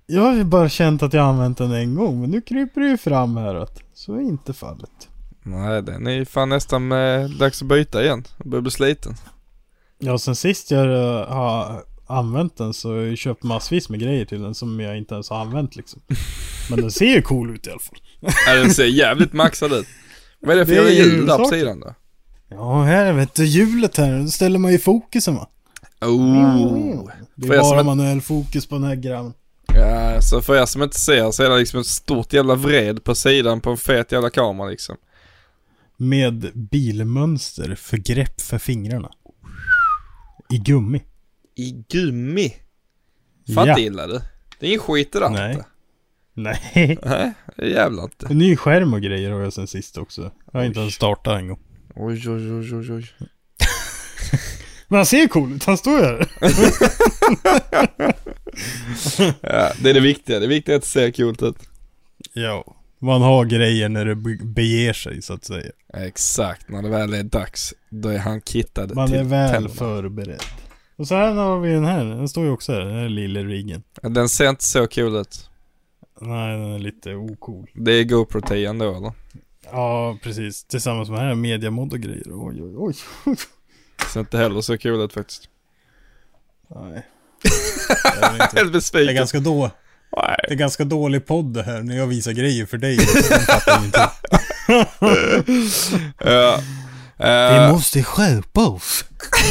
Jag 0.07 0.23
har 0.23 0.35
ju 0.35 0.45
bara 0.45 0.69
känt 0.69 1.03
att 1.03 1.13
jag 1.13 1.25
använt 1.25 1.59
den 1.59 1.73
en 1.73 1.95
gång, 1.95 2.21
men 2.21 2.31
nu 2.31 2.41
kryper 2.41 2.81
det 2.81 2.87
ju 2.89 2.97
fram 2.97 3.37
här 3.37 3.55
att 3.55 3.83
så 3.95 4.15
är 4.15 4.21
inte 4.21 4.53
fallet. 4.53 5.09
Nej 5.43 5.83
den 5.83 6.07
är 6.07 6.11
ju 6.11 6.25
fan 6.25 6.49
nästan 6.49 6.93
eh, 6.93 7.29
dags 7.29 7.63
att 7.63 7.69
byta 7.69 8.05
igen. 8.05 8.25
Jag 8.39 8.47
börjar 8.51 8.63
bli 8.63 8.71
sliten. 8.71 9.15
Ja, 9.99 10.19
sen 10.19 10.37
sist 10.37 10.71
jag 10.71 10.85
eh, 10.85 11.29
har 11.29 11.83
använt 12.07 12.57
den 12.57 12.75
så 12.75 12.89
har 12.89 12.97
jag 12.97 13.07
ju 13.07 13.17
köpt 13.17 13.43
massvis 13.43 13.89
med 13.89 14.01
grejer 14.01 14.25
till 14.25 14.43
den 14.43 14.55
som 14.55 14.81
jag 14.81 14.99
inte 14.99 15.15
ens 15.15 15.31
har 15.31 15.41
använt 15.41 15.77
liksom. 15.77 16.01
Men 16.71 16.81
den 16.81 16.91
ser 16.91 17.15
ju 17.15 17.23
cool 17.23 17.51
ut 17.55 17.67
i 17.67 17.71
alla 17.71 17.79
fall. 17.79 17.99
Ja, 18.47 18.55
den 18.55 18.71
ser 18.71 18.85
jävligt 18.87 19.33
maxad 19.33 19.73
ut. 19.73 19.87
Vad 20.41 20.57
är 20.57 20.61
det 20.61 20.67
för 20.67 20.75
Det 20.75 20.93
jävla 20.93 21.45
sidan 21.45 21.81
då? 21.81 21.95
Ja, 22.51 22.83
här 22.83 23.13
vet 23.13 23.35
du 23.35 23.45
hjulet 23.45 23.97
här, 23.97 24.19
då 24.21 24.29
ställer 24.29 24.59
man 24.59 24.73
ju 24.73 24.79
fokusen 24.79 25.35
va. 25.35 25.49
Oh. 26.01 27.09
Det 27.35 27.49
är 27.49 27.63
som 27.63 27.71
bara 27.71 27.83
manuell 27.83 28.21
fokus 28.21 28.67
på 28.67 28.75
den 28.75 28.85
här 28.85 28.95
grabben. 28.97 29.33
Ja, 29.75 30.21
så 30.21 30.41
för 30.43 30.63
er 30.63 30.67
som 30.67 30.83
inte 30.83 30.99
ser 31.01 31.31
så 31.31 31.43
är 31.43 31.51
det 31.51 31.59
liksom 31.59 31.81
ett 31.81 31.87
stort 31.87 32.33
jävla 32.33 32.55
vred 32.55 33.05
på 33.05 33.15
sidan 33.15 33.61
på 33.61 33.71
en 33.71 33.77
fet 33.77 34.13
jävla 34.13 34.31
kamera 34.31 34.69
liksom. 34.69 34.97
Med 35.97 36.51
bilmönster 36.55 37.75
för 37.75 37.97
grepp 37.97 38.41
för 38.41 38.59
fingrarna. 38.59 39.11
I 40.51 40.59
gummi. 40.59 41.03
I 41.55 41.85
gummi. 41.89 42.55
Fan 43.55 43.67
Ja. 43.67 43.79
illa 43.79 44.07
du. 44.07 44.21
Det 44.59 44.67
är 44.67 44.69
ingen 44.69 44.81
skit 44.81 45.13
det 45.13 45.19
där 45.21 45.31
Nej. 45.31 45.53
inte. 45.53 45.67
Nej. 46.35 46.99
Nej, 47.03 47.33
det 47.57 47.69
jävla 47.69 48.03
inte. 48.03 48.27
En 48.31 48.39
ny 48.39 48.57
skärm 48.57 48.95
och 48.95 49.01
grejer 49.03 49.31
har 49.31 49.41
jag 49.41 49.53
sen 49.53 49.67
sist 49.67 49.99
också. 49.99 50.31
Jag 50.53 50.61
har 50.61 50.67
inte 50.67 50.81
ens 50.81 50.95
startat 50.95 51.39
en 51.41 51.49
gång. 51.49 51.59
Oj, 51.97 52.29
oj, 52.31 52.53
oj, 52.53 52.75
oj, 52.75 52.93
oj. 52.93 53.07
Men 54.89 54.97
han 54.97 55.07
ser 55.07 55.29
cool 55.29 55.53
ut, 55.53 55.65
han 55.65 55.79
står 55.79 55.99
ju 55.99 56.05
här. 56.05 56.29
Ja, 59.41 59.73
det 59.83 59.91
är 59.91 59.95
det 59.95 60.01
viktiga. 60.01 60.39
Det 60.41 60.47
viktiga 60.47 60.75
är 60.75 60.77
att 60.77 60.83
det 60.83 60.89
ser 60.89 61.11
coolt 61.11 61.43
ut. 61.43 61.57
Ja. 62.33 62.75
Man 62.99 63.23
har 63.23 63.45
grejer 63.45 63.89
när 63.89 64.05
det 64.05 64.15
be- 64.15 64.39
beger 64.45 64.93
sig 64.93 65.23
så 65.23 65.33
att 65.33 65.45
säga. 65.45 65.71
Exakt, 65.95 66.69
när 66.69 66.83
det 66.83 66.89
väl 66.89 67.15
är 67.15 67.23
dags, 67.23 67.75
då 67.91 68.09
är 68.09 68.19
han 68.19 68.41
kittad 68.41 68.95
Man 68.95 69.09
till 69.09 69.17
är 69.19 69.25
väl 69.25 69.51
tänderna. 69.51 69.75
förberedd. 69.75 70.41
Och 70.97 71.09
så 71.09 71.15
här 71.15 71.33
har 71.33 71.61
vi 71.61 71.71
den 71.73 71.85
här. 71.85 72.05
Den 72.05 72.29
står 72.29 72.45
ju 72.45 72.51
också 72.51 72.73
här, 72.73 72.81
den 72.81 72.95
här 72.95 73.09
lilla 73.09 73.41
riggen. 73.41 73.83
Den 74.03 74.29
ser 74.29 74.49
inte 74.49 74.65
så 74.65 74.87
cool 74.87 75.17
ut. 75.17 75.51
Nej, 76.21 76.59
den 76.59 76.73
är 76.75 76.79
lite 76.79 77.15
ocool. 77.15 77.71
Det 77.75 77.93
är 77.93 78.05
GoPro 78.05 78.41
10 78.41 78.69
ändå 78.71 78.97
eller? 78.97 79.13
Ja, 79.73 80.19
precis. 80.23 80.65
Tillsammans 80.65 81.11
med 81.11 81.19
här 81.21 81.35
mediamod 81.35 81.93
och 81.93 81.99
grejer. 82.01 82.25
Oj, 82.27 82.63
oj, 82.63 82.75
oj. 82.77 82.95
Ser 84.13 84.21
inte 84.21 84.39
heller 84.39 84.61
så 84.61 84.79
cool 84.79 85.01
ut 85.05 85.13
faktiskt. 85.13 85.43
Nej. 86.75 87.07
Helt 88.39 88.51
Det 88.55 88.61
är 88.61 88.65
besviken. 88.65 89.15
ganska 89.15 89.41
då. 89.41 89.71
Nej. 90.17 90.37
Det 90.49 90.55
är 90.55 90.59
ganska 90.59 90.85
dålig 90.85 91.27
podd 91.27 91.55
det 91.55 91.63
här 91.63 91.83
när 91.83 91.97
jag 91.97 92.07
visar 92.07 92.33
grejer 92.33 92.67
för 92.67 92.79
dig. 92.79 92.99
Ja. 96.19 96.61
Vi 97.19 97.25
Eh, 97.27 97.73
måste 97.73 98.03
skärpa 98.03 98.67
oss. 98.69 99.05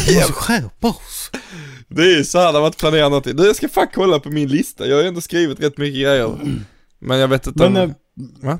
Vi 0.07 0.15
måste 0.15 0.33
skärpa 0.33 0.87
oss. 0.87 1.31
det 1.87 2.01
är 2.01 2.17
ju 2.17 2.23
så 2.23 2.39
här 2.39 2.53
när 2.53 2.59
man 2.59 2.65
inte 2.65 2.77
planerar 2.77 3.03
någonting. 3.09 3.35
Du 3.35 3.45
jag 3.45 3.55
ska 3.55 3.69
fan 3.69 3.87
kolla 3.93 4.19
på 4.19 4.29
min 4.29 4.47
lista. 4.49 4.85
Jag 4.87 4.95
har 4.95 5.01
ju 5.01 5.07
ändå 5.07 5.21
skrivit 5.21 5.59
rätt 5.59 5.77
mycket 5.77 6.01
grejer. 6.01 6.37
Men 6.99 7.19
jag 7.19 7.27
vet 7.27 7.47
inte 7.47 7.69
Men 7.69 7.77
om... 7.83 7.93
Va? 8.41 8.59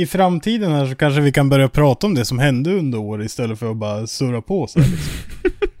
I 0.00 0.06
framtiden 0.06 0.72
här 0.72 0.86
så 0.86 0.94
kanske 0.94 1.20
vi 1.20 1.32
kan 1.32 1.48
börja 1.48 1.68
prata 1.68 2.06
om 2.06 2.14
det 2.14 2.24
som 2.24 2.38
hände 2.38 2.72
under 2.74 2.98
året 2.98 3.26
istället 3.26 3.58
för 3.58 3.70
att 3.70 3.76
bara 3.76 4.06
surra 4.06 4.42
på 4.42 4.66
så 4.66 4.80
här, 4.80 4.88
liksom. 4.90 5.12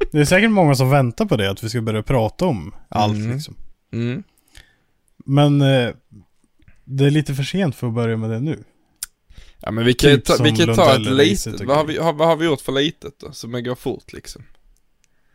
Det 0.12 0.18
är 0.18 0.24
säkert 0.24 0.50
många 0.50 0.74
som 0.74 0.90
väntar 0.90 1.24
på 1.24 1.36
det, 1.36 1.50
att 1.50 1.64
vi 1.64 1.68
ska 1.68 1.80
börja 1.80 2.02
prata 2.02 2.46
om 2.46 2.74
allt 2.88 3.16
Mm. 3.16 3.32
liksom. 3.32 3.54
Mm. 3.92 4.22
Men 5.24 5.60
eh, 5.62 5.90
det 6.84 7.06
är 7.06 7.10
lite 7.10 7.34
för 7.34 7.42
sent 7.42 7.74
för 7.76 7.86
att 7.86 7.94
börja 7.94 8.16
med 8.16 8.30
det 8.30 8.40
nu. 8.40 8.64
Ja 9.60 9.70
men 9.70 9.84
vi 9.84 9.94
kan 9.94 10.10
ju 10.10 10.16
Typ 10.16 10.24
ta, 10.24 10.42
vi 10.42 10.56
kan 10.56 10.74
ta 10.74 10.94
ett 10.94 11.00
litet. 11.00 11.60
Vad 11.60 11.76
har, 11.76 11.84
vi, 11.84 11.98
har, 11.98 12.12
vad 12.12 12.28
har 12.28 12.36
vi 12.36 12.46
gjort 12.46 12.60
för 12.60 12.72
litet 12.72 13.12
då? 13.20 13.32
Som 13.32 13.52
går 13.62 13.74
fort 13.74 14.12
liksom. 14.12 14.42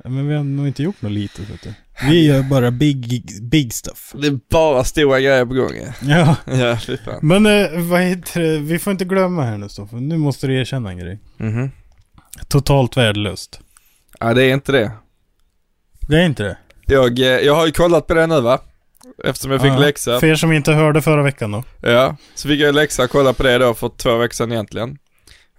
Men 0.03 0.27
vi 0.27 0.35
har 0.35 0.43
nog 0.43 0.67
inte 0.67 0.83
gjort 0.83 1.01
något 1.01 1.11
litet 1.11 1.49
vet 1.49 1.61
du. 1.63 1.73
Vi 2.09 2.25
gör 2.27 2.43
bara 2.43 2.71
big, 2.71 3.23
big 3.41 3.73
stuff. 3.73 4.13
Det 4.17 4.27
är 4.27 4.39
bara 4.49 4.83
stora 4.83 5.19
grejer 5.19 5.45
på 5.45 5.53
gång 5.53 5.71
ja. 6.01 6.35
Ja. 6.47 6.53
Ja, 6.57 6.77
fy 6.85 6.97
fan. 6.97 7.19
Men 7.21 7.45
eh, 7.45 7.81
vad 7.89 8.01
heter 8.01 8.41
det? 8.41 8.57
Vi 8.57 8.79
får 8.79 8.91
inte 8.91 9.05
glömma 9.05 9.43
här 9.43 9.57
nu 9.57 9.69
Stoffe. 9.69 9.95
Nu 9.95 10.17
måste 10.17 10.47
du 10.47 10.59
erkänna 10.59 10.89
en 10.89 10.97
grej. 10.97 11.19
Mhm. 11.37 11.71
Totalt 12.47 12.97
värdelöst. 12.97 13.59
Ja 14.19 14.33
det 14.33 14.43
är 14.43 14.53
inte 14.53 14.71
det. 14.71 14.91
Det 16.07 16.17
är 16.17 16.25
inte 16.25 16.43
det? 16.43 16.57
Jag, 16.85 17.19
eh, 17.19 17.25
jag 17.25 17.55
har 17.55 17.65
ju 17.65 17.71
kollat 17.71 18.07
på 18.07 18.13
det 18.13 18.27
nu 18.27 18.41
va? 18.41 18.59
Eftersom 19.23 19.51
jag 19.51 19.61
fick 19.61 19.71
Ja. 19.71 19.77
läxa. 19.77 20.19
För 20.19 20.27
er 20.27 20.35
som 20.35 20.51
inte 20.51 20.71
hörde 20.73 21.01
förra 21.01 21.23
veckan 21.23 21.51
då. 21.51 21.63
Ja, 21.81 22.15
så 22.35 22.47
fick 22.47 22.61
jag 22.61 22.75
läxa 22.75 23.03
och 23.03 23.09
kolla 23.09 23.33
på 23.33 23.43
det 23.43 23.57
då 23.57 23.73
för 23.73 23.89
två 23.97 24.17
veckor 24.17 24.33
sedan 24.33 24.51
egentligen. 24.51 24.97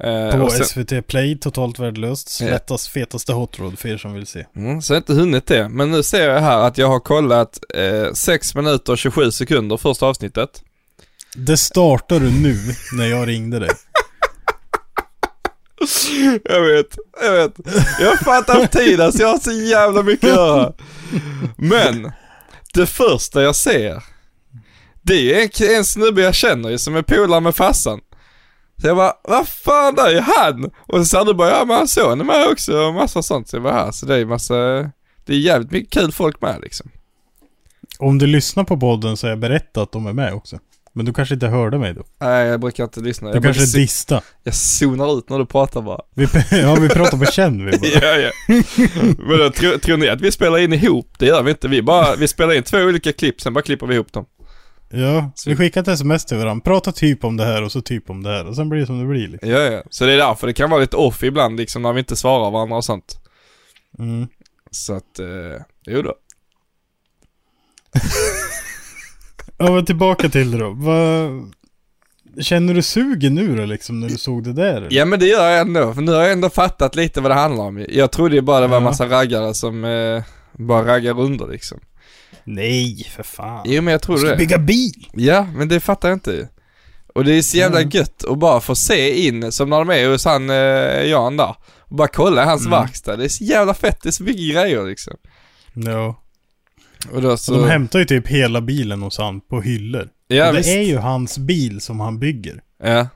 Eh, 0.01 0.41
På 0.41 0.51
sen, 0.51 0.65
SVT 0.67 1.07
Play, 1.07 1.39
totalt 1.39 1.79
värdelöst. 1.79 2.29
Slättas 2.29 2.89
fetaste 2.89 3.33
hot 3.33 3.59
rod 3.59 3.79
för 3.79 3.89
er 3.89 3.97
som 3.97 4.15
vill 4.15 4.27
se. 4.27 4.47
mm, 4.57 4.83
så 4.83 4.93
jag 4.93 4.97
har 4.97 5.01
inte 5.01 5.13
hunnit 5.15 5.47
det. 5.47 5.69
Men 5.69 5.91
nu 5.91 6.03
ser 6.03 6.29
jag 6.31 6.41
här 6.41 6.59
att 6.59 6.79
jag 6.79 6.89
har 6.89 7.01
kollat 7.01 7.59
eh, 7.75 8.13
6 8.13 8.55
minuter 8.55 8.93
och 8.93 8.99
27 8.99 9.31
sekunder 9.31 9.77
första 9.77 10.07
avsnittet. 10.07 10.63
Det 11.37 11.57
startar 11.57 12.21
du 12.21 12.31
nu 12.31 12.59
när 12.93 13.07
jag 13.07 13.29
ringde 13.29 13.59
dig. 13.59 13.71
Jag 16.45 16.61
vet, 16.63 16.87
jag 17.23 17.33
vet. 17.33 17.53
Jag 18.01 18.19
fan 18.19 18.45
inte 18.61 18.79
tid 18.79 19.01
alltså, 19.01 19.23
jag 19.23 19.29
har 19.29 19.39
så 19.39 19.53
jävla 19.53 20.03
mycket 20.03 20.31
att 20.31 20.37
göra. 20.37 20.73
Men, 21.57 22.13
det 22.75 22.87
första 22.87 23.43
jag 23.43 23.57
ser 23.57 24.03
Det 25.03 25.35
är 25.35 25.43
en, 25.69 25.77
en 25.77 25.85
snubbe 25.85 26.23
jag 26.23 26.35
känner 26.35 26.71
ju 26.71 26.79
som 26.79 26.97
är 26.97 27.03
polare 27.03 27.41
med 27.41 27.57
farsan. 27.57 28.01
Så 28.81 28.87
jag 28.87 28.97
bara, 28.97 29.13
vad 29.23 29.49
fan, 29.49 29.95
där 29.95 30.15
är 30.15 30.21
han! 30.21 30.71
Och 30.87 30.99
så 30.99 31.05
sa 31.05 31.25
du 31.25 31.35
bara, 31.35 31.51
ja 31.51 31.65
men 31.65 31.77
hans 31.77 31.93
son 31.93 32.21
är 32.21 32.25
med 32.25 32.47
också 32.53 32.77
och 32.77 32.95
massa 32.95 33.23
sånt. 33.23 33.49
Så 33.49 33.57
jag 33.57 33.63
bara, 33.63 33.75
här, 33.75 33.91
så 33.93 34.07
det 34.07 34.17
är 34.17 34.25
massa, 34.25 34.55
det 35.25 35.33
är 35.33 35.39
jävligt 35.39 35.71
mycket 35.71 35.93
kul 35.93 36.13
folk 36.13 36.41
med 36.41 36.61
liksom. 36.63 36.91
Om 37.99 38.19
du 38.19 38.27
lyssnar 38.27 38.65
på 38.65 38.77
podden 38.77 39.17
så 39.17 39.27
har 39.27 39.31
jag 39.31 39.39
berättat 39.39 39.83
att 39.83 39.93
de 39.93 40.07
är 40.07 40.13
med 40.13 40.33
också. 40.35 40.59
Men 40.97 41.07
du 41.07 41.13
kanske 41.13 41.35
inte 41.35 41.47
hörde 41.47 41.79
mig 41.79 41.95
då? 41.95 42.03
Nej 42.21 42.47
jag 42.47 42.61
brukar 42.61 42.85
inte 42.85 43.01
lyssna. 43.01 43.29
Du 43.29 43.35
Jag, 43.37 43.43
kanske 43.43 43.63
brukar, 43.63 43.79
dista. 43.79 44.23
jag 44.43 44.55
zonar 44.55 45.19
ut 45.19 45.29
när 45.29 45.39
du 45.39 45.47
pratar 45.47 45.83
bara. 45.83 46.01
Vi, 46.15 46.29
ja, 46.51 46.75
vi 46.75 46.89
pratar 46.89 47.19
på 47.19 47.25
känn 47.25 47.67
vi 47.67 47.79
bara. 47.79 47.89
ja, 48.03 48.17
ja. 48.17 48.31
Men 49.19 49.39
då, 49.39 49.51
tror, 49.51 49.79
tror 49.79 49.97
ni 49.97 50.09
att 50.09 50.21
vi 50.21 50.33
spelar 50.33 50.59
in 50.59 50.73
ihop? 50.73 51.09
Det 51.19 51.27
gör 51.27 51.43
vi 51.43 51.51
inte. 51.51 51.69
Vi 51.69 51.83
bara, 51.83 52.17
vi 52.17 52.29
spelar 52.29 52.55
in 52.55 52.63
två 52.63 52.79
olika 52.79 53.13
klipp, 53.13 53.41
sen 53.41 53.53
bara 53.53 53.63
klipper 53.63 53.87
vi 53.87 53.95
ihop 53.95 54.13
dem. 54.13 54.25
Ja, 54.95 55.31
vi 55.47 55.57
skickar 55.57 55.81
ett 55.81 55.89
sms 55.89 56.25
till 56.25 56.37
varandra. 56.37 56.63
Prata 56.65 56.93
typ 56.93 57.25
om 57.25 57.37
det 57.37 57.45
här 57.45 57.63
och 57.63 57.73
så 57.73 57.81
typ 57.81 58.11
om 58.11 58.23
det 58.23 58.31
här. 58.31 58.47
Och 58.47 58.57
sen 58.57 58.69
blir 58.69 58.81
det 58.81 58.87
som 58.87 58.99
det 58.99 59.07
blir 59.07 59.29
liksom. 59.29 59.51
Ja, 59.51 59.59
ja. 59.59 59.83
Så 59.91 60.07
det 60.07 60.13
är 60.13 60.17
därför 60.17 60.47
det 60.47 60.53
kan 60.53 60.71
vara 60.71 60.81
lite 60.81 60.97
off 60.97 61.23
ibland 61.23 61.57
liksom 61.57 61.83
när 61.83 61.93
vi 61.93 61.99
inte 61.99 62.17
svarar 62.17 62.51
varandra 62.51 62.77
och 62.77 62.85
sånt. 62.85 63.19
Mm. 63.99 64.27
Så 64.71 64.95
att, 64.95 65.19
eh, 65.19 65.63
jo 65.87 66.03
då. 66.03 66.15
Ja 69.59 69.73
men 69.73 69.85
tillbaka 69.85 70.29
till 70.29 70.51
det 70.51 70.59
då. 70.59 70.71
Vad... 70.71 71.53
Känner 72.41 72.75
du 72.75 72.83
sugen 72.83 73.35
nu 73.35 73.57
då 73.57 73.65
liksom 73.65 74.01
när 74.01 74.09
du 74.09 74.19
såg 74.19 74.45
det 74.45 74.53
där? 74.53 74.77
eller? 74.77 74.89
Ja 74.91 75.05
men 75.05 75.21
det 75.21 75.27
gör 75.27 75.51
jag 75.51 75.61
ändå, 75.61 75.95
för 75.95 76.03
nu 76.03 76.13
har 76.13 76.23
jag 76.23 76.33
ändå 76.33 76.51
fattat 76.51 76.97
lite 76.97 77.21
vad 77.21 77.31
det 77.31 77.35
handlar 77.35 77.65
om. 77.65 77.87
Jag 77.89 78.13
trodde 78.13 78.35
ju 78.35 78.41
bara 78.41 78.61
det 78.61 78.67
var 78.67 78.77
en 78.77 78.83
massa 78.83 79.07
raggare 79.09 79.55
som 79.55 79.85
eh, 79.85 80.23
bara 80.53 80.87
raggar 80.87 81.21
under 81.21 81.47
liksom. 81.47 81.81
Nej, 82.45 83.07
för 83.17 83.23
fan. 83.23 83.63
Jo 83.67 83.83
men 83.83 83.93
jag 83.93 84.01
Du 84.01 84.05
trodde 84.05 84.21
ska 84.21 84.31
det. 84.31 84.37
bygga 84.37 84.59
bil! 84.59 85.09
Ja, 85.13 85.47
men 85.55 85.69
det 85.69 85.81
fattar 85.81 86.09
jag 86.09 86.17
inte. 86.17 86.49
Och 87.15 87.25
det 87.25 87.33
är 87.33 87.43
så 87.43 87.57
jävla 87.57 87.79
Mm. 87.81 87.91
gött 87.91 88.25
att 88.25 88.39
bara 88.39 88.61
få 88.61 88.75
se 88.75 89.27
in, 89.27 89.53
som 89.53 89.71
när 89.71 89.79
de 89.79 89.91
är 89.91 90.09
hos 90.09 90.25
han 90.25 90.51
eh, 90.51 90.57
Jan 91.11 91.37
där. 91.37 91.55
Och 91.79 91.97
bara 91.97 92.09
kolla 92.09 92.45
hans 92.45 92.67
Mm. 92.67 92.71
verkstad. 92.81 93.17
Det 93.17 93.25
är 93.25 93.29
så 93.29 93.45
jävla 93.45 93.75
fett, 93.75 94.03
det 94.03 94.09
är 94.09 94.13
så 94.13 94.23
mycket 94.23 94.55
grejer 94.55 94.85
liksom. 94.87 95.15
Ja. 95.75 96.21
Och 97.13 97.23
då 97.23 97.37
Så 97.37 97.55
de 97.55 97.69
hämtar 97.71 97.99
ju 97.99 98.05
typ 98.05 98.27
hela 98.29 98.61
bilen 98.61 99.03
hos 99.03 99.19
han 99.19 99.41
på 99.41 99.61
hyllor. 99.61 100.09
ja, 100.27 100.47
och 100.49 100.53
det 100.53 100.59
visst. 100.59 100.71
är 100.71 100.83
ju 100.83 100.97
hans 100.97 101.39
bil 101.39 101.81
som 101.81 102.01
han 102.01 102.19
bygger. 102.19 102.63
Ja. 102.83 103.09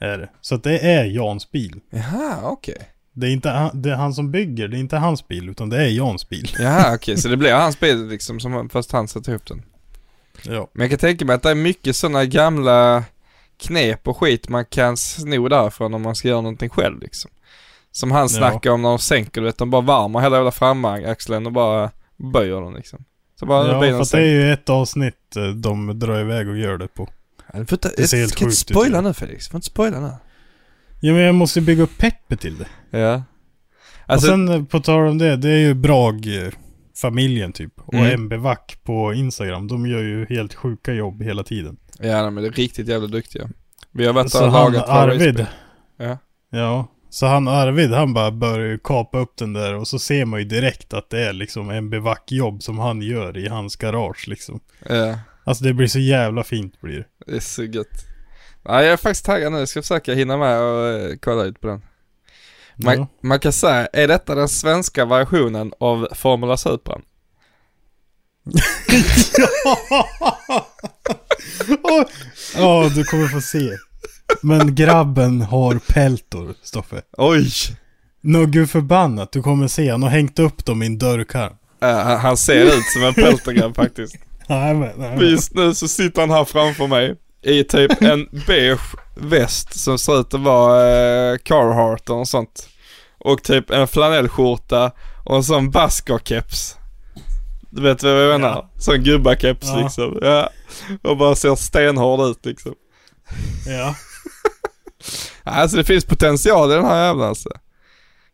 Är 0.00 0.18
det. 0.18 0.30
Så 0.40 0.54
att 0.54 0.62
det 0.62 0.78
är 0.78 1.04
Jans 1.04 1.50
bil. 1.50 1.80
Jaha, 1.90 2.38
okej. 2.42 2.88
Det 3.16 3.26
är 3.26 3.30
inte 3.30 3.48
han, 3.50 3.82
det 3.82 3.90
är 3.90 3.94
han 3.96 4.14
som 4.14 4.30
bygger, 4.30 4.68
det 4.68 4.76
är 4.76 4.80
inte 4.80 4.96
hans 4.96 5.28
bil 5.28 5.48
utan 5.48 5.70
det 5.70 5.76
är 5.76 5.88
Jans 5.88 6.28
bil. 6.28 6.50
Jaha, 6.58 6.94
okej. 6.94 7.16
Så 7.16 7.28
det 7.28 7.36
blir 7.36 7.52
hans 7.54 7.80
bil 7.80 8.06
liksom, 8.08 8.40
som, 8.40 8.68
fast 8.68 8.92
han 8.92 9.08
sätter 9.08 9.30
ihop 9.32 9.46
den. 9.46 9.62
Ja. 10.42 10.68
Men 10.72 10.80
jag 10.80 10.90
kan 10.90 10.98
tänka 10.98 11.24
mig 11.24 11.34
att 11.34 11.42
det 11.42 11.50
är 11.50 11.54
mycket 11.54 11.96
sådana 11.96 12.24
gamla 12.24 13.04
knep 13.56 14.08
och 14.08 14.16
skit 14.16 14.48
man 14.48 14.64
kan 14.64 14.96
sno 14.96 15.48
därifrån 15.48 15.94
om 15.94 16.02
man 16.02 16.14
ska 16.14 16.28
göra 16.28 16.40
någonting 16.40 16.68
själv 16.68 17.00
liksom. 17.00 17.30
Som 17.92 18.10
han 18.12 18.22
Ja. 18.22 18.28
snackar 18.28 18.70
om 18.70 18.82
när 18.82 18.88
de 18.88 18.98
sänker, 18.98 19.40
du 19.40 19.46
vet, 19.46 19.58
de 19.58 19.70
bara 19.70 19.82
värmer 19.82 20.20
hela 20.20 20.36
jävla 20.36 20.50
framaxeln 20.50 21.46
och 21.46 21.52
bara 21.52 21.90
böjer 22.16 22.60
den 22.60 22.74
liksom. 22.74 23.04
Så 23.40 23.46
bara 23.46 23.68
Ja, 23.72 23.80
bilen 23.80 24.04
för 24.04 24.16
det 24.16 24.22
är 24.22 24.28
ju 24.30 24.52
ett 24.52 24.70
avsnitt 24.70 25.36
eh, 25.36 25.46
de 25.48 25.98
drar 25.98 26.20
iväg 26.20 26.48
och 26.48 26.58
gör 26.58 26.78
det 26.78 26.88
på. 26.88 27.08
Du 27.54 27.66
får 27.66 27.76
inte, 27.76 27.90
Det 27.96 28.08
ser 28.08 28.16
helt 28.18 28.30
ska 28.32 28.44
inte 28.44 28.56
sjukt 28.56 28.70
ut, 28.70 28.76
spoila 28.76 28.96
ja. 28.98 29.00
nu 29.00 29.14
Felix, 29.14 29.46
du 29.46 29.50
får 29.50 29.58
inte 29.58 29.66
spoila 29.66 30.00
nu. 30.00 30.10
Ja 31.00 31.12
men 31.12 31.22
jag 31.22 31.34
måste 31.34 31.60
bygga 31.60 31.82
upp 31.82 31.98
peppet 31.98 32.40
till 32.40 32.58
det. 32.58 32.66
Ja. 32.98 33.22
Alltså, 34.06 34.26
och 34.26 34.32
sen 34.32 34.48
eh, 34.48 34.64
på 34.64 34.80
tal 34.80 35.06
om 35.08 35.18
det, 35.18 35.36
det 35.36 35.50
är 35.50 35.58
ju 35.58 35.74
Brag-familjen 35.74 37.52
typ. 37.52 37.72
Och 37.80 37.94
Mm. 37.94 38.20
MBVac 38.20 38.58
på 38.82 39.14
Instagram. 39.14 39.68
De 39.68 39.86
gör 39.86 40.02
ju 40.02 40.26
helt 40.28 40.54
sjuka 40.54 40.92
jobb 40.92 41.22
hela 41.22 41.42
tiden. 41.42 41.76
ja 41.98 42.22
nej, 42.22 42.30
men 42.30 42.42
det 42.42 42.48
är 42.48 42.52
riktigt 42.52 42.88
jävla 42.88 43.06
duktiga. 43.08 43.48
Vi 43.92 44.06
har 44.06 44.12
varit 44.12 44.30
Så 44.30 44.44
och 44.46 44.52
han 44.52 44.72
lagat 44.72 44.88
våra 44.88 44.94
Arvid. 44.96 45.46
Ja. 45.96 46.18
Ja. 46.50 46.86
Så 47.10 47.26
han 47.26 47.48
Arvid, 47.48 47.90
han 47.92 48.14
bara 48.14 48.30
börjar 48.30 48.78
kapa 48.84 49.18
upp 49.18 49.36
den 49.36 49.52
där 49.52 49.74
och 49.74 49.88
så 49.88 49.98
ser 49.98 50.24
man 50.24 50.40
ju 50.40 50.46
direkt 50.46 50.94
att 50.94 51.10
det 51.10 51.20
är 51.28 51.32
liksom 51.32 51.70
MBVac-jobb 51.70 52.62
som 52.62 52.78
han 52.78 53.02
gör 53.02 53.36
i 53.38 53.48
hans 53.48 53.76
garage 53.76 54.28
liksom. 54.28 54.60
Ja, 54.88 55.18
Alltså 55.44 55.64
det 55.64 55.72
blir 55.74 55.86
så 55.86 55.98
jävla 55.98 56.44
fint 56.44 56.80
blir 56.80 56.96
det. 56.98 57.04
det 57.32 57.36
är 57.36 57.40
så 57.40 57.62
gött. 57.64 58.06
Nej, 58.68 58.84
jag 58.84 58.92
är 58.92 58.96
faktiskt 58.96 59.24
taggad 59.26 59.52
nu, 59.52 59.58
jag 59.58 59.68
ska 59.68 59.82
försöka 59.82 60.14
hinna 60.14 60.36
med 60.36 60.60
och 60.60 60.86
eh, 60.86 61.16
kolla 61.22 61.42
lite 61.44 61.60
på 61.60 61.66
den. 61.66 61.82
Man, 62.76 62.98
Ja. 62.98 63.06
man 63.22 63.40
kan 63.40 63.52
säga, 63.52 63.86
är 63.92 64.08
detta 64.08 64.34
den 64.34 64.48
svenska 64.48 65.04
versionen 65.04 65.72
av 65.80 66.08
Formula 66.14 66.56
Supran? 66.56 67.02
Ja, 72.56 72.90
du 72.94 73.04
kommer 73.04 73.26
få 73.28 73.40
se. 73.40 73.70
Men 74.42 74.74
grabben 74.74 75.40
har 75.40 75.78
peltor, 75.94 76.54
Stoffe. 76.62 77.02
Oj! 77.18 77.48
Nå 78.20 78.46
gud 78.46 78.70
förbannat, 78.70 79.32
du 79.32 79.42
kommer 79.42 79.68
se. 79.68 79.90
Han 79.90 80.02
har 80.02 80.10
hängt 80.10 80.38
upp 80.38 80.64
dem 80.64 80.82
i 80.82 80.86
en 80.86 80.98
dörrkarm. 80.98 81.52
Äh, 81.82 82.16
han- 82.16 82.36
ser 82.36 82.64
ut 82.64 82.84
som 82.92 83.04
en 83.04 83.14
peltograbb 83.14 83.76
faktiskt. 83.76 84.16
Nej 84.48 84.74
men, 84.74 84.90
nej 84.98 85.16
men. 85.16 85.30
Just 85.30 85.54
nu 85.54 85.74
så 85.74 85.88
sitter 85.88 86.20
han 86.20 86.30
här 86.30 86.44
framför 86.44 86.86
mig 86.86 87.14
i 87.44 87.64
typ 87.64 88.02
en 88.02 88.28
beige 88.46 88.94
väst 89.14 89.80
som 89.80 89.98
ser 89.98 90.20
ut 90.20 90.34
att 90.34 90.40
vara 90.40 90.96
eh, 90.96 91.36
Carhartt 91.38 92.10
och 92.10 92.28
sånt. 92.28 92.68
Och 93.18 93.42
typ 93.42 93.70
en 93.70 93.88
flanellskjorta 93.88 94.92
och 95.24 95.36
en 95.36 95.44
sån 95.44 95.70
baskerkeps. 95.70 96.76
Du 97.70 97.82
vet 97.82 98.02
vad 98.02 98.12
jag 98.12 98.40
menar? 98.40 98.54
Ja. 98.54 98.70
Sån 98.80 99.02
gubbakeps 99.02 99.66
Ja. 99.68 99.76
liksom. 99.76 100.18
Ja. 100.22 100.50
Och 101.02 101.16
bara 101.16 101.34
ser 101.34 101.54
stenhård 101.54 102.20
ut 102.30 102.46
liksom. 102.46 102.74
Ja. 103.66 103.94
Alltså 105.42 105.76
det 105.76 105.84
finns 105.84 106.04
potential 106.04 106.72
i 106.72 106.74
den 106.74 106.84
här 106.84 107.06
jävla 107.06 107.26
alltså. 107.26 107.48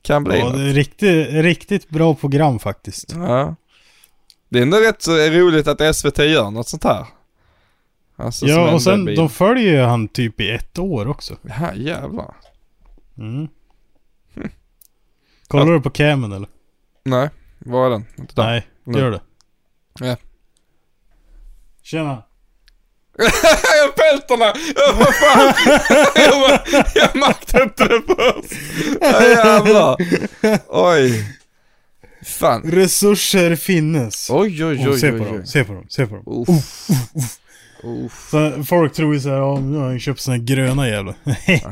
Kan 0.03 0.25
bli 0.25 0.39
ja, 0.39 0.45
något. 0.45 0.57
det 0.57 0.63
är 0.63 0.73
riktigt, 0.73 1.29
riktigt 1.31 1.89
bra 1.89 2.15
program 2.15 2.59
faktiskt. 2.59 3.13
Ja. 3.13 3.55
Det 4.49 4.59
är 4.59 4.63
ändå 4.63 4.77
rätt 4.79 5.03
så 5.03 5.13
roligt 5.17 5.67
att 5.69 5.97
SVT 5.97 6.19
gör 6.19 6.51
något 6.51 6.69
sånt 6.69 6.85
här. 6.85 7.07
Alltså, 8.21 8.47
ja, 8.47 8.73
och 8.73 8.83
sen 8.83 9.05
de 9.05 9.31
följer 9.31 9.73
ju 9.73 9.81
han 9.81 10.09
typ 10.09 10.41
i 10.41 10.51
ett 10.51 10.79
år 10.79 11.09
också. 11.09 11.37
Ja 11.43 11.75
jävlar. 11.75 12.35
Mm. 13.19 13.49
Kollar 15.49 15.73
du 15.73 15.81
på 15.81 15.91
camen 15.91 16.33
eller? 16.33 16.49
Nej, 17.05 17.29
vad 17.59 17.87
är 17.87 17.91
den? 17.91 18.05
Inte 18.19 18.35
där. 18.35 18.45
Nej, 18.47 18.67
Nej. 18.85 19.01
gör 19.01 19.11
det. 19.11 19.21
Ja. 20.01 20.17
Tjena. 21.83 22.23
jag 23.83 23.97
peltorna! 23.97 24.45
Ja, 24.77 24.95
vad 24.99 25.15
fan! 25.15 25.55
jag, 26.15 26.41
bara, 26.41 26.85
jag 26.95 27.17
märkte 27.17 27.63
inte 27.63 27.85
det 27.85 28.03
först. 28.07 28.61
Ja, 29.01 29.23
jävlar. 29.29 29.97
Oj. 30.69 31.37
Fan. 32.25 32.63
Resurser 32.63 33.57
finnes. 33.57 34.31
Oj, 34.31 34.65
oj, 34.65 34.79
Oh, 34.79 34.91
oj, 34.93 35.01
se 35.01 35.13
oj, 35.13 35.19
på 35.19 35.25
oj. 35.25 35.33
dem, 35.33 35.47
se 35.47 35.65
på 35.65 35.73
dem, 35.73 35.87
se 35.89 36.07
på 36.07 36.15
dem. 36.15 36.25
Uff. 36.27 36.49
Uff. 37.17 37.40
Så 38.31 38.65
folk 38.65 38.93
tror 38.93 39.15
ju 39.15 39.21
såhär, 39.21 39.37
ja 39.37 39.61
nu 39.61 39.77
har 39.79 39.87
han 39.87 40.01
köpt 40.01 40.21
såna 40.21 40.37
här 40.37 40.45
gröna 40.45 40.89
jävlar. 40.89 41.15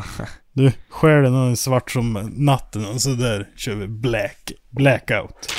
du, 0.53 0.73
skär 0.89 1.23
den 1.23 1.57
svart 1.57 1.91
som 1.91 2.33
natten 2.37 2.87
och 2.87 3.03
så 3.03 3.11
där 3.11 3.49
kör 3.57 3.75
vi 3.75 3.87
black, 3.89 4.53
blackout. 4.71 5.53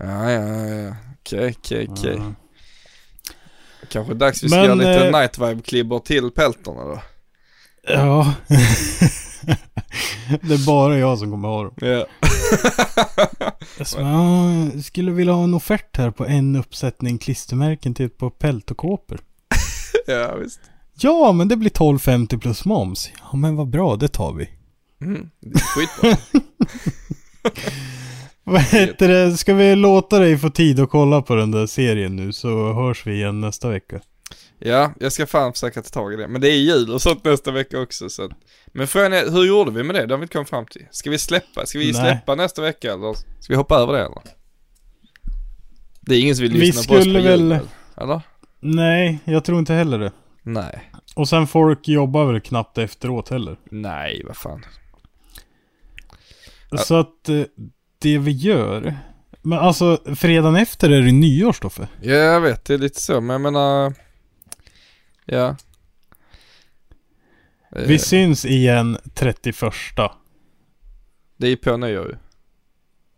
Ja, 0.00 0.32
ja, 0.32 0.32
ja, 0.32 0.66
ja. 0.66 0.96
Okej, 1.20 1.54
okej, 1.58 1.88
okej. 1.90 2.20
Kanske 3.88 4.14
dags 4.14 4.42
vi 4.42 4.48
ska 4.48 4.56
Men, 4.56 4.64
göra 4.64 4.74
lite 4.74 5.06
eh, 5.06 5.20
night 5.20 5.38
vibe-klibbor 5.38 6.00
till 6.00 6.30
peltorna 6.30 6.84
då. 6.84 7.02
Ja. 7.82 8.34
det 10.42 10.54
är 10.54 10.66
bara 10.66 10.98
jag 10.98 11.18
som 11.18 11.30
kommer 11.30 11.48
ha 11.48 11.62
dem. 11.62 12.04
Sa, 13.84 14.00
ja, 14.00 14.54
jag 14.74 14.84
skulle 14.84 15.10
vilja 15.10 15.32
ha 15.32 15.44
en 15.44 15.54
offert 15.54 15.96
här 15.96 16.10
på 16.10 16.26
en 16.26 16.56
uppsättning 16.56 17.18
klistermärken 17.18 17.94
till 17.94 18.06
ett 18.06 18.18
par 18.18 18.30
peltokåpor. 18.30 19.20
ja, 20.06 20.34
visst. 20.34 20.60
Ja, 20.98 21.32
men 21.32 21.48
det 21.48 21.56
blir 21.56 21.70
12,50 21.70 22.38
plus 22.38 22.64
moms. 22.64 23.10
Ja, 23.30 23.36
men 23.36 23.56
vad 23.56 23.68
bra, 23.68 23.96
det 23.96 24.08
tar 24.08 24.32
vi. 24.32 24.48
Mm, 25.00 25.30
det 25.40 25.54
är 25.54 25.60
skitbra. 25.60 26.16
Vad 28.46 28.62
heter 28.62 29.08
det? 29.08 29.36
Ska 29.36 29.54
vi 29.54 29.76
låta 29.76 30.18
dig 30.18 30.38
få 30.38 30.50
tid 30.50 30.80
att 30.80 30.90
kolla 30.90 31.22
på 31.22 31.34
den 31.34 31.50
där 31.50 31.66
serien 31.66 32.16
nu 32.16 32.32
så 32.32 32.72
hörs 32.72 33.06
vi 33.06 33.14
igen 33.14 33.40
nästa 33.40 33.68
vecka. 33.68 34.00
Ja, 34.58 34.92
jag 35.00 35.12
ska 35.12 35.26
fan 35.26 35.52
försöka 35.52 35.82
ta 35.82 35.88
tag 35.88 36.12
i 36.12 36.16
det. 36.16 36.28
Men 36.28 36.40
det 36.40 36.48
är 36.48 36.56
jul 36.56 36.90
och 36.90 37.02
sånt 37.02 37.24
nästa 37.24 37.50
vecka 37.50 37.80
också 37.80 38.08
så 38.08 38.24
att... 38.24 38.30
Men 38.66 38.86
frågan 38.86 39.12
är, 39.12 39.30
hur 39.30 39.44
gjorde 39.44 39.70
vi 39.70 39.82
med 39.82 39.94
det? 39.94 40.06
Det 40.06 40.14
har 40.14 40.18
vi 40.18 40.22
inte 40.22 40.32
kommit 40.32 40.48
fram 40.48 40.66
till. 40.66 40.86
Ska 40.90 41.10
vi 41.10 41.18
släppa? 41.18 41.66
Ska 41.66 41.78
vi 41.78 41.84
Nej. 41.92 41.94
släppa 41.94 42.34
nästa 42.34 42.62
vecka 42.62 42.92
eller? 42.92 43.14
Ska 43.14 43.52
vi 43.52 43.54
hoppa 43.54 43.76
över 43.76 43.92
det 43.92 43.98
eller? 44.00 44.22
Det 46.00 46.14
är 46.14 46.20
ingen 46.20 46.36
som 46.36 46.42
vill 46.42 46.52
Vi 46.52 46.58
lyssna 46.58 46.82
på 46.82 46.94
oss 46.94 46.98
på 46.98 47.02
skulle 47.02 47.18
jul, 47.18 47.28
väl- 47.28 47.40
eller? 47.52 47.60
Eller? 47.96 48.20
Nej, 48.60 49.18
jag 49.24 49.44
tror 49.44 49.58
inte 49.58 49.74
heller 49.74 49.98
det. 49.98 50.12
Nej. 50.42 50.90
Och 51.16 51.28
sen 51.28 51.46
folk 51.46 51.88
jobbar 51.88 52.24
väl 52.32 52.40
knappt 52.40 52.78
efteråt 52.78 53.28
heller. 53.28 53.56
Nej, 53.70 54.22
vad 54.26 54.36
fan. 54.36 54.64
Så 56.78 56.94
att 56.94 57.28
eh, 57.28 57.42
det 57.98 58.18
vi 58.18 58.30
gör 58.30 58.96
Men 59.42 59.58
alltså, 59.58 59.98
fredagen 60.16 60.56
efter 60.56 60.90
är 60.90 61.00
det 61.02 61.12
nyår, 61.12 61.52
Stoffe. 61.52 61.88
Ja, 62.02 62.12
jag 62.14 62.40
vet, 62.40 62.64
det 62.64 62.74
är 62.74 62.78
lite 62.78 63.00
så, 63.00 63.20
men 63.20 63.34
jag 63.34 63.40
menar... 63.40 63.94
Ja. 65.24 65.56
Eh, 67.76 67.82
Vi 67.86 67.98
syns 67.98 68.44
igen 68.44 68.98
31. 69.14 69.60
Det 71.36 71.48
är 71.48 71.56
på 71.56 71.76
nyår 71.76 72.06
ju. 72.08 72.16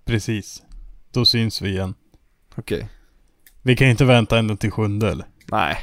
Precis. 0.05 0.63
Då 1.13 1.25
syns 1.25 1.63
vi 1.63 1.69
igen. 1.71 1.95
Okej. 2.55 2.89
Vi 3.63 3.77
kan 3.77 3.89
inte 3.89 4.05
vänta 4.05 4.39
ända 4.39 4.57
till 4.57 4.71
sjunde 4.71 5.11
eller? 5.11 5.27
Nej. 5.51 5.77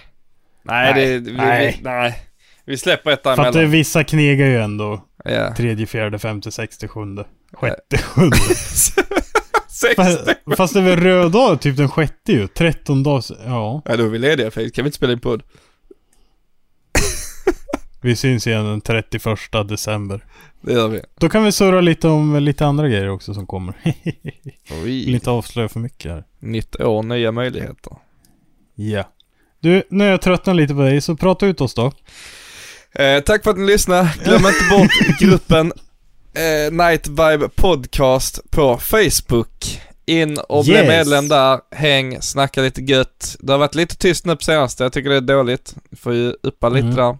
Nej, 0.63 0.93
Nej, 0.93 1.05
det... 1.19 1.19
Vi, 1.31 1.37
nej. 1.37 1.75
Vi, 1.77 1.83
nej. 1.83 2.19
Vi 2.65 2.77
släpper 2.77 3.11
ett 3.11 3.23
För 3.23 3.37
att 3.37 3.53
det, 3.53 3.65
vissa 3.65 4.03
knegar 4.03 4.45
ju 4.45 4.57
ändå 4.61 5.05
Ja. 5.25 5.55
tredje, 5.55 5.85
fjärde, 5.85 6.19
femte, 6.19 6.51
sexte, 6.51 6.87
sjunde, 6.87 7.25
sjätte, 7.53 7.97
sjunde. 7.97 8.37
Sex. 9.67 9.95
fast, 9.95 10.19
fast 10.57 10.73
det 10.73 10.79
är 10.79 10.83
väl 10.83 10.99
röd 10.99 11.31
dag 11.31 11.61
typ 11.61 11.77
den 11.77 11.89
sjätte 11.89 12.31
ju. 12.31 12.47
13 12.47 13.03
dagar, 13.03 13.23
ja. 13.45 13.81
Ja, 13.85 13.97
då 13.97 14.03
är 14.05 14.09
vi 14.09 14.19
lediga 14.19 14.51
Felix. 14.51 14.75
Kan 14.75 14.83
vi 14.83 14.87
inte 14.87 14.95
spela 14.97 15.13
in 15.13 15.19
podd? 15.19 15.43
Vi 18.03 18.15
syns 18.15 18.47
igen 18.47 18.65
den 18.65 18.81
31 18.81 19.23
december. 19.69 20.25
Det 20.61 20.73
gör 20.73 20.87
vi. 20.87 21.01
Då 21.19 21.29
kan 21.29 21.43
vi 21.43 21.51
surra 21.51 21.81
lite 21.81 22.07
om 22.07 22.35
lite 22.39 22.65
andra 22.65 22.87
grejer 22.87 23.09
också 23.09 23.33
som 23.33 23.47
kommer. 23.47 23.73
Vill 24.83 25.07
Oj. 25.07 25.13
inte 25.13 25.29
avslöja 25.31 25.69
för 25.69 25.79
mycket 25.79 26.11
här. 26.11 26.23
Nytt 26.39 26.75
år, 26.81 27.03
nya 27.03 27.31
möjligheter. 27.31 27.93
Ja. 28.75 29.03
Du, 29.59 29.83
när 29.89 30.05
jag 30.11 30.21
tröttnar 30.21 30.53
lite 30.53 30.73
på 30.73 30.81
dig 30.81 31.01
så 31.01 31.15
prata 31.15 31.45
ut 31.45 31.61
oss 31.61 31.73
då. 31.73 31.91
Eh, 32.95 33.19
tack 33.19 33.43
för 33.43 33.51
att 33.51 33.57
ni 33.57 33.65
lyssnade. 33.67 34.13
Glöm 34.23 34.45
inte 34.45 34.69
bort 34.77 35.19
gruppen 35.19 35.73
eh, 36.33 36.71
Night 36.73 37.07
Vibe 37.07 37.49
Podcast 37.55 38.39
på 38.51 38.77
Facebook. 38.77 39.81
In 40.05 40.37
och 40.37 40.63
bli 40.65 40.73
Yes. 40.73 40.87
medlem 40.87 41.27
där, 41.27 41.59
häng, 41.75 42.21
snacka 42.21 42.61
lite 42.61 42.81
gött. 42.81 43.35
Det 43.39 43.51
har 43.51 43.59
varit 43.59 43.75
lite 43.75 43.95
tyst 43.95 44.25
nu 44.25 44.35
på 44.35 44.43
senaste, 44.43 44.83
jag 44.83 44.93
tycker 44.93 45.09
det 45.09 45.15
är 45.15 45.21
dåligt. 45.21 45.75
Får 46.01 46.13
ju 46.13 46.33
uppa 46.43 46.69
lite 46.69 46.85
Mm. 46.85 46.95
där. 46.95 47.17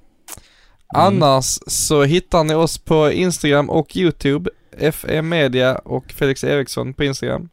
Annars 0.94 1.60
så 1.68 2.04
hittar 2.04 2.44
ni 2.44 2.54
oss 2.54 2.78
på 2.78 3.12
Instagram 3.12 3.70
och 3.70 3.98
YouTube. 3.98 4.50
FE 4.92 5.22
Media 5.22 5.76
och 5.76 6.12
Felix 6.12 6.44
Eriksson 6.44 6.94
på 6.94 7.04
Instagram. 7.04 7.50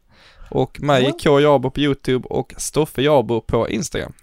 Och 0.51 0.81
mig, 0.81 1.13
K 1.23 1.39
Jabo 1.39 1.69
på 1.69 1.79
YouTube 1.79 2.27
och 2.27 2.53
Stoffe 2.57 3.01
Jabo 3.01 3.41
på 3.41 3.69
Instagram. 3.69 4.13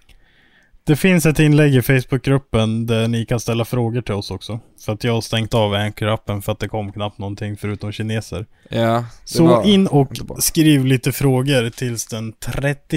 Det 0.83 0.95
finns 0.95 1.25
ett 1.25 1.39
inlägg 1.39 1.75
i 1.75 1.81
Facebookgruppen 1.81 2.85
där 2.85 3.07
ni 3.07 3.25
kan 3.25 3.39
ställa 3.39 3.65
frågor 3.65 4.01
till 4.01 4.13
oss 4.13 4.31
också. 4.31 4.59
För 4.85 4.93
att 4.93 5.03
jag 5.03 5.13
har 5.13 5.21
stängt 5.21 5.53
av 5.53 5.73
Anchor-appen 5.73 6.41
för 6.41 6.51
att 6.51 6.59
det 6.59 6.67
kom 6.67 6.91
knappt 6.91 7.17
någonting 7.17 7.57
förutom 7.57 7.91
kineser. 7.91 8.45
Ja, 8.69 9.05
Så 9.25 9.63
in 9.63 9.87
och 9.87 10.17
skriv 10.39 10.85
lite 10.85 11.11
frågor 11.11 11.69
tills 11.69 12.07
den 12.07 12.33
31 12.33 12.89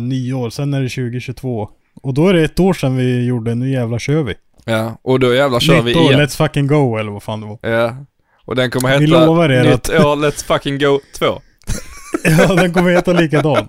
nyår. 0.00 0.50
Sen 0.50 0.74
är 0.74 0.82
det 0.82 0.88
2022. 0.88 1.68
Och 2.02 2.14
då 2.14 2.28
är 2.28 2.34
det 2.34 2.44
ett 2.44 2.60
år 2.60 2.72
sedan 2.72 2.96
vi 2.96 3.24
gjorde 3.24 3.54
Nu 3.54 3.70
jävla 3.70 3.98
kör 3.98 4.22
vi. 4.22 4.34
Ja, 4.64 4.98
och 5.02 5.20
då 5.20 5.34
jävlar 5.34 5.60
kör 5.60 5.82
Nytt 5.82 5.96
vi 5.96 6.00
år, 6.00 6.02
igen. 6.12 6.20
let's 6.20 6.36
fucking 6.36 6.66
go 6.66 6.96
eller 6.96 7.12
vad 7.12 7.22
fan 7.22 7.40
det 7.40 7.46
var. 7.46 7.58
Ja. 7.70 7.96
Och 8.44 8.56
den 8.56 8.70
kommer 8.70 8.88
heta 8.88 9.00
Vi 9.00 9.06
lovar 9.06 9.48
er 9.50 9.64
Nytt 9.64 9.74
att- 9.74 9.90
år, 10.04 10.16
Let's 10.16 10.44
fucking 10.44 10.78
go 10.78 11.00
2. 11.18 11.26
Ja, 12.24 12.54
den 12.54 12.72
kommer 12.72 12.90
heta 12.90 13.12
likadan. 13.12 13.68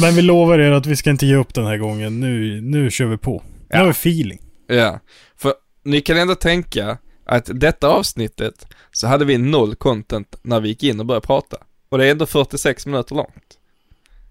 Men 0.00 0.14
vi 0.14 0.22
lovar 0.22 0.58
er 0.58 0.70
att 0.72 0.86
vi 0.86 0.96
ska 0.96 1.10
inte 1.10 1.26
ge 1.26 1.34
upp 1.36 1.54
den 1.54 1.66
här 1.66 1.76
gången. 1.76 2.20
Nu, 2.20 2.60
nu 2.60 2.90
kör 2.90 3.06
vi 3.06 3.16
på. 3.16 3.42
Nu 3.72 3.78
har 3.78 3.84
vi 3.84 3.90
feeling. 3.90 4.38
Ja. 4.66 5.00
För 5.36 5.52
ni 5.84 6.00
kan 6.00 6.16
ändå 6.16 6.34
tänka 6.34 6.98
att 7.26 7.50
detta 7.54 7.88
avsnittet 7.88 8.66
så 8.92 9.06
hade 9.06 9.24
vi 9.24 9.38
noll 9.38 9.74
content 9.74 10.36
när 10.42 10.60
vi 10.60 10.68
gick 10.68 10.82
in 10.82 11.00
och 11.00 11.06
började 11.06 11.26
prata. 11.26 11.56
Och 11.88 11.98
det 11.98 12.06
är 12.06 12.10
ändå 12.10 12.26
46 12.26 12.86
minuter 12.86 13.14
långt. 13.14 13.58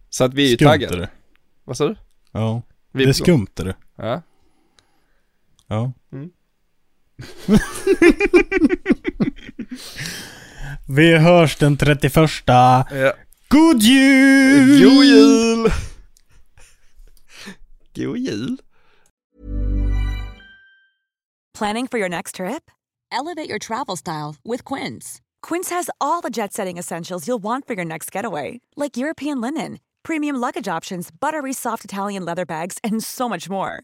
Så 0.10 0.24
att 0.24 0.34
vi 0.34 0.46
är 0.46 0.50
ju 0.50 0.56
Skumt 0.56 0.70
är 0.92 0.98
det. 0.98 1.10
Vad 1.66 1.78
sa 1.78 1.88
du? 1.88 1.96
Ja. 2.32 2.62
Vi 2.92 3.04
Det 3.04 3.10
är 3.10 3.14
skumt 3.14 3.48
är 3.60 3.64
det. 3.66 3.76
Ja. 3.98 4.22
Ja. 5.70 5.94
Mm. 6.12 6.32
vi 10.88 11.18
hörs 11.18 11.56
den 11.56 11.78
31. 11.78 12.32
ja. 12.48 13.14
God 13.48 13.84
jul! 13.84 14.80
God 14.80 15.06
jul! 15.06 15.72
God 17.96 18.18
jul! 18.18 18.58
Planning 21.54 21.88
for 21.88 21.98
your 22.00 22.10
next 22.10 22.36
trip? 22.36 22.72
Elevate 23.12 23.50
your 23.50 23.60
travel 23.60 23.96
style 23.96 24.36
with 24.46 24.64
Quince. 24.64 25.20
Quince 25.42 25.70
has 25.76 25.90
all 26.00 26.22
the 26.22 26.30
jet 26.30 26.54
setting 26.54 26.78
essentials 26.78 27.28
you'll 27.28 27.44
want 27.44 27.68
for 27.68 27.74
your 27.74 27.86
next 27.86 28.12
getaway, 28.12 28.62
like 28.76 28.98
European 28.98 29.42
linen, 29.42 29.80
premium 30.04 30.36
luggage 30.36 30.68
options, 30.68 31.10
buttery 31.12 31.54
soft 31.54 31.84
Italian 31.84 32.26
leather 32.26 32.46
bags, 32.46 32.78
and 32.84 33.04
so 33.04 33.28
much 33.28 33.50
more. 33.50 33.84